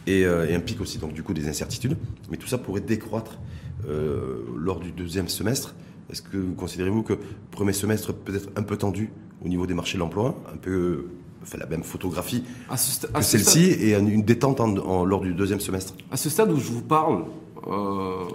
euh, 0.10 0.48
et, 0.48 0.56
un 0.56 0.60
pic 0.60 0.82
aussi, 0.82 0.98
donc 0.98 1.14
du 1.14 1.22
coup 1.22 1.34
des 1.34 1.48
incertitudes. 1.48 1.96
Mais 2.32 2.38
tout 2.38 2.48
ça 2.48 2.58
pourrait 2.58 2.82
décroître 2.82 3.34
euh, 3.34 3.63
lors 3.88 4.80
du 4.80 4.92
deuxième 4.92 5.28
semestre. 5.28 5.76
Est-ce 6.10 6.22
que 6.22 6.38
considérez-vous 6.58 7.04
que 7.04 7.14
le 7.14 7.20
premier 7.52 7.74
semestre 7.74 8.14
peut 8.14 8.36
être 8.36 8.50
un 8.56 8.64
peu 8.64 8.78
tendu 8.78 9.10
au 9.44 9.48
niveau 9.48 9.66
des 9.66 9.74
marchés 9.74 9.98
de 9.98 10.00
l'emploi, 10.00 10.36
un 10.54 10.58
peu 10.58 11.06
fait 11.44 11.58
la 11.58 11.66
même 11.66 11.84
photographie 11.84 12.44
que 12.70 13.22
celle-ci, 13.22 13.64
et 13.64 13.96
une 13.96 14.24
détente 14.24 14.60
lors 14.60 15.22
du 15.22 15.34
deuxième 15.34 15.60
semestre? 15.60 15.94
À 16.12 16.18
ce 16.18 16.30
stade 16.30 16.52
où 16.52 16.58
je 16.58 16.72
vous 16.72 16.82
parle, 16.82 17.26
euh, 17.68 18.26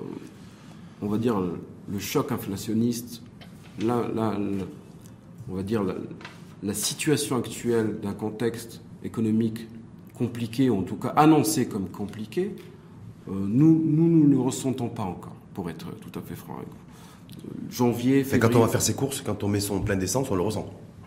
on 1.02 1.06
va 1.08 1.18
dire, 1.18 1.40
le 1.40 1.98
choc 1.98 2.32
inflationniste, 2.32 3.22
on 3.86 5.54
va 5.54 5.62
dire 5.62 5.82
la, 6.62 6.74
situation 6.74 7.36
actuelle 7.36 8.00
d'un 8.02 8.12
contexte 8.12 8.82
économique 9.04 9.68
compliqué, 10.16 10.68
ou 10.68 10.78
en 10.78 10.82
tout 10.82 10.96
cas 10.96 11.08
annoncé 11.10 11.68
comme 11.68 11.88
compliqué, 11.88 12.56
euh, 13.28 13.32
nous, 13.32 13.80
nous, 13.84 14.08
ne 14.08 14.30
le 14.30 14.40
ressentons 14.40 14.88
pas 14.88 15.04
encore, 15.04 15.36
pour 15.58 15.68
être 15.70 15.86
tout 15.98 16.16
à 16.16 16.22
fait 16.22 16.36
franc 16.36 16.54
avec 16.54 16.68
vous. 16.68 17.48
Euh, 17.48 17.68
janvier, 17.68 18.22
février... 18.22 18.38
quand 18.38 18.56
on 18.56 18.60
va 18.60 18.68
faire 18.68 18.80
ses 18.80 18.94
courses, 18.94 19.22
quand 19.22 19.42
on 19.42 19.48
met 19.48 19.58
son 19.58 19.80
plein 19.80 19.96
d'essence, 19.96 20.30
on 20.30 20.36
le 20.36 20.42
ressent. 20.42 20.66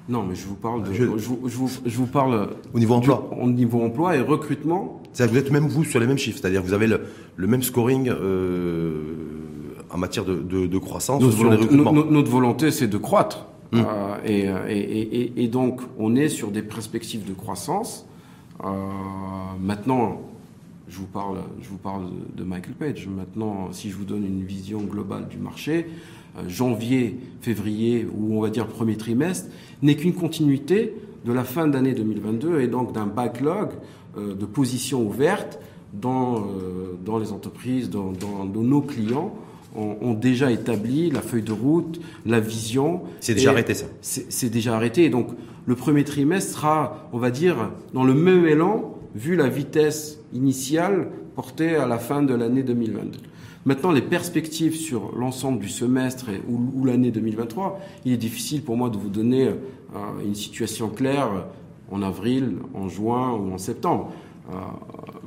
Non, 0.10 0.24
mais 0.24 0.36
je 0.36 0.46
vous 0.46 0.56
parle 0.56 0.84
de, 0.84 0.94
je, 0.94 1.06
vous, 1.06 2.06
parle 2.06 2.50
au 2.74 2.80
niveau 2.80 2.96
emploi, 2.96 3.30
au 3.40 3.50
niveau 3.50 3.82
emploi 3.82 4.18
et 4.18 4.20
recrutement. 4.20 5.02
C'est-à-dire 5.14 5.36
que 5.36 5.40
vous 5.40 5.46
êtes 5.46 5.54
même 5.54 5.70
vous 5.70 5.86
sur 5.86 6.02
les 6.02 6.08
mêmes 6.08 6.18
chiffres, 6.18 6.40
c'est-à-dire 6.42 6.62
que 6.62 6.68
vous 6.68 6.74
avez 6.74 6.88
le, 6.88 7.48
même 7.48 7.64
scoring 7.64 8.10
euh, 8.10 9.04
en 9.90 9.98
matière 9.98 10.26
de, 10.26 10.78
croissance 10.80 11.22
notre 11.22 11.38
volonté, 11.38 11.74
Notre 11.74 12.30
volonté, 12.30 12.72
c'est 12.72 12.88
de 12.90 12.98
croître, 12.98 13.46
hum. 13.72 13.86
euh, 13.86 14.18
et, 14.26 15.42
et, 15.42 15.48
donc 15.48 15.80
on 15.98 16.18
est 16.18 16.28
sur 16.28 16.52
des 16.52 16.62
perspectives 16.62 17.24
de 17.26 17.34
croissance. 17.34 18.06
Euh, 18.66 18.68
maintenant, 19.62 20.22
je 20.92 20.98
vous 20.98 21.06
parle, 21.06 21.38
je 21.62 21.70
vous 21.70 21.78
parle 21.78 22.10
de 22.36 22.44
Michael 22.44 22.74
Page. 22.74 23.08
Maintenant, 23.08 23.72
si 23.72 23.90
je 23.90 23.96
vous 23.96 24.04
donne 24.04 24.26
une 24.26 24.44
vision 24.44 24.82
globale 24.82 25.28
du 25.30 25.38
marché, 25.38 25.88
euh, 26.38 26.42
janvier, 26.50 27.18
février 27.40 28.06
ou 28.14 28.38
on 28.38 28.42
va 28.42 28.50
dire 28.50 28.68
premier 28.68 28.98
trimestre, 28.98 29.48
n'est 29.82 29.96
qu'une 29.96 30.14
continuité 30.14 30.94
de 31.26 31.32
la 31.32 31.46
fin 31.46 31.68
d'année 31.68 31.94
2022 31.94 32.60
et 32.60 32.68
donc 32.68 32.92
d'un 32.94 33.06
backlog 33.06 33.70
euh, 34.18 34.36
de 34.36 34.46
positions 34.46 35.08
ouvertes 35.08 35.60
dans, 35.94 36.40
euh, 36.40 36.98
dans 37.06 37.20
les 37.20 37.32
entreprises, 37.32 37.90
dans, 37.90 38.12
nos 38.46 38.82
clients 38.82 39.34
ont, 39.74 40.14
déjà 40.14 40.52
établi 40.52 41.10
la 41.10 41.22
feuille 41.22 41.44
de 41.44 41.54
route, 41.54 42.02
la 42.26 42.42
vision. 42.42 43.04
C'est 43.22 43.34
déjà 43.34 43.52
arrêté 43.52 43.74
ça 43.74 43.86
C'est 44.02 44.50
déjà 44.50 44.76
arrêté. 44.76 45.06
Et 45.06 45.10
donc 45.10 45.30
le 45.66 45.76
premier 45.76 46.04
trimestre 46.04 46.58
sera, 46.58 47.08
on 47.14 47.18
va 47.18 47.32
dire, 47.32 47.72
dans 47.94 48.04
le 48.04 48.14
même 48.14 48.46
élan 48.46 48.98
vu 49.16 49.38
la 49.38 49.48
vitesse 49.48 50.21
initiale 50.34 51.08
portée 51.36 51.76
à 51.76 51.86
la 51.88 51.98
fin 51.98 52.24
de 52.24 52.34
l'année 52.34 52.64
2022. 52.64 53.20
Maintenant, 53.66 53.92
les 53.92 54.02
perspectives 54.02 54.76
sur 54.76 55.16
l'ensemble 55.16 55.60
du 55.60 55.70
semestre 55.70 56.28
ou, 56.50 56.84
l'année 56.84 57.12
2023, 57.12 57.80
il 58.06 58.14
est 58.14 58.18
difficile 58.18 58.64
pour 58.64 58.76
moi 58.76 58.90
de 58.90 58.98
vous 58.98 59.10
donner 59.10 59.50
euh, 59.50 59.54
une 60.26 60.34
situation 60.34 60.90
claire 60.90 61.30
en 61.92 62.02
avril, 62.02 62.56
en 62.74 62.90
juin 62.90 63.34
ou 63.34 63.54
en 63.54 63.60
septembre. 63.60 64.12
Euh, 64.50 64.56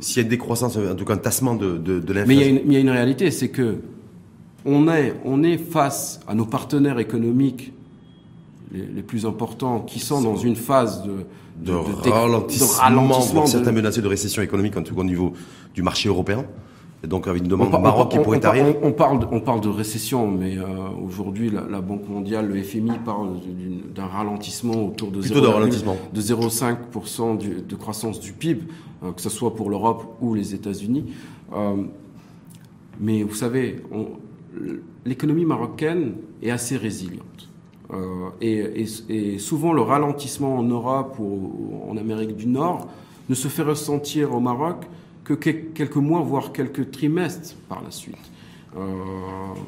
S'il 0.00 0.16
y 0.16 0.20
a 0.20 0.22
une 0.22 0.28
décroissance, 0.30 0.76
en 0.76 0.96
tout 0.96 1.04
cas 1.04 1.14
un 1.14 1.18
tassement 1.18 1.54
de, 1.54 1.78
de, 1.78 1.94
l'inflation. 2.12 2.26
Mais 2.26 2.62
il 2.66 2.72
y, 2.72 2.76
a 2.76 2.80
une, 2.80 2.90
réalité, 2.90 3.30
c'est 3.30 3.50
que 3.50 3.76
on 4.64 4.88
est, 4.88 5.14
on 5.24 5.44
est 5.44 5.58
face 5.58 6.20
à 6.26 6.34
nos 6.34 6.46
partenaires 6.46 6.98
économiques 6.98 7.72
les, 8.74 9.02
plus 9.02 9.26
importants 9.26 9.80
qui 9.80 10.00
sont 10.00 10.20
dans 10.20 10.36
une 10.36 10.56
phase 10.56 11.04
de, 11.04 11.72
de, 11.72 12.10
ralentissement, 12.10 13.46
certains 13.46 13.72
menacés 13.72 14.02
de 14.02 14.08
récession 14.08 14.42
économique, 14.42 14.76
en 14.76 14.82
tout 14.82 14.94
cas 14.94 15.02
au 15.02 15.04
niveau 15.04 15.32
du 15.74 15.82
marché 15.82 16.08
européen 16.08 16.44
donc 17.06 17.28
avec 17.28 17.42
une 17.42 17.48
demande 17.48 17.74
on, 17.74 17.80
Maroc 17.80 18.10
qui 18.10 18.18
pourrait 18.18 18.44
arriver. 18.44 18.76
On, 18.82 18.92
parle, 18.92 19.26
on 19.30 19.40
parle 19.40 19.60
de 19.60 19.68
récession, 19.68 20.30
mais 20.30 20.58
euh, 20.58 20.64
aujourd'hui 21.04 21.50
la, 21.50 21.80
Banque 21.80 22.08
mondiale, 22.08 22.48
le 22.48 22.62
FMI 22.62 22.98
parle 23.04 23.40
d'un 23.94 24.06
ralentissement 24.06 24.86
autour 24.86 25.10
de 25.10 25.22
0,5% 25.22 27.66
de 27.66 27.76
croissance 27.76 28.20
du 28.20 28.32
PIB, 28.32 28.62
euh, 29.02 29.12
que 29.12 29.20
ce 29.20 29.30
soit 29.30 29.54
pour 29.54 29.70
l'Europe 29.70 30.16
ou 30.20 30.34
les 30.34 30.54
États-Unis. 30.54 31.12
Euh, 31.54 31.76
mais 33.00 33.22
vous 33.22 33.34
savez, 33.34 33.82
l'économie 35.04 35.44
marocaine 35.44 36.14
est 36.42 36.50
assez 36.50 36.76
résiliente. 36.76 37.48
Et, 38.40 38.86
et, 39.08 39.38
souvent 39.38 39.72
le 39.72 39.82
ralentissement 39.82 40.56
en 40.56 40.62
Europe 40.62 41.16
ou 41.18 41.80
en 41.88 41.96
Amérique 41.96 42.34
du 42.34 42.46
Nord 42.46 42.88
ne 43.28 43.34
se 43.34 43.48
fait 43.48 43.62
ressentir 43.62 44.34
au 44.34 44.40
Maroc 44.40 44.86
que 45.24 45.34
quelques 45.34 45.96
mois, 45.96 46.20
voire 46.20 46.52
quelques 46.52 46.90
trimestres 46.90 47.54
par 47.68 47.82
la 47.82 47.90
suite. 47.90 48.16
Euh, 48.76 48.80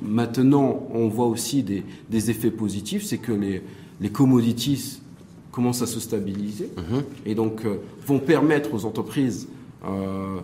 maintenant, 0.02 0.86
on 0.92 1.08
voit 1.08 1.26
aussi 1.26 1.62
des, 1.62 1.84
effets 2.30 2.50
positifs, 2.50 3.04
c'est 3.04 3.18
que 3.18 3.32
les, 3.32 3.62
les, 4.00 4.10
commodities 4.10 5.00
commencent 5.52 5.82
à 5.82 5.86
se 5.86 6.00
stabiliser 6.00 6.70
mhm. 6.76 7.02
et 7.24 7.34
donc 7.34 7.64
euh, 7.64 7.76
vont 8.04 8.18
permettre 8.18 8.74
aux 8.74 8.84
entreprises 8.84 9.48
euh, 9.86 10.40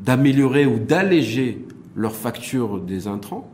d'améliorer 0.00 0.66
ou 0.66 0.78
d'alléger 0.78 1.64
leur 1.96 2.14
facture 2.14 2.80
des 2.80 3.06
intrants. 3.06 3.50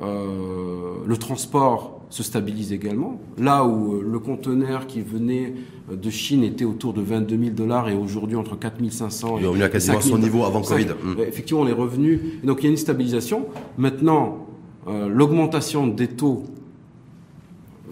Le 0.00 1.16
transport 1.16 2.02
se 2.12 2.22
stabilise 2.22 2.72
également. 2.72 3.18
Là 3.38 3.64
où 3.64 3.94
euh, 3.94 4.04
le 4.06 4.18
conteneur 4.18 4.86
qui 4.86 5.00
venait 5.00 5.54
euh, 5.90 5.96
de 5.96 6.10
Chine 6.10 6.44
était 6.44 6.66
autour 6.66 6.92
de 6.92 7.00
22 7.00 7.38
000 7.38 7.50
dollars 7.52 7.88
et 7.88 7.96
aujourd'hui 7.96 8.36
entre 8.36 8.54
4 8.56 8.74
500 8.90 9.38
et, 9.38 9.44
il 9.54 9.62
a 9.62 9.68
quasiment 9.70 10.00
son 10.00 10.18
niveau 10.18 10.44
avant 10.44 10.60
Covid. 10.60 10.88
Mm. 10.88 11.20
Effectivement, 11.26 11.64
les 11.64 11.72
revenus. 11.72 12.20
donc 12.44 12.58
il 12.60 12.64
y 12.64 12.66
a 12.66 12.70
une 12.70 12.76
stabilisation. 12.76 13.46
Maintenant, 13.78 14.46
euh, 14.88 15.08
l'augmentation 15.08 15.86
des 15.86 16.08
taux 16.08 16.44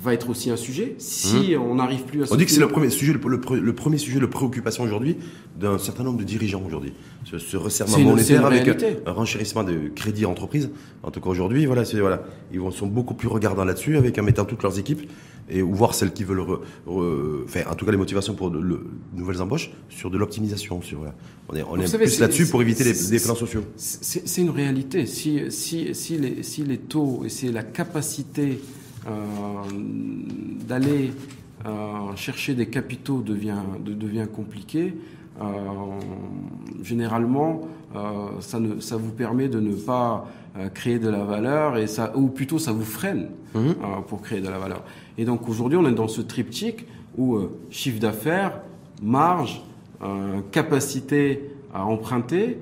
va 0.02 0.14
être 0.14 0.30
aussi 0.30 0.50
un 0.50 0.56
sujet. 0.56 0.94
Si 0.98 1.54
mmh. 1.54 1.60
on 1.60 1.74
n'arrive 1.76 2.04
plus 2.04 2.22
à... 2.22 2.26
On 2.30 2.36
dit 2.36 2.46
que 2.46 2.50
c'est 2.50 2.60
le 2.60 2.68
premier 2.68 2.90
sujet, 2.90 3.12
le, 3.12 3.74
premier 3.74 3.98
sujet 3.98 4.18
de 4.18 4.26
préoccupation 4.26 4.82
aujourd'hui 4.84 5.16
d'un 5.58 5.78
certain 5.78 6.04
nombre 6.04 6.18
de 6.18 6.24
dirigeants 6.24 6.62
aujourd'hui. 6.66 6.94
Ce, 7.24 7.56
resserrement 7.56 7.98
monétaire 7.98 8.46
avec 8.46 8.68
un 9.06 9.12
renchérissement 9.12 9.62
de 9.62 9.90
crédits 9.94 10.26
entreprises. 10.26 10.70
En 11.02 11.10
tout 11.10 11.20
cas 11.20 11.28
aujourd'hui, 11.28 11.66
voilà, 11.66 11.82
voilà, 11.82 12.22
ils 12.52 12.60
sont 12.72 12.86
beaucoup 12.86 13.14
plus 13.14 13.28
regardants 13.28 13.64
là-dessus 13.64 13.96
avec 13.96 14.18
en 14.18 14.22
mettant 14.22 14.44
toutes 14.44 14.62
leurs 14.62 14.78
équipes 14.78 15.10
et 15.50 15.62
ou 15.62 15.74
voir 15.74 15.94
celles 15.94 16.12
qui 16.12 16.24
veulent, 16.24 16.44
faire 17.46 17.70
en 17.70 17.74
tout 17.74 17.84
cas 17.84 17.90
les 17.90 17.98
motivations 17.98 18.34
pour 18.34 18.50
de, 18.50 18.80
nouvelles 19.14 19.42
embauches 19.42 19.70
sur 19.88 20.10
de 20.10 20.16
l'optimisation. 20.16 20.80
Sur 20.80 21.00
on 21.48 21.56
est, 21.56 21.62
on 21.68 21.76
est 21.78 21.96
plus 21.96 22.20
là-dessus 22.20 22.46
pour 22.46 22.62
éviter 22.62 22.84
les, 22.84 22.94
les 23.10 23.20
plans 23.20 23.34
sociaux. 23.34 23.64
C'est 23.76 24.40
une 24.40 24.50
réalité. 24.50 25.06
Si, 25.06 25.50
si, 25.50 25.94
si, 25.94 26.16
les, 26.16 26.42
si 26.42 26.62
les 26.64 26.78
taux 26.78 27.22
et 27.24 27.28
c'est 27.28 27.50
la 27.50 27.64
capacité 27.64 28.60
d'aller 30.68 31.12
euh, 31.66 32.16
chercher 32.16 32.54
des 32.54 32.66
capitaux 32.66 33.20
devient, 33.20 33.62
devient 33.80 34.26
compliqué. 34.32 34.94
Euh, 35.40 35.44
généralement, 36.82 37.62
ça, 38.40 38.60
ne, 38.60 38.78
ça 38.80 38.96
vous 38.96 39.10
permet 39.10 39.48
de 39.48 39.58
ne 39.58 39.74
pas 39.74 40.28
créer 40.74 40.98
de 40.98 41.08
la 41.08 41.24
valeur 41.24 41.76
et 41.76 41.86
ça, 41.86 42.16
ou 42.16 42.28
plutôt 42.28 42.58
ça 42.58 42.72
vous 42.72 42.84
freine 42.84 43.28
mhm. 43.54 43.74
pour 44.06 44.20
créer 44.22 44.40
de 44.40 44.48
la 44.48 44.58
valeur. 44.58 44.84
Et 45.18 45.24
donc 45.24 45.48
aujourd'hui, 45.48 45.78
on 45.78 45.86
est 45.86 45.94
dans 45.94 46.08
ce 46.08 46.20
triptyque 46.20 46.86
où 47.16 47.38
chiffre 47.70 47.98
d'affaires, 47.98 48.60
marge, 49.02 49.62
capacité 50.52 51.50
à 51.74 51.84
emprunter 51.84 52.58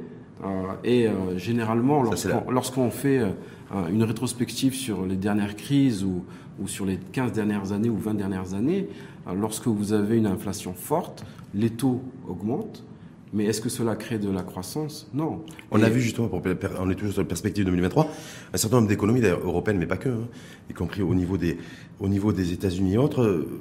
et 0.85 1.09
généralement 1.37 2.03
lorsqu'on 2.49 2.91
fait 2.91 3.23
une 3.91 4.03
rétrospective 4.03 4.75
sur 4.75 5.05
les 5.05 5.17
dernières 5.17 5.57
crises 5.57 6.05
ou, 6.05 6.25
ou, 6.61 6.69
sur 6.69 6.87
les 6.87 6.97
15 6.97 7.33
dernières 7.33 7.73
années 7.73 7.91
ou 7.91 7.97
20 7.97 8.15
dernières 8.15 8.55
années, 8.55 8.89
euh, 9.29 9.35
lorsque 9.35 9.67
vous 9.67 9.93
avez 9.93 10.17
une 10.17 10.27
inflation 10.27 10.75
forte, 10.75 11.25
les 11.55 11.71
taux 11.71 12.03
augmentent. 12.29 12.85
Mais 13.35 13.45
est-ce 13.45 13.61
que 13.61 13.69
cela 13.69 13.95
crée 13.95 14.19
de 14.19 14.31
la 14.31 14.43
croissance? 14.43 15.07
Non. 15.13 15.43
On 15.71 15.83
a 15.83 15.91
vu 15.91 16.01
justement, 16.01 16.29
pour, 16.29 16.41
on 16.81 16.91
est 16.91 16.95
toujours 16.95 17.13
sur 17.13 17.21
la 17.21 17.29
perspective 17.29 17.67
2023, 17.67 18.11
un 18.55 18.57
certain 18.57 18.77
nombre 18.77 18.89
d'économies 18.89 19.21
européennes, 19.21 19.77
mais 19.77 19.87
pas 19.87 19.99
que, 19.99 20.09
hein, 20.09 20.29
y 20.71 20.73
compris 20.73 21.03
au 21.03 21.15
niveau 21.15 21.37
des, 21.37 21.59
au 22.01 22.09
niveau 22.09 22.33
des 22.33 22.55
États-Unis 22.55 22.95
et 22.95 22.97
autres, 22.97 23.21
euh, 23.21 23.61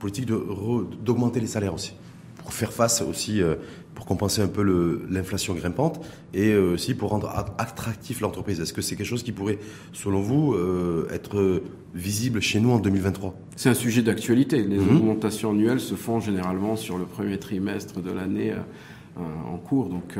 politique 0.00 0.26
d'augmenter 0.26 1.38
les 1.38 1.46
salaires 1.46 1.74
aussi, 1.74 1.94
pour 2.38 2.52
faire 2.52 2.72
face 2.72 3.02
aussi 3.02 3.40
euh, 3.40 3.54
pour 3.94 4.06
compenser 4.06 4.42
un 4.42 4.48
peu 4.48 5.02
l'inflation 5.08 5.54
grimpante 5.54 6.04
et 6.32 6.50
euh, 6.50 6.74
aussi 6.74 6.94
pour 6.94 7.10
rendre 7.10 7.30
attractif 7.58 8.20
l'entreprise. 8.20 8.60
Est-ce 8.60 8.72
que 8.72 8.82
c'est 8.82 8.96
quelque 8.96 9.06
chose 9.06 9.22
qui 9.22 9.32
pourrait, 9.32 9.58
selon 9.92 10.20
vous, 10.20 10.52
euh, 10.54 11.06
être 11.12 11.62
visible 11.94 12.40
chez 12.40 12.60
nous 12.60 12.70
en 12.70 12.78
2023 12.78 13.34
C'est 13.56 13.68
un 13.68 13.74
sujet 13.74 14.02
d'actualité. 14.02 14.62
Les 14.62 14.78
mhm. 14.78 14.96
augmentations 14.96 15.50
annuelles 15.50 15.80
se 15.80 15.94
font 15.94 16.20
généralement 16.20 16.76
sur 16.76 16.98
le 16.98 17.04
premier 17.04 17.38
trimestre 17.38 18.00
de 18.00 18.10
l'année 18.10 18.52
euh, 18.52 19.20
en 19.52 19.56
cours. 19.58 19.88
Donc 19.88 20.18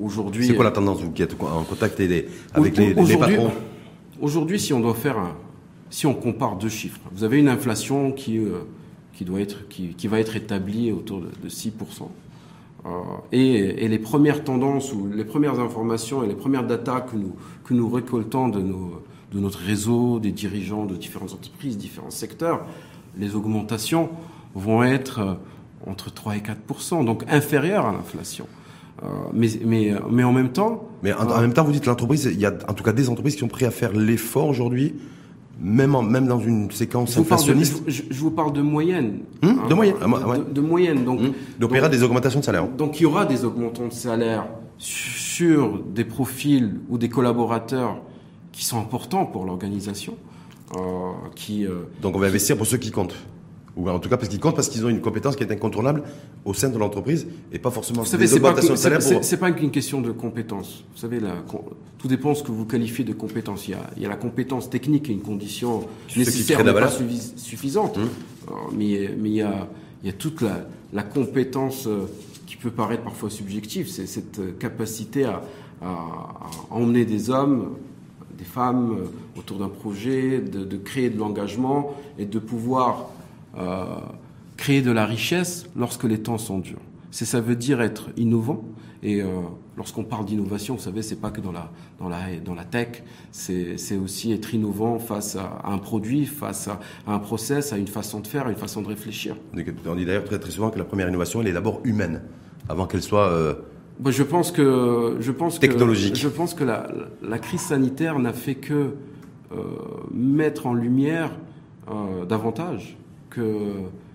aujourd'hui. 0.00 0.46
C'est 0.46 0.54
quoi 0.54 0.64
la 0.64 0.72
tendance, 0.72 1.00
vous 1.00 1.12
qui 1.12 1.22
êtes 1.22 1.40
en 1.40 1.62
contact 1.62 2.00
avec 2.54 2.76
les, 2.76 2.94
les 2.94 3.16
patrons? 3.16 3.52
Aujourd'hui, 4.20 4.58
si 4.60 4.72
on 4.72 4.80
doit 4.80 4.94
faire 4.94 5.18
un, 5.18 5.36
si 5.88 6.06
on 6.06 6.14
compare 6.14 6.56
deux 6.56 6.68
chiffres, 6.68 7.00
vous 7.12 7.24
avez 7.24 7.38
une 7.38 7.48
inflation 7.48 8.12
qui, 8.12 8.40
qui, 9.14 9.24
doit 9.24 9.40
être, 9.40 9.68
qui, 9.68 9.94
qui 9.94 10.08
va 10.08 10.20
être 10.20 10.36
établie 10.36 10.92
autour 10.92 11.20
de, 11.20 11.28
de 11.42 11.48
6%. 11.48 11.70
Euh, 12.84 12.88
et, 13.30 13.84
et, 13.84 13.88
les 13.88 13.98
premières 13.98 14.42
tendances 14.42 14.92
ou 14.92 15.08
les 15.08 15.24
premières 15.24 15.60
informations 15.60 16.24
et 16.24 16.26
les 16.26 16.34
premières 16.34 16.66
datas 16.66 17.02
que 17.02 17.16
nous, 17.16 17.36
que 17.64 17.74
nous 17.74 17.88
récoltons 17.88 18.48
de, 18.48 18.60
nos, 18.60 19.02
de 19.32 19.38
notre 19.38 19.60
réseau, 19.60 20.18
des 20.18 20.32
dirigeants 20.32 20.84
de 20.84 20.96
différentes 20.96 21.32
entreprises, 21.32 21.78
différents 21.78 22.10
secteurs, 22.10 22.66
les 23.16 23.36
augmentations 23.36 24.10
vont 24.56 24.82
être 24.82 25.20
euh, 25.20 25.34
entre 25.86 26.12
3 26.12 26.36
et 26.36 26.40
4% 26.40 27.04
donc 27.04 27.24
inférieures 27.28 27.86
à 27.86 27.92
l'inflation. 27.92 28.48
Euh, 29.04 29.06
mais, 29.32 29.48
mais, 29.64 29.94
mais 30.10 30.24
en 30.24 30.32
même 30.32 30.50
temps. 30.50 30.88
Mais 31.04 31.12
en, 31.12 31.30
en 31.30 31.40
même 31.40 31.52
temps, 31.52 31.64
vous 31.64 31.72
dites 31.72 31.86
l'entreprise, 31.86 32.28
il 32.32 32.40
y 32.40 32.46
a 32.46 32.52
en 32.68 32.74
tout 32.74 32.82
cas 32.82 32.92
des 32.92 33.08
entreprises 33.08 33.34
qui 33.34 33.40
sont 33.40 33.48
prêtes 33.48 33.68
à 33.68 33.72
faire 33.72 33.92
l'effort 33.92 34.48
aujourd'hui 34.48 34.94
même, 35.60 35.96
même 36.08 36.26
dans 36.26 36.40
une 36.40 36.70
séquence 36.70 37.16
inflationniste 37.16 37.82
je, 37.86 38.02
vous 38.14 38.30
parle 38.30 38.52
de 38.52 38.62
moyenne. 38.62 39.20
Hum, 39.42 39.60
hein, 39.62 39.68
de 39.68 39.74
moyenne. 39.74 39.96
De, 40.52 40.60
moyenne. 40.60 41.04
Donc, 41.04 41.20
hum. 41.20 41.32
donc, 41.58 41.70
il 41.72 41.76
y 41.76 41.80
aura 41.80 41.88
des 41.88 42.02
augmentations 42.02 42.40
de 42.40 42.44
salaire. 42.44 42.68
Donc 42.68 43.00
il 43.00 43.04
y 43.04 43.06
aura 43.06 43.24
des 43.24 43.44
augmentations 43.44 43.88
de 43.88 43.92
salaire 43.92 44.46
sur 44.78 45.78
des 45.78 46.04
profils 46.04 46.80
ou 46.88 46.98
des 46.98 47.08
collaborateurs 47.08 48.00
qui 48.50 48.64
sont 48.64 48.78
importants 48.78 49.26
pour 49.26 49.44
l'organisation. 49.44 50.16
Euh, 50.76 51.12
qui, 51.34 51.66
euh, 51.66 51.82
donc 52.00 52.16
on 52.16 52.18
va 52.18 52.28
investir 52.28 52.56
pour 52.56 52.66
ceux 52.66 52.78
qui 52.78 52.90
comptent 52.90 53.14
ou 53.76 53.88
en 53.88 53.98
tout 53.98 54.08
cas 54.08 54.16
parce 54.16 54.28
qu'ils 54.28 54.40
comptent 54.40 54.56
parce 54.56 54.68
qu'ils 54.68 54.84
ont 54.84 54.88
une 54.88 55.00
compétence 55.00 55.36
qui 55.36 55.42
est 55.42 55.52
incontournable 55.52 56.02
au 56.44 56.52
sein 56.52 56.68
de 56.68 56.78
l'entreprise 56.78 57.26
et 57.52 57.58
pas 57.58 57.70
forcément 57.70 58.02
vous 58.02 58.06
savez, 58.06 58.26
c'est 58.26 58.40
pas, 58.40 58.54
c'est, 59.22 59.36
pas 59.38 59.48
une 59.48 59.70
question 59.70 60.00
de 60.00 60.10
compétence. 60.10 60.84
Vous 60.92 60.98
savez, 60.98 61.20
la, 61.20 61.36
tout 61.98 62.08
dépend 62.08 62.32
de 62.32 62.36
ce 62.36 62.42
que 62.42 62.52
vous 62.52 62.66
qualifiez 62.66 63.04
de 63.04 63.12
compétence. 63.12 63.68
Il 63.68 63.72
y 63.72 63.74
a, 63.74 63.90
il 63.96 64.02
y 64.02 64.06
a 64.06 64.08
la 64.08 64.16
compétence 64.16 64.68
technique 64.68 65.08
et 65.08 65.12
une 65.12 65.22
condition 65.22 65.86
nécessaire 66.16 66.62
mais 66.64 66.72
pas 66.72 66.90
suffisante. 67.36 67.96
Hum. 67.96 68.08
Euh, 68.48 68.52
mais, 68.76 69.14
mais 69.18 69.30
il 69.30 69.36
y 69.36 69.42
a, 69.42 69.68
il 70.02 70.06
y 70.06 70.10
a 70.10 70.12
toute 70.12 70.42
la, 70.42 70.66
la 70.92 71.02
compétence 71.02 71.86
euh, 71.86 72.06
qui 72.46 72.56
peut 72.56 72.70
paraître 72.70 73.04
parfois 73.04 73.30
subjective. 73.30 73.88
C'est 73.88 74.06
cette 74.06 74.38
euh, 74.40 74.52
capacité 74.58 75.24
à, 75.24 75.42
à, 75.80 75.86
à 75.86 76.50
emmener 76.70 77.04
des 77.04 77.30
hommes 77.30 77.76
des 78.36 78.44
femmes 78.44 78.96
autour 79.38 79.58
d'un 79.58 79.68
projet, 79.68 80.40
de, 80.40 80.64
de 80.64 80.76
créer 80.76 81.10
de 81.10 81.18
l'engagement 81.18 81.94
et 82.18 82.24
de 82.24 82.38
pouvoir 82.38 83.10
euh, 83.58 83.84
créer 84.56 84.82
de 84.82 84.90
la 84.90 85.06
richesse 85.06 85.66
lorsque 85.76 86.04
les 86.04 86.22
temps 86.22 86.38
sont 86.38 86.58
durs. 86.58 86.80
C'est 87.10 87.24
ça 87.24 87.40
veut 87.40 87.56
dire 87.56 87.80
être 87.80 88.08
innovant. 88.16 88.64
Et 89.02 89.20
euh, 89.20 89.26
lorsqu'on 89.76 90.04
parle 90.04 90.24
d'innovation, 90.24 90.76
vous 90.76 90.80
savez, 90.80 91.02
c'est 91.02 91.20
pas 91.20 91.30
que 91.30 91.40
dans 91.40 91.50
la 91.50 91.70
dans 91.98 92.08
la 92.08 92.36
dans 92.44 92.54
la 92.54 92.64
tech, 92.64 93.02
c'est 93.32 93.96
aussi 93.96 94.32
être 94.32 94.54
innovant 94.54 94.98
face 94.98 95.36
à, 95.36 95.62
un 95.64 95.78
produit, 95.78 96.24
face 96.24 96.68
à, 96.68 96.78
un 97.06 97.18
process, 97.18 97.72
à 97.72 97.78
une 97.78 97.88
façon 97.88 98.20
de 98.20 98.26
faire, 98.28 98.46
à 98.46 98.50
une 98.50 98.56
façon 98.56 98.80
de 98.80 98.88
réfléchir. 98.88 99.36
On 99.86 99.94
dit 99.96 100.04
d'ailleurs 100.04 100.24
très 100.24 100.38
très 100.38 100.52
souvent 100.52 100.70
que 100.70 100.78
la 100.78 100.84
première 100.84 101.08
innovation, 101.08 101.40
elle 101.40 101.48
est 101.48 101.52
d'abord 101.52 101.80
humaine, 101.84 102.22
avant 102.68 102.86
qu'elle 102.86 103.02
soit 103.02 103.28
euh, 103.28 103.54
je 104.06 104.22
pense 104.22 104.50
que 104.50 105.16
je 105.20 105.32
pense 105.32 105.60
technologique. 105.60 106.14
Que, 106.14 106.18
je 106.18 106.28
pense 106.28 106.54
que 106.54 106.64
la, 106.64 106.88
la 107.22 107.38
crise 107.38 107.60
sanitaire 107.60 108.18
n'a 108.18 108.32
fait 108.32 108.54
que 108.54 108.94
euh, 109.52 109.64
mettre 110.12 110.66
en 110.66 110.74
lumière 110.74 111.30
euh, 111.90 112.24
davantage 112.24 112.96
que 113.34 113.42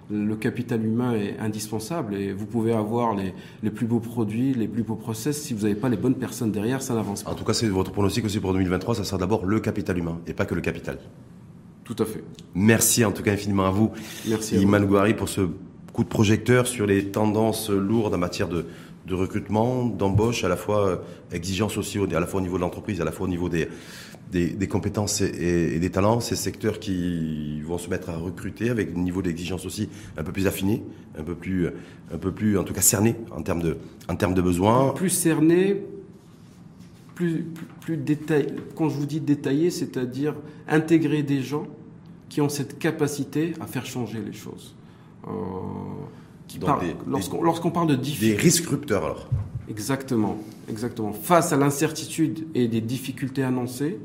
le 0.09 0.36
capital 0.36 0.86
humain 0.86 1.13
est 1.13 1.38
indispensable 1.39 2.15
et 2.15 2.32
vous 2.32 2.45
pouvez 2.45 2.74
avoir 2.74 3.15
les, 3.15 3.34
les 3.61 3.70
plus 3.70 3.86
beaux 3.86 3.99
produits, 3.99 4.53
les 4.53 4.68
plus 4.68 4.84
beaux 4.84 4.95
process. 4.95 5.41
Si 5.41 5.53
vous 5.53 5.63
n'avez 5.63 5.76
pas 5.76 5.89
les 5.89 5.97
bonnes 5.97 6.15
personnes 6.15 6.51
derrière, 6.51 6.82
ça 6.82 6.93
n'avance 6.93 7.24
pas. 7.24 7.32
En 7.32 7.36
tout 7.36 7.43
cas, 7.43 7.53
c'est 7.53 7.68
votre 7.68 7.91
pronostic 7.91 8.24
aussi 8.26 8.39
pour 8.39 8.53
2023. 8.53 8.95
Ça 8.95 9.03
sera 9.03 9.18
d'abord 9.18 9.45
le 9.45 9.59
capital 9.59 9.97
humain 9.97 10.20
et 10.28 10.34
pas 10.34 10.45
que 10.45 10.55
le 10.55 10.61
capital. 10.61 10.97
Tout 11.84 11.95
à 11.99 12.05
fait. 12.05 12.24
Merci 12.55 13.03
en 13.05 13.11
tout 13.11 13.24
cas 13.24 13.32
infiniment 13.34 13.65
à 13.65 13.72
vous. 13.72 13.91
Merci. 14.28 14.57
Iman 14.57 14.86
Gouari 14.86 15.13
pour 15.13 15.30
ce 15.30 15.41
coup 15.93 16.03
de 16.03 16.09
projecteur 16.09 16.68
sur 16.68 16.86
les 16.86 17.05
tendances 17.05 17.70
lourdes 17.70 18.13
en 18.13 18.18
matière 18.18 18.49
de, 18.49 18.65
de 19.07 19.13
recrutement, 19.13 19.86
d'embauche, 19.86 20.43
à 20.43 20.49
la 20.49 20.57
fois 20.57 20.88
euh, 20.88 20.97
exigence 21.32 21.78
aussi, 21.78 21.97
à 21.97 22.20
la 22.20 22.28
fois 22.28 22.39
au 22.39 22.43
niveau 22.43 22.57
de 22.57 22.61
l'entreprise, 22.61 23.01
à 23.01 23.05
la 23.05 23.11
fois 23.11 23.26
au 23.26 23.30
niveau 23.30 23.49
des, 23.49 23.70
des, 24.32 24.68
compétences 24.68 25.22
et, 25.22 25.80
des 25.80 25.90
talents, 25.90 26.20
ces 26.20 26.36
secteurs 26.36 26.80
qui 26.80 27.62
vont 27.62 27.78
se 27.78 27.90
mettre 27.90 28.10
à 28.10 28.18
recruter 28.18 28.70
avec 28.70 28.90
un 28.96 29.00
niveau 29.00 29.22
d'exigence 29.22 29.66
aussi 29.66 29.90
un 30.18 30.24
peu 30.24 30.32
plus 30.32 30.48
affiné, 30.48 30.84
un 31.18 31.24
peu 31.24 31.36
plus, 31.36 31.68
un 32.14 32.18
peu 32.18 32.32
plus, 32.32 32.58
en 32.58 32.64
tout 32.64 32.74
cas 32.74 32.82
cerné 32.82 33.16
en 33.32 33.42
termes 33.42 33.62
de, 33.62 33.78
en 34.08 34.16
termes 34.16 34.34
de 34.34 34.42
besoins. 34.42 34.94
Plus 34.94 35.10
cerné, 35.10 35.84
plus, 37.16 37.46
plus, 37.82 37.98
détaillé. 37.98 38.48
Quand 38.76 38.90
je 38.90 38.98
vous 38.98 39.06
dis 39.06 39.22
détaillé, 39.22 39.72
c'est-à-dire 39.72 40.36
intégrer 40.68 41.24
des 41.24 41.42
gens 41.42 41.68
qui 42.30 42.42
ont 42.42 42.50
cette 42.50 42.78
capacité 42.78 43.54
à 43.60 43.68
faire 43.68 43.86
changer 43.86 44.20
les 44.26 44.34
choses. 44.34 44.76
Euh, 45.28 45.32
lorsqu'on 47.08 47.72
parle 47.72 47.88
de 47.88 47.96
difficultés. 47.96 48.36
Des 48.36 48.42
risques 48.42 48.68
rupteurs 48.68 49.06
alors. 49.06 49.30
Exactement, 49.70 50.38
exactement. 50.70 51.12
Face 51.12 51.52
à 51.52 51.58
l'incertitude 51.58 52.48
et 52.56 52.68
des 52.68 52.80
difficultés 52.80 53.44
annoncées, 53.44 54.00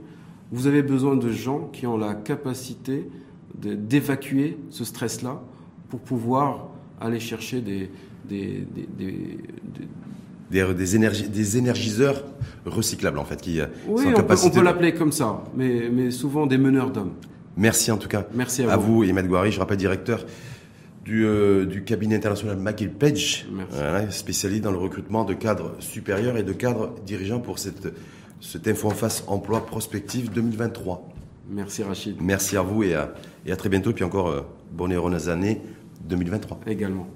vous 0.52 0.66
avez 0.66 0.82
besoin 0.82 1.16
de 1.16 1.30
gens 1.30 1.70
qui 1.72 1.86
ont 1.86 1.96
la 1.96 2.14
capacité 2.14 3.08
d'évacuer 3.54 4.58
ce 4.70 4.84
stress-là 4.84 5.40
pour 5.88 6.00
pouvoir 6.00 6.68
aller 7.00 7.20
chercher 7.20 7.60
des, 7.60 7.90
des, 8.28 8.66
des, 8.74 8.88
des, 8.98 10.64
des, 10.64 11.26
des 11.28 11.56
énergiseurs 11.56 12.24
recyclables, 12.66 13.18
en 13.18 13.24
fait, 13.24 13.40
qui 13.40 13.60
oui, 13.88 14.04
on 14.06 14.22
peut, 14.22 14.34
on 14.44 14.50
peut 14.50 14.62
l'appeler 14.62 14.94
comme 14.94 15.12
ça, 15.12 15.42
mais, 15.56 15.88
mais 15.90 16.10
souvent 16.10 16.46
des 16.46 16.58
meneurs 16.58 16.90
d'hommes. 16.90 17.14
Merci 17.56 17.90
en 17.90 17.98
tout 17.98 18.08
cas. 18.08 18.26
Merci 18.34 18.62
à, 18.62 18.76
vous. 18.76 19.04
vous, 19.04 19.22
Gouari, 19.22 19.52
je 19.52 19.58
rappelle 19.58 19.76
directeur 19.76 20.24
du, 21.04 21.26
euh, 21.26 21.66
du 21.66 21.84
cabinet 21.84 22.16
international 22.16 22.56
McGill 22.56 22.92
Page, 22.92 23.46
spécialisé 24.10 24.60
dans 24.60 24.70
le 24.70 24.78
recrutement 24.78 25.24
de 25.24 25.34
cadres 25.34 25.74
supérieurs 25.78 26.36
et 26.36 26.42
de 26.42 26.52
cadres 26.52 26.94
dirigeants 27.04 27.40
pour 27.40 27.58
cette 27.58 27.92
cette 28.42 28.68
info 28.68 28.88
en 28.88 28.90
face 28.90 29.24
emploi 29.28 29.64
prospective 29.64 30.30
2023. 30.32 31.08
Merci 31.48 31.82
Rachid. 31.82 32.16
Merci 32.20 32.56
à 32.56 32.62
vous 32.62 32.82
et 32.82 32.94
à, 32.94 33.14
et 33.46 33.52
à 33.52 33.56
très 33.56 33.68
bientôt. 33.68 33.90
Et 33.90 33.94
puis 33.94 34.04
encore, 34.04 34.44
bonne 34.70 34.92
et 34.92 34.96
heureuse 34.96 35.28
année 35.28 35.62
2023. 36.04 36.60
Également. 36.66 37.06